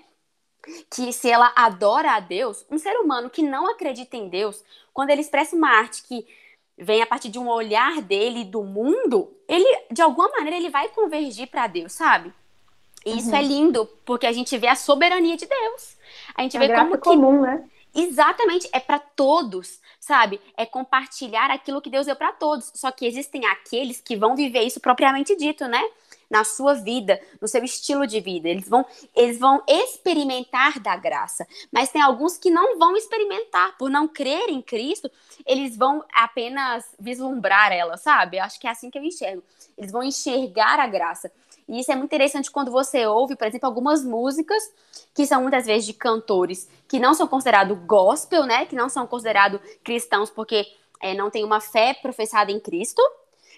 Que 0.90 1.12
se 1.14 1.30
ela 1.30 1.52
adora 1.56 2.12
a 2.12 2.20
Deus, 2.20 2.66
um 2.70 2.78
ser 2.78 2.96
humano 2.98 3.30
que 3.30 3.42
não 3.42 3.70
acredita 3.70 4.18
em 4.18 4.30
Deus, 4.30 4.64
quando 4.94 5.10
ele 5.10 5.22
expressa 5.22 5.56
uma 5.56 5.70
arte 5.70 6.04
que 6.04 6.26
vem 6.78 7.02
a 7.02 7.06
partir 7.06 7.30
de 7.30 7.40
um 7.40 7.50
olhar 7.50 8.02
dele 8.02 8.44
do 8.46 8.64
mundo, 8.64 9.34
ele 9.48 9.66
de 9.92 10.02
alguma 10.02 10.30
maneira 10.30 10.56
ele 10.56 10.70
vai 10.70 10.88
convergir 10.90 11.48
para 11.48 11.68
Deus, 11.68 11.94
sabe? 11.94 12.34
E 13.06 13.18
isso 13.18 13.34
é 13.34 13.40
uhum. 13.40 13.48
lindo, 13.48 13.86
porque 14.06 14.28
a 14.28 14.32
gente 14.32 14.58
vê 14.58 14.68
a 14.68 14.76
soberania 14.76 15.38
de 15.38 15.46
Deus. 15.46 15.98
A 16.36 16.42
gente 16.42 16.58
a 16.58 16.60
vê 16.60 16.74
como 16.74 16.92
que 16.92 16.98
comum, 17.00 17.42
né? 17.42 17.64
Exatamente, 17.94 18.70
é 18.72 18.80
para 18.80 19.00
todos, 19.00 19.80
sabe? 20.00 20.40
É 20.56 20.66
compartilhar 20.66 21.50
aquilo 21.50 21.82
que 21.82 21.90
Deus 21.90 22.06
deu 22.06 22.16
para 22.16 22.32
todos. 22.32 22.72
Só 22.76 22.92
que 22.92 23.06
existem 23.06 23.46
aqueles 23.46 24.00
que 24.00 24.16
vão 24.16 24.36
viver 24.36 24.62
isso 24.62 24.80
propriamente 24.80 25.36
dito, 25.36 25.68
né? 25.68 25.82
Na 26.30 26.44
sua 26.44 26.76
vida, 26.76 27.20
no 27.42 27.48
seu 27.48 27.64
estilo 27.64 28.06
de 28.06 28.20
vida. 28.20 28.48
Eles 28.48 28.70
vão, 28.70 28.86
eles 29.16 29.40
vão 29.40 29.64
experimentar 29.68 30.80
da 30.80 30.96
graça. 30.96 31.48
Mas 31.72 31.90
tem 31.90 32.02
alguns 32.02 32.38
que 32.38 32.50
não 32.50 32.78
vão 32.78 32.96
experimentar, 32.96 33.78
por 33.78 33.90
não 33.90 34.08
crer 34.08 34.50
em 34.50 34.62
Cristo, 34.62 35.10
eles 35.46 35.76
vão 35.76 36.04
apenas 36.14 36.86
vislumbrar 37.00 37.72
ela, 37.72 37.98
sabe? 37.98 38.40
Acho 38.40 38.60
que 38.60 38.68
é 38.68 38.72
assim 38.72 38.90
que 38.90 38.98
eu 38.98 39.04
enxergo. 39.04 39.44
Eles 39.78 39.92
vão 39.92 40.04
enxergar 40.04 40.80
a 40.80 40.88
graça. 40.88 41.32
E 41.68 41.80
isso 41.80 41.92
é 41.92 41.96
muito 41.96 42.10
interessante 42.10 42.50
quando 42.50 42.72
você 42.72 43.06
ouve, 43.06 43.36
por 43.36 43.46
exemplo, 43.46 43.68
algumas 43.68 44.04
músicas 44.04 44.64
que 45.14 45.26
são 45.28 45.42
muitas 45.42 45.68
vezes 45.68 45.86
de 45.86 45.94
cantores 45.94 46.68
que 46.88 47.00
não 47.00 47.14
são 47.14 47.28
considerados 47.28 47.78
gospel, 47.86 48.46
né? 48.46 48.66
Que 48.66 48.76
não 48.76 48.90
são 48.90 49.06
considerados 49.06 49.60
cristãos 49.84 50.32
porque 50.32 50.66
é, 51.00 51.14
não 51.14 51.30
tem 51.30 51.44
uma 51.44 51.62
fé 51.62 51.94
professada 51.94 52.52
em 52.52 52.60
Cristo 52.60 53.02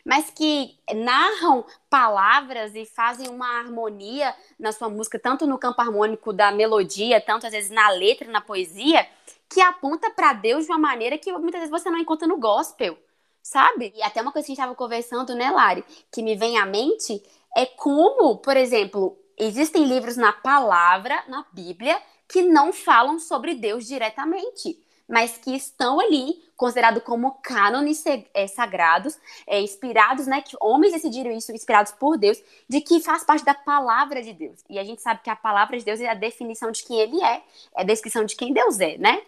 mas 0.05 0.29
que 0.29 0.77
narram 0.93 1.65
palavras 1.89 2.73
e 2.75 2.85
fazem 2.85 3.29
uma 3.29 3.59
harmonia 3.59 4.35
na 4.59 4.71
sua 4.71 4.89
música, 4.89 5.19
tanto 5.19 5.45
no 5.47 5.57
campo 5.57 5.81
harmônico 5.81 6.33
da 6.33 6.51
melodia, 6.51 7.21
tanto 7.21 7.45
às 7.45 7.51
vezes 7.51 7.69
na 7.69 7.89
letra, 7.89 8.29
na 8.29 8.41
poesia, 8.41 9.07
que 9.49 9.61
aponta 9.61 10.09
para 10.09 10.33
Deus 10.33 10.65
de 10.65 10.71
uma 10.71 10.77
maneira 10.77 11.17
que 11.17 11.31
muitas 11.33 11.61
vezes 11.61 11.69
você 11.69 11.89
não 11.89 11.99
encontra 11.99 12.27
no 12.27 12.37
gospel, 12.37 12.97
sabe? 13.41 13.93
E 13.95 14.01
até 14.01 14.21
uma 14.21 14.31
coisa 14.31 14.45
que 14.45 14.51
a 14.51 14.53
gente 14.53 14.59
estava 14.59 14.75
conversando, 14.75 15.35
né, 15.35 15.51
Lari, 15.51 15.83
que 16.11 16.23
me 16.23 16.35
vem 16.35 16.57
à 16.57 16.65
mente 16.65 17.21
é 17.55 17.65
como, 17.65 18.37
por 18.37 18.55
exemplo, 18.55 19.17
existem 19.37 19.85
livros 19.85 20.15
na 20.15 20.31
palavra, 20.31 21.23
na 21.27 21.45
Bíblia, 21.51 22.01
que 22.27 22.41
não 22.41 22.71
falam 22.71 23.19
sobre 23.19 23.55
Deus 23.55 23.85
diretamente 23.85 24.79
mas 25.11 25.37
que 25.37 25.53
estão 25.53 25.99
ali, 25.99 26.41
considerados 26.55 27.03
como 27.03 27.33
cânones 27.43 28.01
é, 28.33 28.47
sagrados, 28.47 29.17
é, 29.45 29.59
inspirados, 29.59 30.25
né? 30.25 30.41
Que 30.41 30.55
homens 30.61 30.93
decidiram 30.93 31.31
isso, 31.31 31.51
inspirados 31.51 31.91
por 31.91 32.17
Deus, 32.17 32.41
de 32.69 32.79
que 32.79 33.01
faz 33.01 33.25
parte 33.25 33.43
da 33.43 33.53
palavra 33.53 34.23
de 34.23 34.31
Deus. 34.31 34.63
E 34.69 34.79
a 34.79 34.83
gente 34.85 35.01
sabe 35.01 35.21
que 35.21 35.29
a 35.29 35.35
palavra 35.35 35.77
de 35.77 35.83
Deus 35.83 35.99
é 35.99 36.07
a 36.07 36.13
definição 36.13 36.71
de 36.71 36.83
quem 36.85 36.97
ele 36.97 37.21
é, 37.21 37.43
é 37.75 37.81
a 37.81 37.83
descrição 37.83 38.23
de 38.23 38.37
quem 38.37 38.53
Deus 38.53 38.79
é, 38.79 38.97
né? 38.97 39.21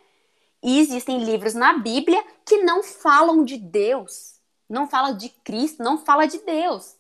E 0.64 0.80
existem 0.80 1.22
livros 1.22 1.54
na 1.54 1.74
Bíblia 1.74 2.24
que 2.46 2.64
não 2.64 2.82
falam 2.82 3.44
de 3.44 3.58
Deus, 3.58 4.40
não 4.70 4.88
falam 4.88 5.18
de 5.18 5.28
Cristo, 5.28 5.84
não 5.84 5.98
fala 5.98 6.26
de 6.26 6.40
Deus 6.40 6.96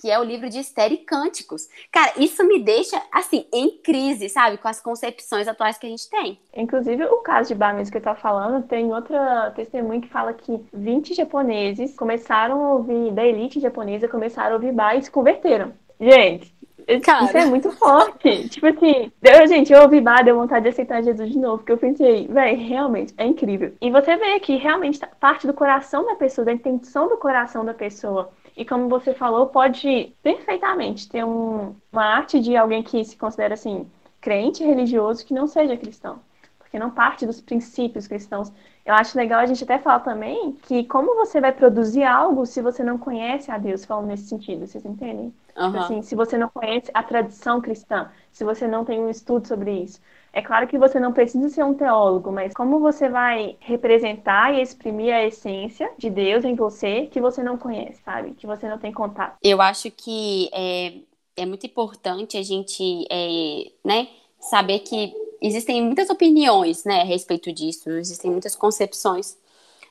que 0.00 0.10
é 0.10 0.18
o 0.18 0.24
livro 0.24 0.48
de 0.48 0.58
Esther 0.58 0.92
e 0.92 0.98
Cânticos. 0.98 1.68
Cara, 1.90 2.12
isso 2.16 2.44
me 2.46 2.60
deixa, 2.60 3.00
assim, 3.12 3.46
em 3.52 3.78
crise, 3.78 4.28
sabe? 4.28 4.58
Com 4.58 4.68
as 4.68 4.80
concepções 4.80 5.48
atuais 5.48 5.78
que 5.78 5.86
a 5.86 5.90
gente 5.90 6.08
tem. 6.08 6.38
Inclusive, 6.54 7.04
o 7.04 7.18
caso 7.18 7.48
de 7.48 7.54
Bar 7.54 7.74
mesmo 7.74 7.92
que 7.92 7.98
eu 7.98 8.02
tava 8.02 8.18
falando, 8.18 8.66
tem 8.66 8.92
outra 8.92 9.50
testemunha 9.52 10.00
que 10.00 10.08
fala 10.08 10.32
que 10.32 10.60
20 10.72 11.14
japoneses 11.14 11.94
começaram 11.96 12.64
a 12.64 12.74
ouvir, 12.74 13.12
da 13.12 13.24
elite 13.24 13.60
japonesa, 13.60 14.08
começaram 14.08 14.52
a 14.52 14.54
ouvir 14.54 14.72
Bar 14.72 14.96
e 14.96 15.02
se 15.02 15.10
converteram. 15.10 15.72
Gente, 16.00 16.54
Cara. 17.02 17.24
Isso 17.24 17.36
é 17.36 17.46
muito 17.46 17.70
forte. 17.72 18.48
tipo 18.48 18.66
assim, 18.66 19.10
eu, 19.22 19.46
gente, 19.46 19.72
eu 19.72 19.82
ouvi 19.82 20.00
Bar, 20.00 20.22
deu 20.22 20.36
vontade 20.36 20.64
de 20.64 20.68
aceitar 20.68 21.02
Jesus 21.02 21.30
de 21.30 21.38
novo, 21.38 21.58
porque 21.58 21.72
eu 21.72 21.78
pensei, 21.78 22.26
velho, 22.28 22.58
realmente, 22.58 23.14
é 23.16 23.26
incrível. 23.26 23.72
E 23.80 23.90
você 23.90 24.16
vê 24.16 24.38
que 24.40 24.56
realmente 24.56 25.00
tá 25.00 25.08
parte 25.18 25.46
do 25.46 25.54
coração 25.54 26.04
da 26.04 26.14
pessoa, 26.14 26.44
da 26.44 26.52
intenção 26.52 27.08
do 27.08 27.16
coração 27.16 27.64
da 27.64 27.72
pessoa. 27.72 28.30
E 28.56 28.64
como 28.64 28.88
você 28.88 29.12
falou, 29.14 29.46
pode 29.48 30.14
perfeitamente 30.22 31.08
ter 31.08 31.24
um, 31.24 31.74
uma 31.92 32.04
arte 32.04 32.40
de 32.40 32.56
alguém 32.56 32.82
que 32.82 33.04
se 33.04 33.16
considera 33.16 33.54
assim, 33.54 33.86
crente 34.20 34.62
religioso 34.64 35.24
que 35.24 35.34
não 35.34 35.46
seja 35.46 35.76
cristão. 35.76 36.20
Porque 36.58 36.78
não 36.78 36.90
parte 36.90 37.26
dos 37.26 37.40
princípios 37.40 38.06
cristãos. 38.06 38.52
Eu 38.84 38.94
acho 38.94 39.16
legal 39.16 39.40
a 39.40 39.46
gente 39.46 39.64
até 39.64 39.78
falar 39.78 40.00
também 40.00 40.52
que 40.62 40.84
como 40.84 41.14
você 41.14 41.40
vai 41.40 41.52
produzir 41.52 42.04
algo 42.04 42.46
se 42.46 42.60
você 42.62 42.84
não 42.84 42.98
conhece 42.98 43.50
a 43.50 43.58
Deus, 43.58 43.84
falando 43.84 44.06
nesse 44.06 44.28
sentido, 44.28 44.66
vocês 44.66 44.84
entendem? 44.84 45.32
Uhum. 45.56 45.78
Assim, 45.78 46.02
se 46.02 46.14
você 46.14 46.36
não 46.36 46.48
conhece 46.48 46.90
a 46.92 47.02
tradição 47.02 47.60
cristã, 47.60 48.10
se 48.30 48.44
você 48.44 48.66
não 48.66 48.84
tem 48.84 49.00
um 49.00 49.10
estudo 49.10 49.46
sobre 49.46 49.72
isso. 49.72 50.00
É 50.34 50.42
claro 50.42 50.66
que 50.66 50.76
você 50.76 50.98
não 50.98 51.12
precisa 51.12 51.48
ser 51.48 51.62
um 51.62 51.74
teólogo, 51.74 52.32
mas 52.32 52.52
como 52.52 52.80
você 52.80 53.08
vai 53.08 53.56
representar 53.60 54.52
e 54.52 54.60
exprimir 54.60 55.14
a 55.14 55.24
essência 55.24 55.88
de 55.96 56.10
Deus 56.10 56.44
em 56.44 56.56
você 56.56 57.06
que 57.06 57.20
você 57.20 57.40
não 57.40 57.56
conhece, 57.56 58.02
sabe? 58.04 58.34
Que 58.34 58.44
você 58.44 58.68
não 58.68 58.76
tem 58.76 58.92
contato. 58.92 59.36
Eu 59.40 59.62
acho 59.62 59.92
que 59.92 60.50
é, 60.52 60.94
é 61.36 61.46
muito 61.46 61.64
importante 61.64 62.36
a 62.36 62.42
gente, 62.42 63.06
é, 63.08 63.70
né, 63.84 64.08
saber 64.40 64.80
que 64.80 65.14
existem 65.40 65.80
muitas 65.80 66.10
opiniões, 66.10 66.84
né, 66.84 67.02
a 67.02 67.04
respeito 67.04 67.52
disso, 67.52 67.88
existem 67.90 68.28
muitas 68.28 68.56
concepções, 68.56 69.38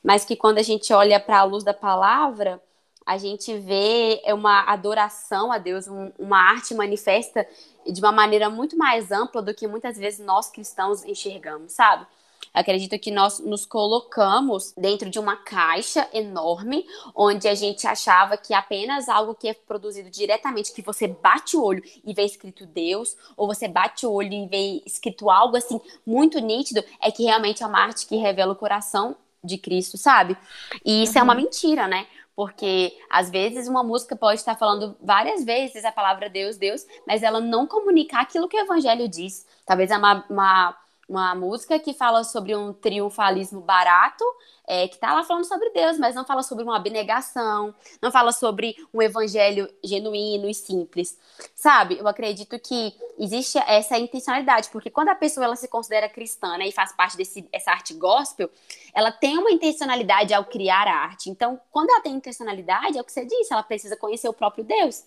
mas 0.03 0.25
que 0.25 0.35
quando 0.35 0.57
a 0.57 0.63
gente 0.63 0.91
olha 0.91 1.21
para 1.21 1.39
a 1.39 1.43
luz 1.43 1.63
da 1.63 1.73
palavra, 1.73 2.61
a 3.05 3.17
gente 3.17 3.57
vê 3.57 4.21
uma 4.27 4.63
adoração 4.63 5.51
a 5.51 5.57
Deus, 5.57 5.87
um, 5.87 6.11
uma 6.17 6.37
arte 6.37 6.73
manifesta 6.73 7.47
de 7.85 7.99
uma 7.99 8.11
maneira 8.11 8.49
muito 8.49 8.77
mais 8.77 9.11
ampla 9.11 9.41
do 9.41 9.53
que 9.53 9.67
muitas 9.67 9.97
vezes 9.97 10.25
nós 10.25 10.49
cristãos 10.49 11.03
enxergamos, 11.03 11.73
sabe? 11.73 12.05
Acredito 12.53 12.97
que 12.99 13.09
nós 13.09 13.39
nos 13.39 13.65
colocamos 13.65 14.73
dentro 14.77 15.09
de 15.09 15.17
uma 15.17 15.35
caixa 15.35 16.07
enorme, 16.13 16.85
onde 17.15 17.47
a 17.47 17.55
gente 17.55 17.87
achava 17.87 18.37
que 18.37 18.53
apenas 18.53 19.09
algo 19.09 19.33
que 19.33 19.47
é 19.47 19.53
produzido 19.53 20.09
diretamente, 20.09 20.71
que 20.71 20.81
você 20.81 21.07
bate 21.07 21.57
o 21.57 21.63
olho 21.63 21.83
e 22.05 22.13
vê 22.13 22.23
escrito 22.23 22.65
Deus, 22.65 23.17
ou 23.35 23.47
você 23.47 23.67
bate 23.67 24.05
o 24.05 24.11
olho 24.11 24.33
e 24.33 24.47
vê 24.47 24.83
escrito 24.85 25.29
algo 25.29 25.57
assim 25.57 25.81
muito 26.05 26.39
nítido, 26.39 26.83
é 27.01 27.11
que 27.11 27.23
realmente 27.23 27.63
é 27.63 27.65
uma 27.65 27.79
arte 27.79 28.05
que 28.05 28.17
revela 28.17 28.53
o 28.53 28.57
coração 28.57 29.15
de 29.43 29.57
Cristo, 29.57 29.97
sabe? 29.97 30.37
E 30.85 31.03
isso 31.03 31.13
uhum. 31.13 31.19
é 31.19 31.23
uma 31.23 31.33
uhum. 31.33 31.41
mentira, 31.41 31.87
né? 31.87 32.07
Porque 32.35 32.97
às 33.09 33.29
vezes 33.29 33.67
uma 33.67 33.83
música 33.83 34.15
pode 34.15 34.39
estar 34.39 34.55
falando 34.55 34.97
várias 35.01 35.43
vezes 35.43 35.85
a 35.85 35.91
palavra 35.91 36.29
Deus, 36.29 36.57
Deus, 36.57 36.85
mas 37.07 37.21
ela 37.21 37.39
não 37.39 37.67
comunicar 37.67 38.21
aquilo 38.21 38.47
que 38.47 38.57
o 38.57 38.63
evangelho 38.63 39.07
diz. 39.07 39.45
Talvez 39.65 39.91
uma, 39.97 40.25
uma, 40.29 40.77
uma 41.07 41.35
música 41.35 41.77
que 41.79 41.93
fala 41.93 42.23
sobre 42.23 42.55
um 42.55 42.73
triunfalismo 42.73 43.59
barato, 43.61 44.23
é, 44.65 44.87
que 44.87 44.95
está 44.95 45.13
lá 45.13 45.23
falando 45.23 45.45
sobre 45.45 45.69
Deus, 45.71 45.97
mas 45.97 46.15
não 46.15 46.25
fala 46.25 46.41
sobre 46.41 46.63
uma 46.63 46.77
abnegação, 46.77 47.75
não 48.01 48.11
fala 48.11 48.31
sobre 48.31 48.75
um 48.93 49.01
evangelho 49.01 49.69
genuíno 49.83 50.49
e 50.49 50.53
simples. 50.53 51.17
Sabe? 51.53 51.97
Eu 51.99 52.07
acredito 52.07 52.57
que 52.59 52.93
existe 53.19 53.57
essa 53.67 53.97
intencionalidade, 53.97 54.69
porque 54.69 54.89
quando 54.89 55.09
a 55.09 55.15
pessoa 55.15 55.45
ela 55.45 55.55
se 55.57 55.67
considera 55.67 56.07
cristã 56.07 56.57
né, 56.57 56.67
e 56.67 56.71
faz 56.71 56.93
parte 56.93 57.17
desse, 57.17 57.41
dessa 57.41 57.71
arte 57.71 57.93
gospel, 57.93 58.49
ela 58.93 59.11
tem 59.11 59.37
uma 59.37 59.51
intencionalidade 59.51 60.33
ao 60.33 60.45
criar 60.45 60.87
a 60.87 60.95
arte. 60.95 61.29
Então, 61.29 61.59
quando 61.69 61.89
ela 61.89 62.01
tem 62.01 62.13
intencionalidade, 62.13 62.97
é 62.97 63.01
o 63.01 63.03
que 63.03 63.11
você 63.11 63.25
disse, 63.25 63.51
ela 63.51 63.63
precisa 63.63 63.97
conhecer 63.97 64.29
o 64.29 64.33
próprio 64.33 64.63
Deus. 64.63 65.03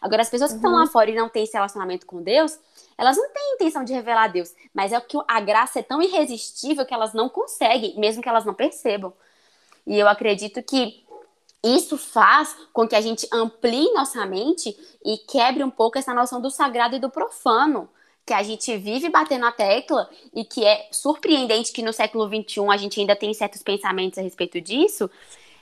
Agora, 0.00 0.22
as 0.22 0.30
pessoas 0.30 0.52
que 0.52 0.56
estão 0.56 0.72
lá 0.72 0.82
uhum. 0.82 0.86
fora 0.86 1.10
e 1.10 1.14
não 1.14 1.28
têm 1.28 1.44
esse 1.44 1.54
relacionamento 1.54 2.06
com 2.06 2.22
Deus, 2.22 2.58
elas 3.00 3.16
não 3.16 3.32
têm 3.32 3.54
intenção 3.54 3.82
de 3.82 3.94
revelar 3.94 4.24
a 4.24 4.28
Deus, 4.28 4.54
mas 4.74 4.92
é 4.92 5.00
que 5.00 5.16
a 5.26 5.40
graça 5.40 5.78
é 5.78 5.82
tão 5.82 6.02
irresistível 6.02 6.84
que 6.84 6.92
elas 6.92 7.14
não 7.14 7.30
conseguem, 7.30 7.98
mesmo 7.98 8.22
que 8.22 8.28
elas 8.28 8.44
não 8.44 8.52
percebam. 8.52 9.10
E 9.86 9.98
eu 9.98 10.06
acredito 10.06 10.62
que 10.62 11.02
isso 11.64 11.96
faz 11.96 12.54
com 12.74 12.86
que 12.86 12.94
a 12.94 13.00
gente 13.00 13.26
amplie 13.32 13.90
nossa 13.94 14.26
mente 14.26 14.76
e 15.02 15.16
quebre 15.16 15.64
um 15.64 15.70
pouco 15.70 15.96
essa 15.96 16.12
noção 16.12 16.42
do 16.42 16.50
sagrado 16.50 16.94
e 16.94 16.98
do 16.98 17.08
profano 17.08 17.88
que 18.26 18.34
a 18.34 18.42
gente 18.42 18.76
vive 18.76 19.08
batendo 19.08 19.46
a 19.46 19.52
tecla 19.52 20.10
e 20.34 20.44
que 20.44 20.62
é 20.62 20.86
surpreendente 20.92 21.72
que 21.72 21.82
no 21.82 21.94
século 21.94 22.28
XXI 22.28 22.68
a 22.68 22.76
gente 22.76 23.00
ainda 23.00 23.16
tem 23.16 23.32
certos 23.32 23.62
pensamentos 23.62 24.18
a 24.18 24.22
respeito 24.22 24.60
disso, 24.60 25.04
uhum. 25.04 25.10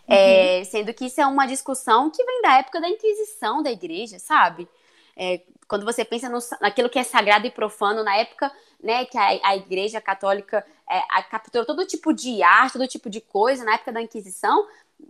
é, 0.08 0.64
sendo 0.64 0.92
que 0.92 1.06
isso 1.06 1.20
é 1.20 1.26
uma 1.26 1.46
discussão 1.46 2.10
que 2.10 2.24
vem 2.24 2.42
da 2.42 2.58
época 2.58 2.80
da 2.80 2.88
Inquisição 2.88 3.62
da 3.62 3.70
igreja, 3.70 4.18
sabe? 4.18 4.68
É, 5.16 5.40
Quando 5.68 5.84
você 5.84 6.04
pensa 6.04 6.28
no, 6.28 6.38
naquilo 6.60 6.88
que 6.88 6.98
é 6.98 7.04
sagrado 7.04 7.46
e 7.46 7.50
profano, 7.50 8.02
na 8.02 8.16
época 8.16 8.50
né, 8.82 9.04
que 9.04 9.18
a, 9.18 9.38
a 9.44 9.56
Igreja 9.56 10.00
Católica 10.00 10.64
é, 10.88 11.02
a, 11.10 11.22
capturou 11.22 11.66
todo 11.66 11.86
tipo 11.86 12.12
de 12.12 12.42
arte, 12.42 12.72
todo 12.72 12.88
tipo 12.88 13.10
de 13.10 13.20
coisa 13.20 13.64
na 13.64 13.74
época 13.74 13.92
da 13.92 14.00
Inquisição, 14.00 14.66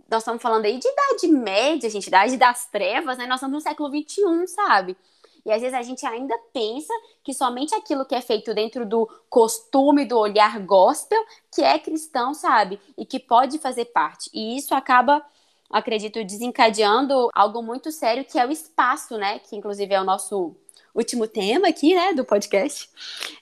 nós 0.09 0.21
estamos 0.21 0.41
falando 0.41 0.65
aí 0.65 0.77
de 0.77 0.87
Idade 0.87 1.27
Média, 1.27 1.89
gente, 1.89 2.07
Idade 2.07 2.37
das 2.37 2.67
Trevas, 2.67 3.17
né? 3.17 3.25
Nós 3.25 3.37
estamos 3.37 3.55
no 3.55 3.61
século 3.61 3.89
XXI, 3.89 4.47
sabe? 4.47 4.95
E 5.45 5.51
às 5.51 5.61
vezes 5.61 5.75
a 5.75 5.81
gente 5.81 6.05
ainda 6.05 6.37
pensa 6.53 6.93
que 7.23 7.33
somente 7.33 7.73
aquilo 7.73 8.05
que 8.05 8.13
é 8.13 8.21
feito 8.21 8.53
dentro 8.53 8.85
do 8.85 9.09
costume, 9.29 10.05
do 10.05 10.17
olhar 10.17 10.59
gospel, 10.59 11.19
que 11.51 11.61
é 11.61 11.79
cristão, 11.79 12.33
sabe? 12.33 12.79
E 12.97 13.05
que 13.05 13.19
pode 13.19 13.57
fazer 13.57 13.85
parte. 13.85 14.29
E 14.33 14.57
isso 14.57 14.75
acaba, 14.75 15.25
acredito, 15.69 16.23
desencadeando 16.23 17.29
algo 17.33 17.61
muito 17.61 17.91
sério, 17.91 18.25
que 18.25 18.39
é 18.39 18.45
o 18.45 18.51
espaço, 18.51 19.17
né? 19.17 19.39
Que 19.39 19.55
inclusive 19.55 19.93
é 19.93 20.01
o 20.01 20.05
nosso 20.05 20.55
último 20.93 21.27
tema 21.27 21.67
aqui, 21.67 21.93
né, 21.93 22.13
do 22.13 22.25
podcast, 22.25 22.89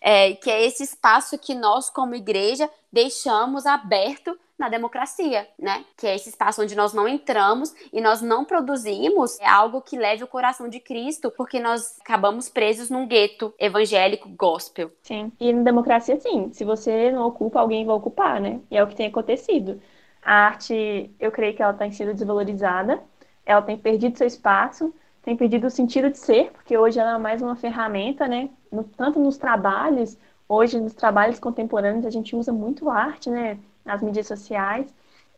é, 0.02 0.34
que 0.34 0.50
é 0.50 0.66
esse 0.66 0.84
espaço 0.84 1.38
que 1.38 1.56
nós, 1.56 1.90
como 1.90 2.14
igreja, 2.14 2.70
deixamos 2.92 3.66
aberto 3.66 4.38
na 4.58 4.70
democracia, 4.70 5.48
né? 5.60 5.86
Que 5.96 6.08
é 6.08 6.16
esse 6.16 6.30
espaço 6.30 6.64
onde 6.64 6.76
nós 6.76 6.92
não 6.92 7.08
entramos 7.08 7.74
e 7.94 8.02
nós 8.02 8.24
não 8.24 8.44
produzimos 8.44 9.40
algo 9.42 9.82
que 9.82 9.96
leve 9.96 10.24
o 10.24 10.28
coração 10.28 10.68
de 10.68 10.80
Cristo, 10.80 11.32
porque 11.38 11.60
nós 11.60 12.00
acabamos 12.02 12.50
presos 12.50 12.90
num 12.90 13.08
gueto 13.08 13.54
evangélico 13.60 14.28
gospel. 14.30 14.92
Sim. 15.04 15.32
E 15.40 15.54
na 15.54 15.62
democracia, 15.62 16.20
sim. 16.20 16.50
Se 16.54 16.66
você 16.66 17.12
não 17.12 17.28
ocupa, 17.28 17.60
alguém 17.60 17.86
vai 17.86 17.96
ocupar, 17.96 18.42
né? 18.42 18.60
E 18.72 18.78
é 18.78 18.84
o 18.84 18.88
que 18.88 18.96
tem 18.96 19.08
acontecido. 19.08 19.80
A 20.28 20.48
arte, 20.48 21.10
eu 21.20 21.32
creio 21.32 21.56
que 21.56 21.64
ela 21.64 21.74
tem 21.74 21.92
sido 21.92 22.14
desvalorizada, 22.14 23.02
ela 23.46 23.62
tem 23.62 23.78
perdido 23.78 24.18
seu 24.18 24.28
espaço 24.28 24.94
tem 25.28 25.36
perdido 25.36 25.68
o 25.68 25.70
sentido 25.70 26.10
de 26.10 26.18
ser, 26.18 26.52
porque 26.54 26.78
hoje 26.78 26.98
ela 26.98 27.16
é 27.16 27.18
mais 27.18 27.42
uma 27.42 27.54
ferramenta, 27.54 28.30
né? 28.30 28.50
No, 28.72 28.86
tanto 28.86 29.20
nos 29.20 29.38
trabalhos, 29.38 30.18
hoje 30.48 30.80
nos 30.80 30.94
trabalhos 30.94 31.38
contemporâneos 31.38 32.06
a 32.06 32.10
gente 32.10 32.34
usa 32.34 32.54
muito 32.54 32.90
arte, 32.90 33.30
né? 33.30 33.60
Nas 33.84 34.02
mídias 34.02 34.26
sociais, 34.26 34.88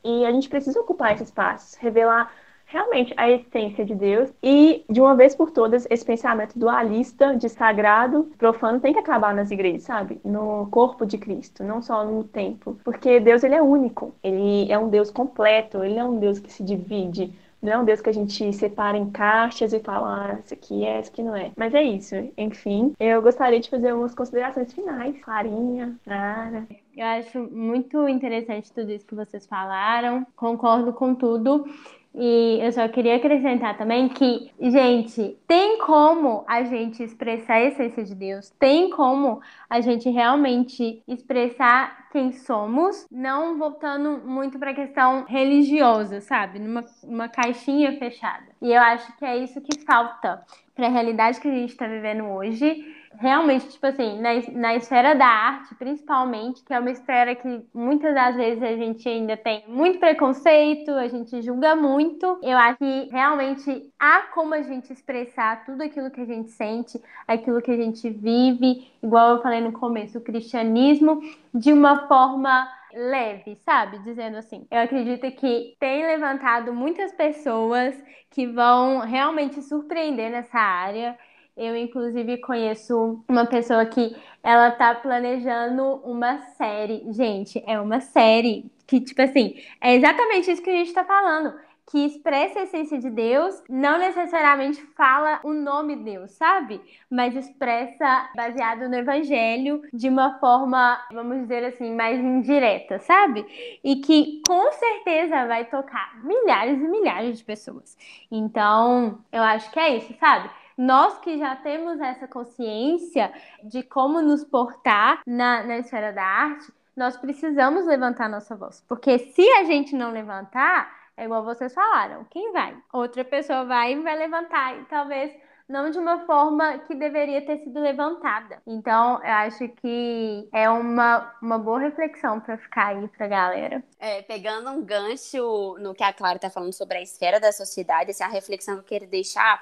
e 0.03 0.23
a 0.27 0.31
gente 0.31 0.47
precisa 0.47 0.79
ocupar 0.79 1.13
esse 1.15 1.23
espaço, 1.23 1.75
revelar 1.79 2.31
realmente 2.69 3.13
a 3.17 3.29
essência 3.29 3.83
de 3.83 3.95
Deus 3.95 4.31
e, 4.41 4.85
de 4.89 5.01
uma 5.01 5.15
vez 5.15 5.35
por 5.35 5.51
todas, 5.51 5.87
esse 5.89 6.05
pensamento 6.05 6.57
dualista 6.57 7.35
de 7.35 7.49
sagrado, 7.49 8.31
profano, 8.37 8.79
tem 8.79 8.93
que 8.93 8.99
acabar 8.99 9.33
nas 9.33 9.49
igrejas, 9.51 9.83
sabe? 9.83 10.21
No 10.23 10.67
corpo 10.67 11.05
de 11.05 11.17
Cristo, 11.17 11.63
não 11.63 11.81
só 11.81 12.05
no 12.05 12.23
templo. 12.23 12.79
Porque 12.83 13.19
Deus, 13.19 13.43
ele 13.43 13.55
é 13.55 13.61
único, 13.61 14.13
ele 14.23 14.71
é 14.71 14.77
um 14.77 14.87
Deus 14.87 15.09
completo, 15.09 15.83
ele 15.83 15.97
é 15.97 16.03
um 16.03 16.19
Deus 16.19 16.39
que 16.39 16.53
se 16.53 16.63
divide, 16.63 17.33
não 17.61 17.73
é 17.73 17.77
um 17.77 17.83
Deus 17.83 18.01
que 18.01 18.09
a 18.09 18.13
gente 18.13 18.53
separa 18.53 18.97
em 18.97 19.09
caixas 19.09 19.73
e 19.73 19.79
fala, 19.79 20.31
ah, 20.31 20.39
isso 20.39 20.53
aqui 20.53 20.85
é, 20.85 21.01
isso 21.01 21.11
aqui 21.11 21.23
não 21.23 21.35
é. 21.35 21.51
Mas 21.57 21.73
é 21.73 21.81
isso. 21.81 22.15
Enfim, 22.37 22.93
eu 22.99 23.21
gostaria 23.21 23.59
de 23.59 23.69
fazer 23.69 23.93
umas 23.93 24.15
considerações 24.15 24.71
finais. 24.71 25.19
Clarinha, 25.21 25.97
Nara. 26.05 26.65
Eu 26.95 27.05
acho 27.05 27.39
muito 27.51 28.07
interessante 28.07 28.71
tudo 28.71 28.91
isso 28.91 29.05
que 29.05 29.15
vocês 29.15 29.45
falaram. 29.45 30.25
Concordo 30.35 30.93
com 30.93 31.13
tudo. 31.13 31.65
E 32.13 32.59
eu 32.61 32.71
só 32.71 32.87
queria 32.87 33.15
acrescentar 33.15 33.77
também 33.77 34.09
que, 34.09 34.51
gente, 34.59 35.37
tem 35.47 35.77
como 35.79 36.43
a 36.47 36.63
gente 36.63 37.03
expressar 37.03 37.55
a 37.55 37.63
essência 37.65 38.03
de 38.03 38.15
Deus, 38.15 38.49
tem 38.59 38.89
como 38.89 39.39
a 39.69 39.79
gente 39.79 40.09
realmente 40.09 41.03
expressar 41.07 42.09
quem 42.11 42.31
somos, 42.31 43.07
não 43.11 43.57
voltando 43.57 44.21
muito 44.25 44.57
para 44.57 44.71
a 44.71 44.73
questão 44.75 45.25
religiosa, 45.25 46.19
sabe? 46.21 46.57
Numa 46.57 46.83
uma 47.03 47.29
caixinha 47.29 47.97
fechada. 47.99 48.47
E 48.61 48.73
eu 48.73 48.81
acho 48.81 49.15
que 49.17 49.23
é 49.25 49.37
isso 49.37 49.61
que 49.61 49.79
falta 49.85 50.43
para 50.75 50.87
a 50.87 50.89
realidade 50.89 51.39
que 51.39 51.47
a 51.47 51.53
gente 51.53 51.69
está 51.69 51.87
vivendo 51.87 52.23
hoje 52.25 52.83
realmente, 53.17 53.69
tipo 53.69 53.85
assim, 53.85 54.19
na, 54.19 54.29
na 54.51 54.75
esfera 54.75 55.13
da 55.15 55.25
arte, 55.25 55.75
principalmente, 55.75 56.63
que 56.63 56.73
é 56.73 56.79
uma 56.79 56.91
esfera 56.91 57.35
que 57.35 57.61
muitas 57.73 58.13
das 58.13 58.35
vezes 58.35 58.61
a 58.61 58.75
gente 58.75 59.07
ainda 59.07 59.35
tem 59.35 59.63
muito 59.67 59.99
preconceito, 59.99 60.91
a 60.91 61.07
gente 61.07 61.41
julga 61.41 61.75
muito. 61.75 62.39
Eu 62.41 62.57
acho 62.57 62.77
que 62.77 63.09
realmente 63.11 63.91
há 63.99 64.21
como 64.33 64.53
a 64.53 64.61
gente 64.61 64.91
expressar 64.93 65.65
tudo 65.65 65.83
aquilo 65.83 66.11
que 66.11 66.21
a 66.21 66.25
gente 66.25 66.49
sente, 66.51 67.01
aquilo 67.27 67.61
que 67.61 67.71
a 67.71 67.77
gente 67.77 68.09
vive, 68.09 68.91
igual 69.01 69.35
eu 69.35 69.41
falei 69.41 69.61
no 69.61 69.71
começo, 69.71 70.17
o 70.17 70.23
cristianismo, 70.23 71.21
de 71.53 71.73
uma 71.73 72.07
forma 72.07 72.67
leve, 72.93 73.55
sabe? 73.57 73.99
Dizendo 73.99 74.37
assim, 74.37 74.65
eu 74.69 74.79
acredito 74.79 75.29
que 75.31 75.75
tem 75.79 76.05
levantado 76.05 76.73
muitas 76.73 77.11
pessoas 77.13 77.95
que 78.31 78.47
vão 78.47 78.99
realmente 78.99 79.61
surpreender 79.61 80.31
nessa 80.31 80.59
área. 80.59 81.17
Eu, 81.59 81.75
inclusive, 81.75 82.37
conheço 82.37 83.21
uma 83.27 83.45
pessoa 83.45 83.85
que 83.85 84.15
ela 84.41 84.71
tá 84.71 84.95
planejando 84.95 85.95
uma 86.05 86.39
série. 86.57 87.03
Gente, 87.11 87.61
é 87.67 87.77
uma 87.77 87.99
série 87.99 88.71
que, 88.87 89.01
tipo 89.01 89.21
assim, 89.21 89.55
é 89.81 89.93
exatamente 89.93 90.49
isso 90.49 90.63
que 90.63 90.69
a 90.69 90.77
gente 90.77 90.93
tá 90.93 91.03
falando. 91.03 91.53
Que 91.85 92.05
expressa 92.05 92.59
a 92.59 92.63
essência 92.63 92.97
de 92.97 93.09
Deus, 93.09 93.61
não 93.67 93.97
necessariamente 93.97 94.79
fala 94.95 95.41
o 95.43 95.51
nome 95.51 95.97
Deus, 95.97 96.31
sabe? 96.31 96.79
Mas 97.09 97.35
expressa 97.35 98.29
baseado 98.37 98.87
no 98.87 98.95
evangelho 98.95 99.81
de 99.91 100.07
uma 100.07 100.39
forma, 100.39 100.97
vamos 101.11 101.41
dizer 101.41 101.65
assim, 101.65 101.93
mais 101.93 102.21
indireta, 102.21 102.99
sabe? 102.99 103.45
E 103.83 103.97
que 103.97 104.41
com 104.47 104.71
certeza 104.71 105.45
vai 105.45 105.65
tocar 105.65 106.23
milhares 106.23 106.79
e 106.79 106.87
milhares 106.87 107.37
de 107.37 107.43
pessoas. 107.43 107.97
Então, 108.31 109.19
eu 109.29 109.43
acho 109.43 109.69
que 109.71 109.79
é 109.79 109.97
isso, 109.97 110.15
sabe? 110.19 110.49
Nós 110.79 111.19
que 111.19 111.37
já 111.37 111.57
temos 111.57 111.99
essa 111.99 112.25
consciência 112.25 113.33
de 113.65 113.83
como 113.83 114.21
nos 114.21 114.45
portar 114.45 115.21
na, 115.27 115.61
na 115.61 115.79
esfera 115.79 116.13
da 116.13 116.23
arte, 116.23 116.71
nós 116.95 117.17
precisamos 117.17 117.85
levantar 117.85 118.29
nossa 118.29 118.55
voz. 118.55 118.81
Porque 118.87 119.19
se 119.19 119.45
a 119.57 119.65
gente 119.65 119.93
não 119.93 120.13
levantar, 120.13 120.89
é 121.17 121.25
igual 121.25 121.43
vocês 121.43 121.73
falaram, 121.73 122.25
quem 122.29 122.53
vai? 122.53 122.77
Outra 122.93 123.25
pessoa 123.25 123.65
vai 123.65 123.91
e 123.91 124.01
vai 124.01 124.17
levantar, 124.17 124.79
e 124.79 124.85
talvez 124.85 125.33
não 125.67 125.91
de 125.91 125.99
uma 125.99 126.25
forma 126.25 126.79
que 126.79 126.95
deveria 126.95 127.45
ter 127.45 127.57
sido 127.57 127.79
levantada. 127.81 128.61
Então, 128.65 129.21
eu 129.21 129.33
acho 129.33 129.67
que 129.67 130.47
é 130.53 130.69
uma, 130.69 131.35
uma 131.41 131.59
boa 131.59 131.79
reflexão 131.79 132.39
para 132.39 132.57
ficar 132.57 132.87
aí 132.87 133.07
para 133.09 133.27
galera. 133.27 133.83
É, 133.99 134.21
pegando 134.21 134.71
um 134.71 134.81
gancho 134.81 135.77
no 135.79 135.93
que 135.93 136.03
a 136.03 136.13
Clara 136.13 136.37
está 136.37 136.49
falando 136.49 136.73
sobre 136.73 136.97
a 136.97 137.01
esfera 137.01 137.37
da 137.37 137.51
sociedade, 137.51 138.11
essa 138.11 138.23
é 138.23 138.27
a 138.27 138.29
reflexão 138.29 138.75
que 138.75 138.79
eu 138.79 138.99
quero 138.99 139.07
deixar 139.07 139.61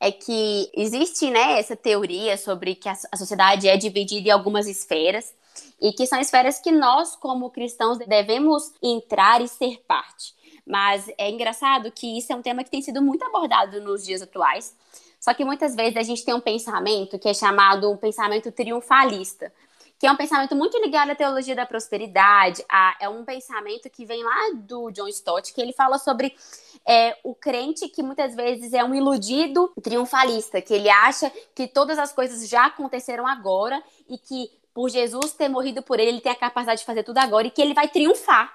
é 0.00 0.12
que 0.12 0.70
existe 0.74 1.30
né, 1.30 1.58
essa 1.58 1.74
teoria 1.74 2.36
sobre 2.36 2.74
que 2.74 2.88
a, 2.88 2.94
sociedade 3.16 3.68
é 3.68 3.76
dividida 3.76 4.28
em 4.28 4.32
algumas 4.32 4.66
esferas 4.66 5.34
e 5.80 5.92
que 5.92 6.06
são 6.06 6.20
esferas 6.20 6.58
que 6.58 6.70
nós, 6.70 7.16
como 7.16 7.50
cristãos, 7.50 7.98
devemos 7.98 8.72
entrar 8.82 9.40
e 9.40 9.48
ser 9.48 9.82
parte. 9.86 10.34
Mas 10.66 11.08
é 11.16 11.30
engraçado 11.30 11.90
que 11.92 12.18
isso 12.18 12.32
é 12.32 12.36
um 12.36 12.42
tema 12.42 12.64
que 12.64 12.70
tem 12.70 12.82
sido 12.82 13.00
muito 13.00 13.24
abordado 13.24 13.80
nos 13.80 14.04
dias 14.04 14.20
atuais. 14.20 14.74
Só 15.20 15.32
que 15.32 15.44
muitas 15.44 15.74
vezes 15.74 15.96
a 15.96 16.02
gente 16.02 16.24
tem 16.24 16.34
um 16.34 16.40
pensamento 16.40 17.18
que 17.18 17.28
é 17.28 17.34
chamado 17.34 17.90
um 17.90 17.96
pensamento 17.96 18.52
triunfalista, 18.52 19.52
que 19.98 20.06
é 20.06 20.12
um 20.12 20.16
pensamento 20.16 20.54
muito 20.54 20.78
ligado 20.78 21.10
à 21.10 21.14
teologia 21.14 21.54
da 21.54 21.64
prosperidade, 21.64 22.64
a, 22.68 22.96
é 23.00 23.08
um 23.08 23.24
pensamento 23.24 23.88
que 23.88 24.04
vem 24.04 24.22
lá 24.22 24.50
do 24.54 24.90
John 24.90 25.08
Stott, 25.08 25.52
que 25.54 25.60
ele 25.60 25.72
fala 25.72 25.98
sobre 25.98 26.34
é, 26.86 27.16
o 27.24 27.34
crente 27.34 27.88
que 27.88 28.02
muitas 28.02 28.34
vezes 28.34 28.72
é 28.72 28.84
um 28.84 28.94
iludido 28.94 29.72
triunfalista, 29.82 30.60
que 30.60 30.74
ele 30.74 30.88
acha 30.88 31.32
que 31.54 31.66
todas 31.66 31.98
as 31.98 32.12
coisas 32.12 32.48
já 32.48 32.66
aconteceram 32.66 33.26
agora 33.26 33.82
e 34.08 34.18
que 34.18 34.50
por 34.74 34.90
Jesus 34.90 35.32
ter 35.32 35.48
morrido 35.48 35.82
por 35.82 35.98
ele, 35.98 36.10
ele 36.10 36.20
tem 36.20 36.32
a 36.32 36.36
capacidade 36.36 36.80
de 36.80 36.86
fazer 36.86 37.02
tudo 37.02 37.18
agora 37.18 37.46
e 37.46 37.50
que 37.50 37.62
ele 37.62 37.72
vai 37.72 37.88
triunfar 37.88 38.54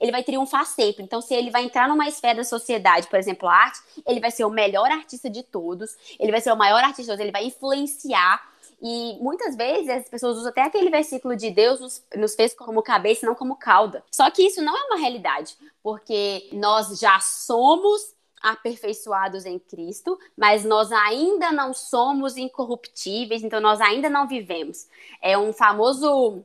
ele 0.00 0.10
vai 0.10 0.24
triunfar 0.24 0.64
sempre. 0.66 1.04
Então, 1.04 1.20
se 1.20 1.34
ele 1.34 1.50
vai 1.50 1.64
entrar 1.64 1.88
numa 1.88 2.08
esfera 2.08 2.36
da 2.36 2.44
sociedade, 2.44 3.06
por 3.08 3.18
exemplo, 3.18 3.48
a 3.48 3.54
arte, 3.54 3.78
ele 4.06 4.20
vai 4.20 4.30
ser 4.30 4.44
o 4.44 4.50
melhor 4.50 4.90
artista 4.90 5.28
de 5.28 5.42
todos, 5.42 5.90
ele 6.18 6.32
vai 6.32 6.40
ser 6.40 6.52
o 6.52 6.56
maior 6.56 6.82
artista 6.82 7.02
de 7.02 7.08
todos, 7.08 7.20
ele 7.20 7.32
vai 7.32 7.44
influenciar 7.44 8.42
e 8.80 9.18
muitas 9.20 9.56
vezes 9.56 9.88
as 9.88 10.08
pessoas 10.08 10.36
usam 10.36 10.50
até 10.50 10.62
aquele 10.62 10.90
versículo 10.90 11.34
de 11.34 11.50
Deus 11.50 12.02
nos, 12.14 12.34
fez 12.34 12.54
como 12.54 12.82
cabeça 12.82 13.26
não 13.26 13.34
como 13.34 13.56
cauda. 13.56 14.04
Só 14.10 14.30
que 14.30 14.42
isso 14.42 14.62
não 14.62 14.76
é 14.76 14.84
uma 14.84 14.98
realidade, 14.98 15.56
porque 15.82 16.48
nós 16.52 16.98
já 16.98 17.18
somos 17.20 18.14
aperfeiçoados 18.42 19.44
em 19.46 19.58
Cristo, 19.58 20.18
mas 20.36 20.64
nós 20.64 20.92
ainda 20.92 21.50
não 21.50 21.72
somos 21.72 22.36
incorruptíveis, 22.36 23.42
então 23.42 23.60
nós 23.60 23.80
ainda 23.80 24.10
não 24.10 24.28
vivemos. 24.28 24.86
É 25.20 25.36
um 25.36 25.52
famoso 25.52 26.44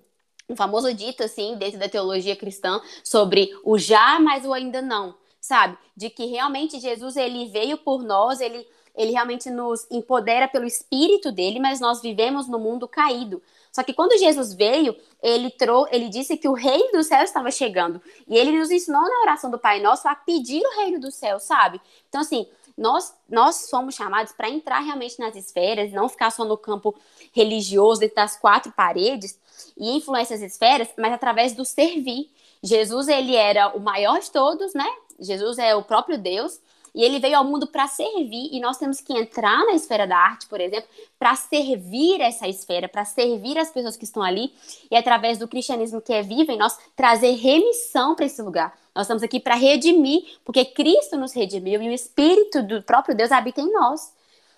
um 0.50 0.56
famoso 0.56 0.94
dito 0.94 1.24
assim 1.24 1.56
dentro 1.56 1.80
da 1.80 1.88
teologia 1.88 2.36
cristã 2.36 2.82
sobre 3.04 3.58
o 3.64 3.78
já, 3.78 4.20
mas 4.20 4.46
o 4.46 4.52
ainda 4.52 4.82
não, 4.82 5.16
sabe? 5.40 5.78
De 5.96 6.10
que 6.10 6.26
realmente 6.26 6.78
Jesus 6.78 7.16
ele 7.16 7.46
veio 7.46 7.78
por 7.78 8.04
nós, 8.04 8.42
ele 8.42 8.68
ele 8.96 9.12
realmente 9.12 9.50
nos 9.50 9.88
empodera 9.90 10.48
pelo 10.48 10.66
espírito 10.66 11.32
dele, 11.32 11.60
mas 11.60 11.80
nós 11.80 12.02
vivemos 12.02 12.48
no 12.48 12.60
mundo 12.60 12.88
caído. 12.88 13.42
Só 13.72 13.84
que 13.84 13.94
quando 13.94 14.18
Jesus 14.20 14.54
veio, 14.54 14.96
ele 15.24 15.50
trou 15.50 15.88
ele 15.92 16.10
disse 16.10 16.38
que 16.38 16.48
o 16.48 16.54
reino 16.54 16.92
do 16.92 17.04
céu 17.04 17.24
estava 17.24 17.50
chegando. 17.50 18.02
E 18.28 18.38
ele 18.38 18.58
nos 18.58 18.70
ensinou 18.70 19.02
na 19.02 19.22
oração 19.22 19.50
do 19.50 19.58
Pai 19.58 19.80
Nosso 19.80 20.08
a 20.08 20.16
pedir 20.16 20.62
o 20.62 20.82
reino 20.82 21.00
do 21.00 21.10
céu, 21.10 21.40
sabe? 21.40 21.80
Então, 22.10 22.22
assim, 22.22 22.46
nós, 22.78 23.14
nós 23.30 23.68
somos 23.70 23.96
chamados 23.96 24.34
para 24.34 24.50
entrar 24.50 24.80
realmente 24.80 25.20
nas 25.20 25.36
esferas, 25.36 25.92
não 25.92 26.10
ficar 26.10 26.32
só 26.32 26.44
no 26.44 26.58
campo 26.58 26.96
religioso, 27.32 28.02
dentro 28.02 28.16
das 28.16 28.38
quatro 28.38 28.72
paredes, 28.72 29.40
e 29.78 29.96
influenciar 29.96 30.36
essas 30.36 30.52
esferas, 30.52 30.90
mas 30.98 31.14
através 31.14 31.54
do 31.54 31.64
servir. 31.64 32.30
Jesus, 32.64 33.08
ele 33.08 33.36
era 33.36 33.70
o 33.70 33.80
maior 33.80 34.20
de 34.20 34.30
todos, 34.32 34.74
né? 34.74 34.88
Jesus 35.20 35.58
é 35.58 35.76
o 35.76 35.84
próprio 35.84 36.18
Deus, 36.18 36.60
e 36.94 37.04
ele 37.04 37.20
veio 37.20 37.38
ao 37.38 37.44
mundo 37.44 37.68
para 37.68 37.88
servir, 37.88 38.50
e 38.52 38.60
nós 38.60 38.78
temos 38.78 39.00
que 39.00 39.14
entrar 39.14 39.66
na 39.66 39.74
esfera 39.74 40.06
da 40.06 40.18
arte, 40.18 40.48
por 40.48 40.60
exemplo, 40.60 40.90
para 41.18 41.36
servir 41.36 42.20
essa 42.22 42.48
esfera, 42.48 42.90
para 42.90 43.06
servir 43.06 43.58
as 43.58 43.72
pessoas 43.72 43.96
que 43.96 44.04
estão 44.04 44.22
ali, 44.22 44.54
e 44.90 44.96
através 44.96 45.38
do 45.38 45.48
cristianismo 45.48 46.02
que 46.02 46.14
é 46.14 46.22
vivo 46.22 46.52
em 46.52 46.58
nós, 46.58 46.78
trazer 46.96 47.32
remissão 47.32 48.16
para 48.16 48.26
esse 48.26 48.42
lugar. 48.42 48.78
Nós 48.94 49.06
estamos 49.06 49.24
aqui 49.24 49.40
para 49.40 49.56
redimir, 49.56 50.38
porque 50.44 50.66
Cristo 50.66 51.18
nos 51.18 51.34
redimiu 51.34 51.82
e 51.82 51.90
o 51.90 51.94
Espírito 51.94 52.62
do 52.62 52.84
próprio 52.84 53.16
Deus 53.16 53.32
habita 53.32 53.62
em 53.62 53.72
nós. 53.72 54.14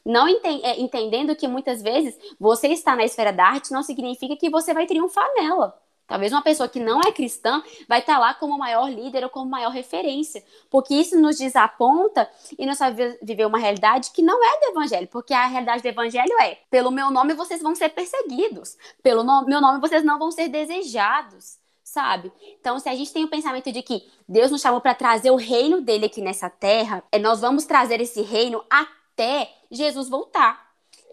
Não 0.06 0.28
é, 0.28 0.80
entendendo 0.80 1.36
que 1.36 1.48
muitas 1.48 1.82
vezes 1.82 2.18
você 2.40 2.68
está 2.68 2.96
na 2.96 3.06
esfera 3.06 3.32
da 3.32 3.46
arte 3.46 3.72
não 3.72 3.84
significa 3.84 4.36
que 4.36 4.50
você 4.50 4.74
vai 4.74 4.86
triunfar 4.86 5.30
nela. 5.36 5.82
Talvez 6.06 6.32
uma 6.34 6.42
pessoa 6.42 6.68
que 6.68 6.80
não 6.80 7.00
é 7.02 7.12
cristã 7.12 7.64
vai 7.88 8.00
estar 8.00 8.20
lá 8.20 8.34
como 8.34 8.58
maior 8.58 8.90
líder 8.90 9.24
ou 9.24 9.30
como 9.30 9.50
maior 9.50 9.72
referência, 9.72 10.44
porque 10.70 10.94
isso 10.94 11.20
nos 11.20 11.38
desaponta 11.38 12.30
e 12.60 12.66
nos 12.66 12.78
faz 12.78 12.96
viver 13.22 13.46
uma 13.46 13.58
realidade 13.58 14.12
que 14.12 14.22
não 14.22 14.44
é 14.44 14.60
do 14.60 14.72
evangelho, 14.72 15.08
porque 15.08 15.34
a 15.34 15.48
realidade 15.48 15.82
do 15.82 15.88
evangelho 15.88 16.40
é: 16.42 16.60
pelo 16.70 16.92
meu 16.92 17.10
nome 17.10 17.34
vocês 17.34 17.62
vão 17.62 17.74
ser 17.74 17.90
perseguidos, 17.90 18.78
pelo 19.02 19.24
no 19.24 19.46
meu 19.46 19.62
nome 19.62 19.80
vocês 19.80 20.04
não 20.04 20.20
vão 20.20 20.30
ser 20.30 20.50
desejados, 20.50 21.58
sabe? 21.84 22.32
Então, 22.60 22.80
se 22.80 22.90
a 22.90 22.96
gente 22.96 23.14
tem 23.14 23.24
o 23.24 23.30
pensamento 23.30 23.72
de 23.72 23.82
que 23.82 24.04
Deus 24.28 24.52
nos 24.52 24.62
chamou 24.62 24.82
para 24.82 24.96
trazer 24.96 25.32
o 25.32 25.36
reino 25.36 25.82
dele 25.82 26.06
aqui 26.06 26.22
nessa 26.22 26.50
terra, 26.50 27.04
é, 27.12 27.20
nós 27.20 27.40
vamos 27.40 27.66
trazer 27.66 28.02
esse 28.02 28.22
reino 28.22 28.64
até 28.70 29.50
Jesus 29.72 30.10
voltar. 30.10 30.63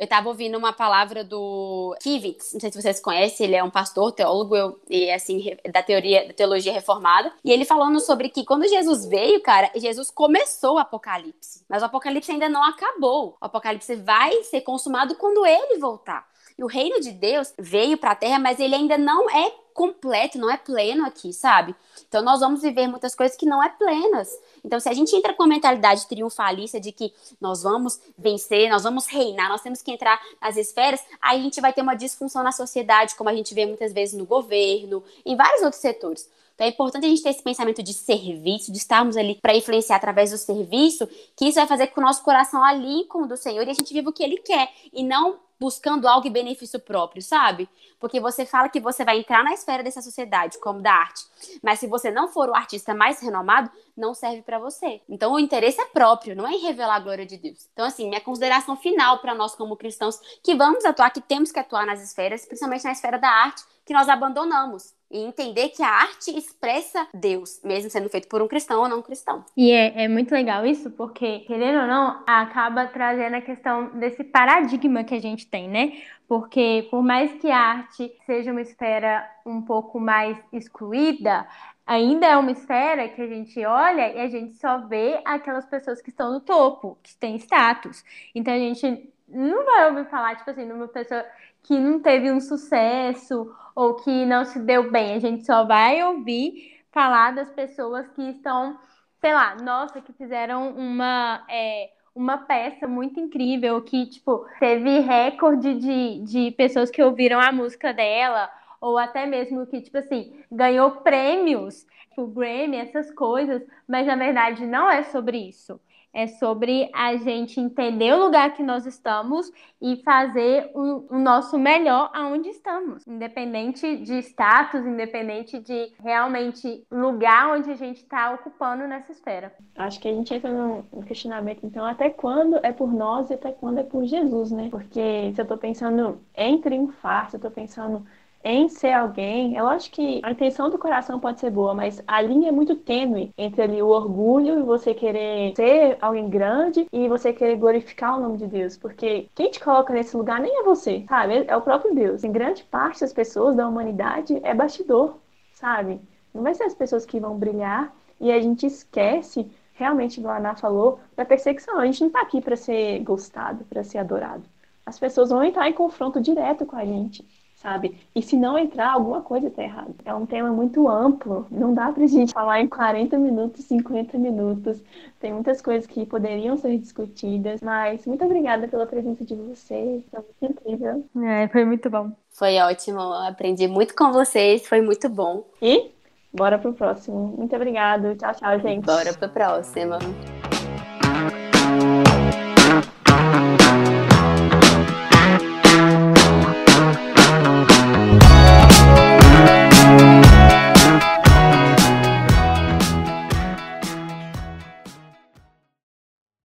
Eu 0.00 0.04
estava 0.04 0.28
ouvindo 0.28 0.56
uma 0.56 0.72
palavra 0.72 1.22
do 1.22 1.94
Kivitz, 2.00 2.54
não 2.54 2.60
sei 2.60 2.72
se 2.72 2.80
vocês 2.80 3.00
conhecem, 3.00 3.46
ele 3.46 3.56
é 3.56 3.62
um 3.62 3.68
pastor, 3.68 4.10
teólogo 4.12 4.56
eu, 4.56 4.80
e 4.88 5.10
assim 5.10 5.54
da 5.70 5.82
teoria 5.82 6.26
da 6.26 6.32
teologia 6.32 6.72
reformada, 6.72 7.30
e 7.44 7.52
ele 7.52 7.66
falando 7.66 8.00
sobre 8.00 8.30
que 8.30 8.42
quando 8.42 8.66
Jesus 8.66 9.04
veio, 9.04 9.42
cara, 9.42 9.70
Jesus 9.76 10.10
começou 10.10 10.76
o 10.76 10.78
apocalipse, 10.78 11.66
mas 11.68 11.82
o 11.82 11.84
apocalipse 11.84 12.32
ainda 12.32 12.48
não 12.48 12.64
acabou. 12.64 13.36
O 13.42 13.44
apocalipse 13.44 13.94
vai 13.96 14.42
ser 14.44 14.62
consumado 14.62 15.16
quando 15.16 15.44
ele 15.44 15.78
voltar. 15.78 16.26
E 16.60 16.62
o 16.62 16.66
reino 16.66 17.00
de 17.00 17.10
Deus 17.10 17.54
veio 17.58 17.96
para 17.96 18.10
a 18.10 18.14
terra, 18.14 18.38
mas 18.38 18.60
ele 18.60 18.74
ainda 18.74 18.98
não 18.98 19.30
é 19.30 19.50
completo, 19.72 20.38
não 20.38 20.50
é 20.50 20.58
pleno 20.58 21.06
aqui, 21.06 21.32
sabe? 21.32 21.74
Então 22.06 22.22
nós 22.22 22.40
vamos 22.40 22.60
viver 22.60 22.86
muitas 22.86 23.14
coisas 23.14 23.34
que 23.34 23.46
não 23.46 23.64
é 23.64 23.70
plenas. 23.70 24.28
Então 24.62 24.78
se 24.78 24.86
a 24.86 24.92
gente 24.92 25.16
entra 25.16 25.32
com 25.32 25.42
a 25.42 25.46
mentalidade 25.46 26.06
triunfalista 26.06 26.78
de 26.78 26.92
que 26.92 27.14
nós 27.40 27.62
vamos 27.62 27.98
vencer, 28.18 28.68
nós 28.68 28.82
vamos 28.82 29.06
reinar, 29.06 29.48
nós 29.48 29.62
temos 29.62 29.80
que 29.80 29.90
entrar 29.90 30.20
nas 30.38 30.58
esferas, 30.58 31.00
aí 31.22 31.40
a 31.40 31.42
gente 31.42 31.62
vai 31.62 31.72
ter 31.72 31.80
uma 31.80 31.94
disfunção 31.94 32.42
na 32.42 32.52
sociedade, 32.52 33.14
como 33.14 33.30
a 33.30 33.34
gente 33.34 33.54
vê 33.54 33.64
muitas 33.64 33.94
vezes 33.94 34.14
no 34.14 34.26
governo, 34.26 35.02
em 35.24 35.36
vários 35.36 35.62
outros 35.62 35.80
setores. 35.80 36.28
Então 36.54 36.66
é 36.66 36.70
importante 36.70 37.06
a 37.06 37.08
gente 37.08 37.22
ter 37.22 37.30
esse 37.30 37.42
pensamento 37.42 37.82
de 37.82 37.94
serviço, 37.94 38.70
de 38.70 38.76
estarmos 38.76 39.16
ali 39.16 39.38
para 39.40 39.56
influenciar 39.56 39.96
através 39.96 40.30
do 40.30 40.36
serviço, 40.36 41.08
que 41.34 41.46
isso 41.46 41.54
vai 41.54 41.66
fazer 41.66 41.86
com 41.86 41.94
que 41.94 42.00
o 42.00 42.02
nosso 42.02 42.22
coração 42.22 42.62
alinhe 42.62 43.06
com 43.06 43.22
o 43.22 43.26
do 43.26 43.38
Senhor 43.38 43.66
e 43.66 43.70
a 43.70 43.72
gente 43.72 43.94
viva 43.94 44.10
o 44.10 44.12
que 44.12 44.22
Ele 44.22 44.36
quer 44.36 44.70
e 44.92 45.02
não 45.02 45.38
buscando 45.60 46.08
algo 46.08 46.26
em 46.26 46.32
benefício 46.32 46.80
próprio, 46.80 47.20
sabe? 47.20 47.68
Porque 47.98 48.18
você 48.18 48.46
fala 48.46 48.68
que 48.70 48.80
você 48.80 49.04
vai 49.04 49.18
entrar 49.18 49.44
na 49.44 49.52
esfera 49.52 49.82
dessa 49.82 50.00
sociedade, 50.00 50.58
como 50.58 50.80
da 50.80 50.92
arte, 50.92 51.24
mas 51.62 51.78
se 51.78 51.86
você 51.86 52.10
não 52.10 52.28
for 52.28 52.48
o 52.48 52.54
artista 52.54 52.94
mais 52.94 53.20
renomado, 53.20 53.70
não 53.94 54.14
serve 54.14 54.40
para 54.40 54.58
você. 54.58 55.02
Então 55.08 55.32
o 55.32 55.38
interesse 55.38 55.80
é 55.80 55.86
próprio, 55.86 56.34
não 56.34 56.48
é 56.48 56.52
em 56.52 56.62
revelar 56.62 56.96
a 56.96 57.00
glória 57.00 57.26
de 57.26 57.36
Deus. 57.36 57.68
Então 57.72 57.84
assim, 57.84 58.08
minha 58.08 58.20
consideração 58.20 58.74
final 58.76 59.18
para 59.18 59.34
nós 59.34 59.54
como 59.54 59.76
cristãos 59.76 60.18
que 60.42 60.54
vamos 60.54 60.84
atuar, 60.84 61.10
que 61.10 61.20
temos 61.20 61.52
que 61.52 61.58
atuar 61.58 61.84
nas 61.84 62.02
esferas, 62.02 62.46
principalmente 62.46 62.84
na 62.84 62.92
esfera 62.92 63.18
da 63.18 63.28
arte, 63.28 63.62
que 63.84 63.92
nós 63.92 64.08
abandonamos 64.08 64.94
e 65.10 65.18
entender 65.18 65.70
que 65.70 65.82
a 65.82 65.88
arte 65.88 66.36
expressa 66.36 67.08
Deus, 67.12 67.60
mesmo 67.64 67.90
sendo 67.90 68.08
feito 68.08 68.28
por 68.28 68.40
um 68.40 68.48
cristão 68.48 68.80
ou 68.80 68.88
não 68.88 69.02
cristão. 69.02 69.44
E 69.56 69.72
é, 69.72 70.04
é, 70.04 70.08
muito 70.08 70.32
legal 70.32 70.64
isso, 70.64 70.90
porque, 70.90 71.40
querendo 71.40 71.80
ou 71.80 71.86
não, 71.86 72.22
acaba 72.26 72.86
trazendo 72.86 73.34
a 73.34 73.40
questão 73.40 73.90
desse 73.98 74.22
paradigma 74.22 75.02
que 75.02 75.14
a 75.14 75.20
gente 75.20 75.46
tem, 75.46 75.68
né? 75.68 76.00
Porque 76.28 76.86
por 76.90 77.02
mais 77.02 77.32
que 77.40 77.50
a 77.50 77.58
arte 77.58 78.12
seja 78.24 78.52
uma 78.52 78.60
esfera 78.60 79.28
um 79.44 79.60
pouco 79.60 79.98
mais 79.98 80.38
excluída, 80.52 81.44
ainda 81.84 82.24
é 82.24 82.36
uma 82.36 82.52
esfera 82.52 83.08
que 83.08 83.20
a 83.20 83.26
gente 83.26 83.64
olha 83.66 84.12
e 84.12 84.20
a 84.20 84.28
gente 84.28 84.54
só 84.54 84.78
vê 84.86 85.20
aquelas 85.24 85.66
pessoas 85.66 86.00
que 86.00 86.10
estão 86.10 86.32
no 86.32 86.40
topo, 86.40 86.96
que 87.02 87.16
têm 87.16 87.34
status. 87.34 88.04
Então 88.32 88.54
a 88.54 88.58
gente 88.58 89.12
não 89.26 89.64
vai 89.64 89.88
ouvir 89.88 90.08
falar, 90.08 90.36
tipo 90.36 90.50
assim, 90.50 90.64
numa 90.64 90.86
pessoa 90.86 91.24
que 91.62 91.78
não 91.78 92.00
teve 92.00 92.30
um 92.30 92.40
sucesso 92.40 93.54
ou 93.74 93.94
que 93.96 94.26
não 94.26 94.44
se 94.44 94.58
deu 94.60 94.90
bem. 94.90 95.14
A 95.14 95.18
gente 95.18 95.44
só 95.44 95.64
vai 95.64 96.02
ouvir 96.02 96.82
falar 96.92 97.32
das 97.32 97.50
pessoas 97.50 98.08
que 98.08 98.22
estão, 98.22 98.78
sei 99.20 99.32
lá, 99.32 99.56
nossa, 99.56 100.00
que 100.00 100.12
fizeram 100.12 100.70
uma. 100.76 101.44
É, 101.48 101.90
uma 102.14 102.38
peça 102.38 102.88
muito 102.88 103.20
incrível 103.20 103.80
que, 103.82 104.04
tipo, 104.06 104.44
teve 104.58 104.98
recorde 104.98 105.74
de, 105.78 106.18
de 106.24 106.50
pessoas 106.50 106.90
que 106.90 107.02
ouviram 107.02 107.40
a 107.40 107.52
música 107.52 107.94
dela, 107.94 108.50
ou 108.80 108.98
até 108.98 109.26
mesmo 109.26 109.64
que, 109.66 109.80
tipo 109.80 109.96
assim, 109.96 110.32
ganhou 110.50 110.90
prêmios, 111.02 111.86
tipo, 112.08 112.26
Grammy, 112.26 112.78
essas 112.78 113.12
coisas, 113.12 113.62
mas 113.86 114.06
na 114.08 114.16
verdade 114.16 114.66
não 114.66 114.90
é 114.90 115.04
sobre 115.04 115.38
isso 115.38 115.80
é 116.12 116.26
sobre 116.26 116.90
a 116.92 117.16
gente 117.16 117.60
entender 117.60 118.12
o 118.12 118.24
lugar 118.24 118.54
que 118.54 118.62
nós 118.62 118.84
estamos 118.86 119.50
e 119.80 119.96
fazer 120.02 120.70
o, 120.74 121.06
o, 121.14 121.18
nosso 121.18 121.58
melhor 121.58 122.10
aonde 122.12 122.48
estamos, 122.48 123.06
independente 123.06 123.96
de 123.98 124.18
status, 124.18 124.84
independente 124.84 125.58
de 125.60 125.92
realmente 126.00 126.84
lugar 126.90 127.56
onde 127.56 127.70
a 127.70 127.76
gente 127.76 127.98
está 127.98 128.32
ocupando 128.32 128.86
nessa 128.86 129.12
esfera. 129.12 129.54
Acho 129.76 130.00
que 130.00 130.08
a 130.08 130.12
gente 130.12 130.34
entra 130.34 130.50
no 130.50 130.84
questionamento, 131.06 131.64
então, 131.64 131.84
até 131.84 132.10
quando 132.10 132.58
é 132.62 132.72
por 132.72 132.92
nós 132.92 133.30
e 133.30 133.34
até 133.34 133.52
quando 133.52 133.78
é 133.78 133.84
por 133.84 134.04
Jesus, 134.04 134.50
né? 134.50 134.68
Porque 134.70 135.32
se 135.34 135.40
eu 135.40 135.44
estou 135.44 135.58
pensando 135.58 136.20
em 136.34 136.60
triunfar, 136.60 137.30
se 137.30 137.36
eu 137.36 137.38
estou 137.38 137.50
pensando 137.50 138.04
em 138.42 138.68
ser 138.70 138.92
alguém, 138.92 139.54
eu 139.54 139.68
acho 139.68 139.90
que 139.90 140.20
a 140.22 140.30
intenção 140.30 140.70
do 140.70 140.78
coração 140.78 141.20
pode 141.20 141.40
ser 141.40 141.50
boa, 141.50 141.74
mas 141.74 142.02
a 142.06 142.22
linha 142.22 142.48
é 142.48 142.52
muito 142.52 142.74
tênue 142.74 143.30
entre 143.36 143.60
ali 143.60 143.82
o 143.82 143.88
orgulho 143.88 144.58
e 144.58 144.62
você 144.62 144.94
querer 144.94 145.54
ser 145.54 145.98
alguém 146.00 146.28
grande 146.30 146.86
e 146.90 147.06
você 147.06 147.34
querer 147.34 147.56
glorificar 147.56 148.16
o 148.16 148.22
nome 148.22 148.38
de 148.38 148.46
Deus, 148.46 148.78
porque 148.78 149.28
quem 149.34 149.50
te 149.50 149.60
coloca 149.60 149.92
nesse 149.92 150.16
lugar 150.16 150.40
nem 150.40 150.58
é 150.58 150.62
você, 150.62 151.04
sabe? 151.06 151.44
É 151.46 151.54
o 151.54 151.60
próprio 151.60 151.94
Deus. 151.94 152.24
Em 152.24 152.32
grande 152.32 152.64
parte 152.64 153.02
das 153.02 153.12
pessoas 153.12 153.54
da 153.56 153.68
humanidade 153.68 154.40
é 154.42 154.54
bastidor, 154.54 155.16
sabe? 155.52 156.00
Não 156.32 156.42
vai 156.42 156.54
ser 156.54 156.64
as 156.64 156.74
pessoas 156.74 157.04
que 157.04 157.20
vão 157.20 157.36
brilhar 157.36 157.94
e 158.18 158.32
a 158.32 158.40
gente 158.40 158.64
esquece 158.64 159.50
realmente, 159.74 160.18
igual 160.18 160.34
a 160.34 160.38
Ana 160.38 160.56
falou, 160.56 160.98
da 161.14 161.26
perseguição. 161.26 161.78
A 161.78 161.84
gente 161.84 162.04
não 162.04 162.10
tá 162.10 162.22
aqui 162.22 162.40
para 162.40 162.56
ser 162.56 163.00
gostado, 163.00 163.64
para 163.64 163.84
ser 163.84 163.98
adorado. 163.98 164.44
As 164.86 164.98
pessoas 164.98 165.28
vão 165.28 165.44
entrar 165.44 165.68
em 165.68 165.74
confronto 165.74 166.20
direto 166.22 166.64
com 166.64 166.76
a 166.76 166.84
gente 166.86 167.26
sabe? 167.60 167.96
E 168.14 168.22
se 168.22 168.36
não 168.36 168.58
entrar, 168.58 168.92
alguma 168.92 169.20
coisa 169.20 169.48
está 169.48 169.62
errada. 169.62 169.94
É 170.04 170.14
um 170.14 170.24
tema 170.24 170.50
muito 170.50 170.88
amplo, 170.88 171.46
não 171.50 171.74
dá 171.74 171.92
pra 171.92 172.06
gente 172.06 172.32
falar 172.32 172.60
em 172.60 172.66
40 172.66 173.18
minutos, 173.18 173.64
50 173.66 174.18
minutos. 174.18 174.82
Tem 175.20 175.32
muitas 175.32 175.60
coisas 175.60 175.86
que 175.86 176.06
poderiam 176.06 176.56
ser 176.56 176.76
discutidas, 176.78 177.60
mas 177.60 178.06
muito 178.06 178.24
obrigada 178.24 178.66
pela 178.66 178.86
presença 178.86 179.24
de 179.24 179.34
vocês, 179.34 180.02
foi 180.10 180.20
muito 180.20 180.52
incrível. 180.52 181.04
É, 181.22 181.48
foi 181.48 181.64
muito 181.64 181.90
bom. 181.90 182.10
Foi 182.30 182.56
ótimo, 182.58 183.00
aprendi 183.00 183.68
muito 183.68 183.94
com 183.94 184.10
vocês, 184.10 184.66
foi 184.66 184.80
muito 184.80 185.08
bom. 185.08 185.44
E 185.60 185.90
bora 186.32 186.58
pro 186.58 186.72
próximo. 186.72 187.34
Muito 187.36 187.54
obrigada, 187.54 188.16
tchau, 188.16 188.34
tchau, 188.34 188.60
gente. 188.60 188.86
Bora 188.86 189.12
pro 189.12 189.28
próximo. 189.28 189.96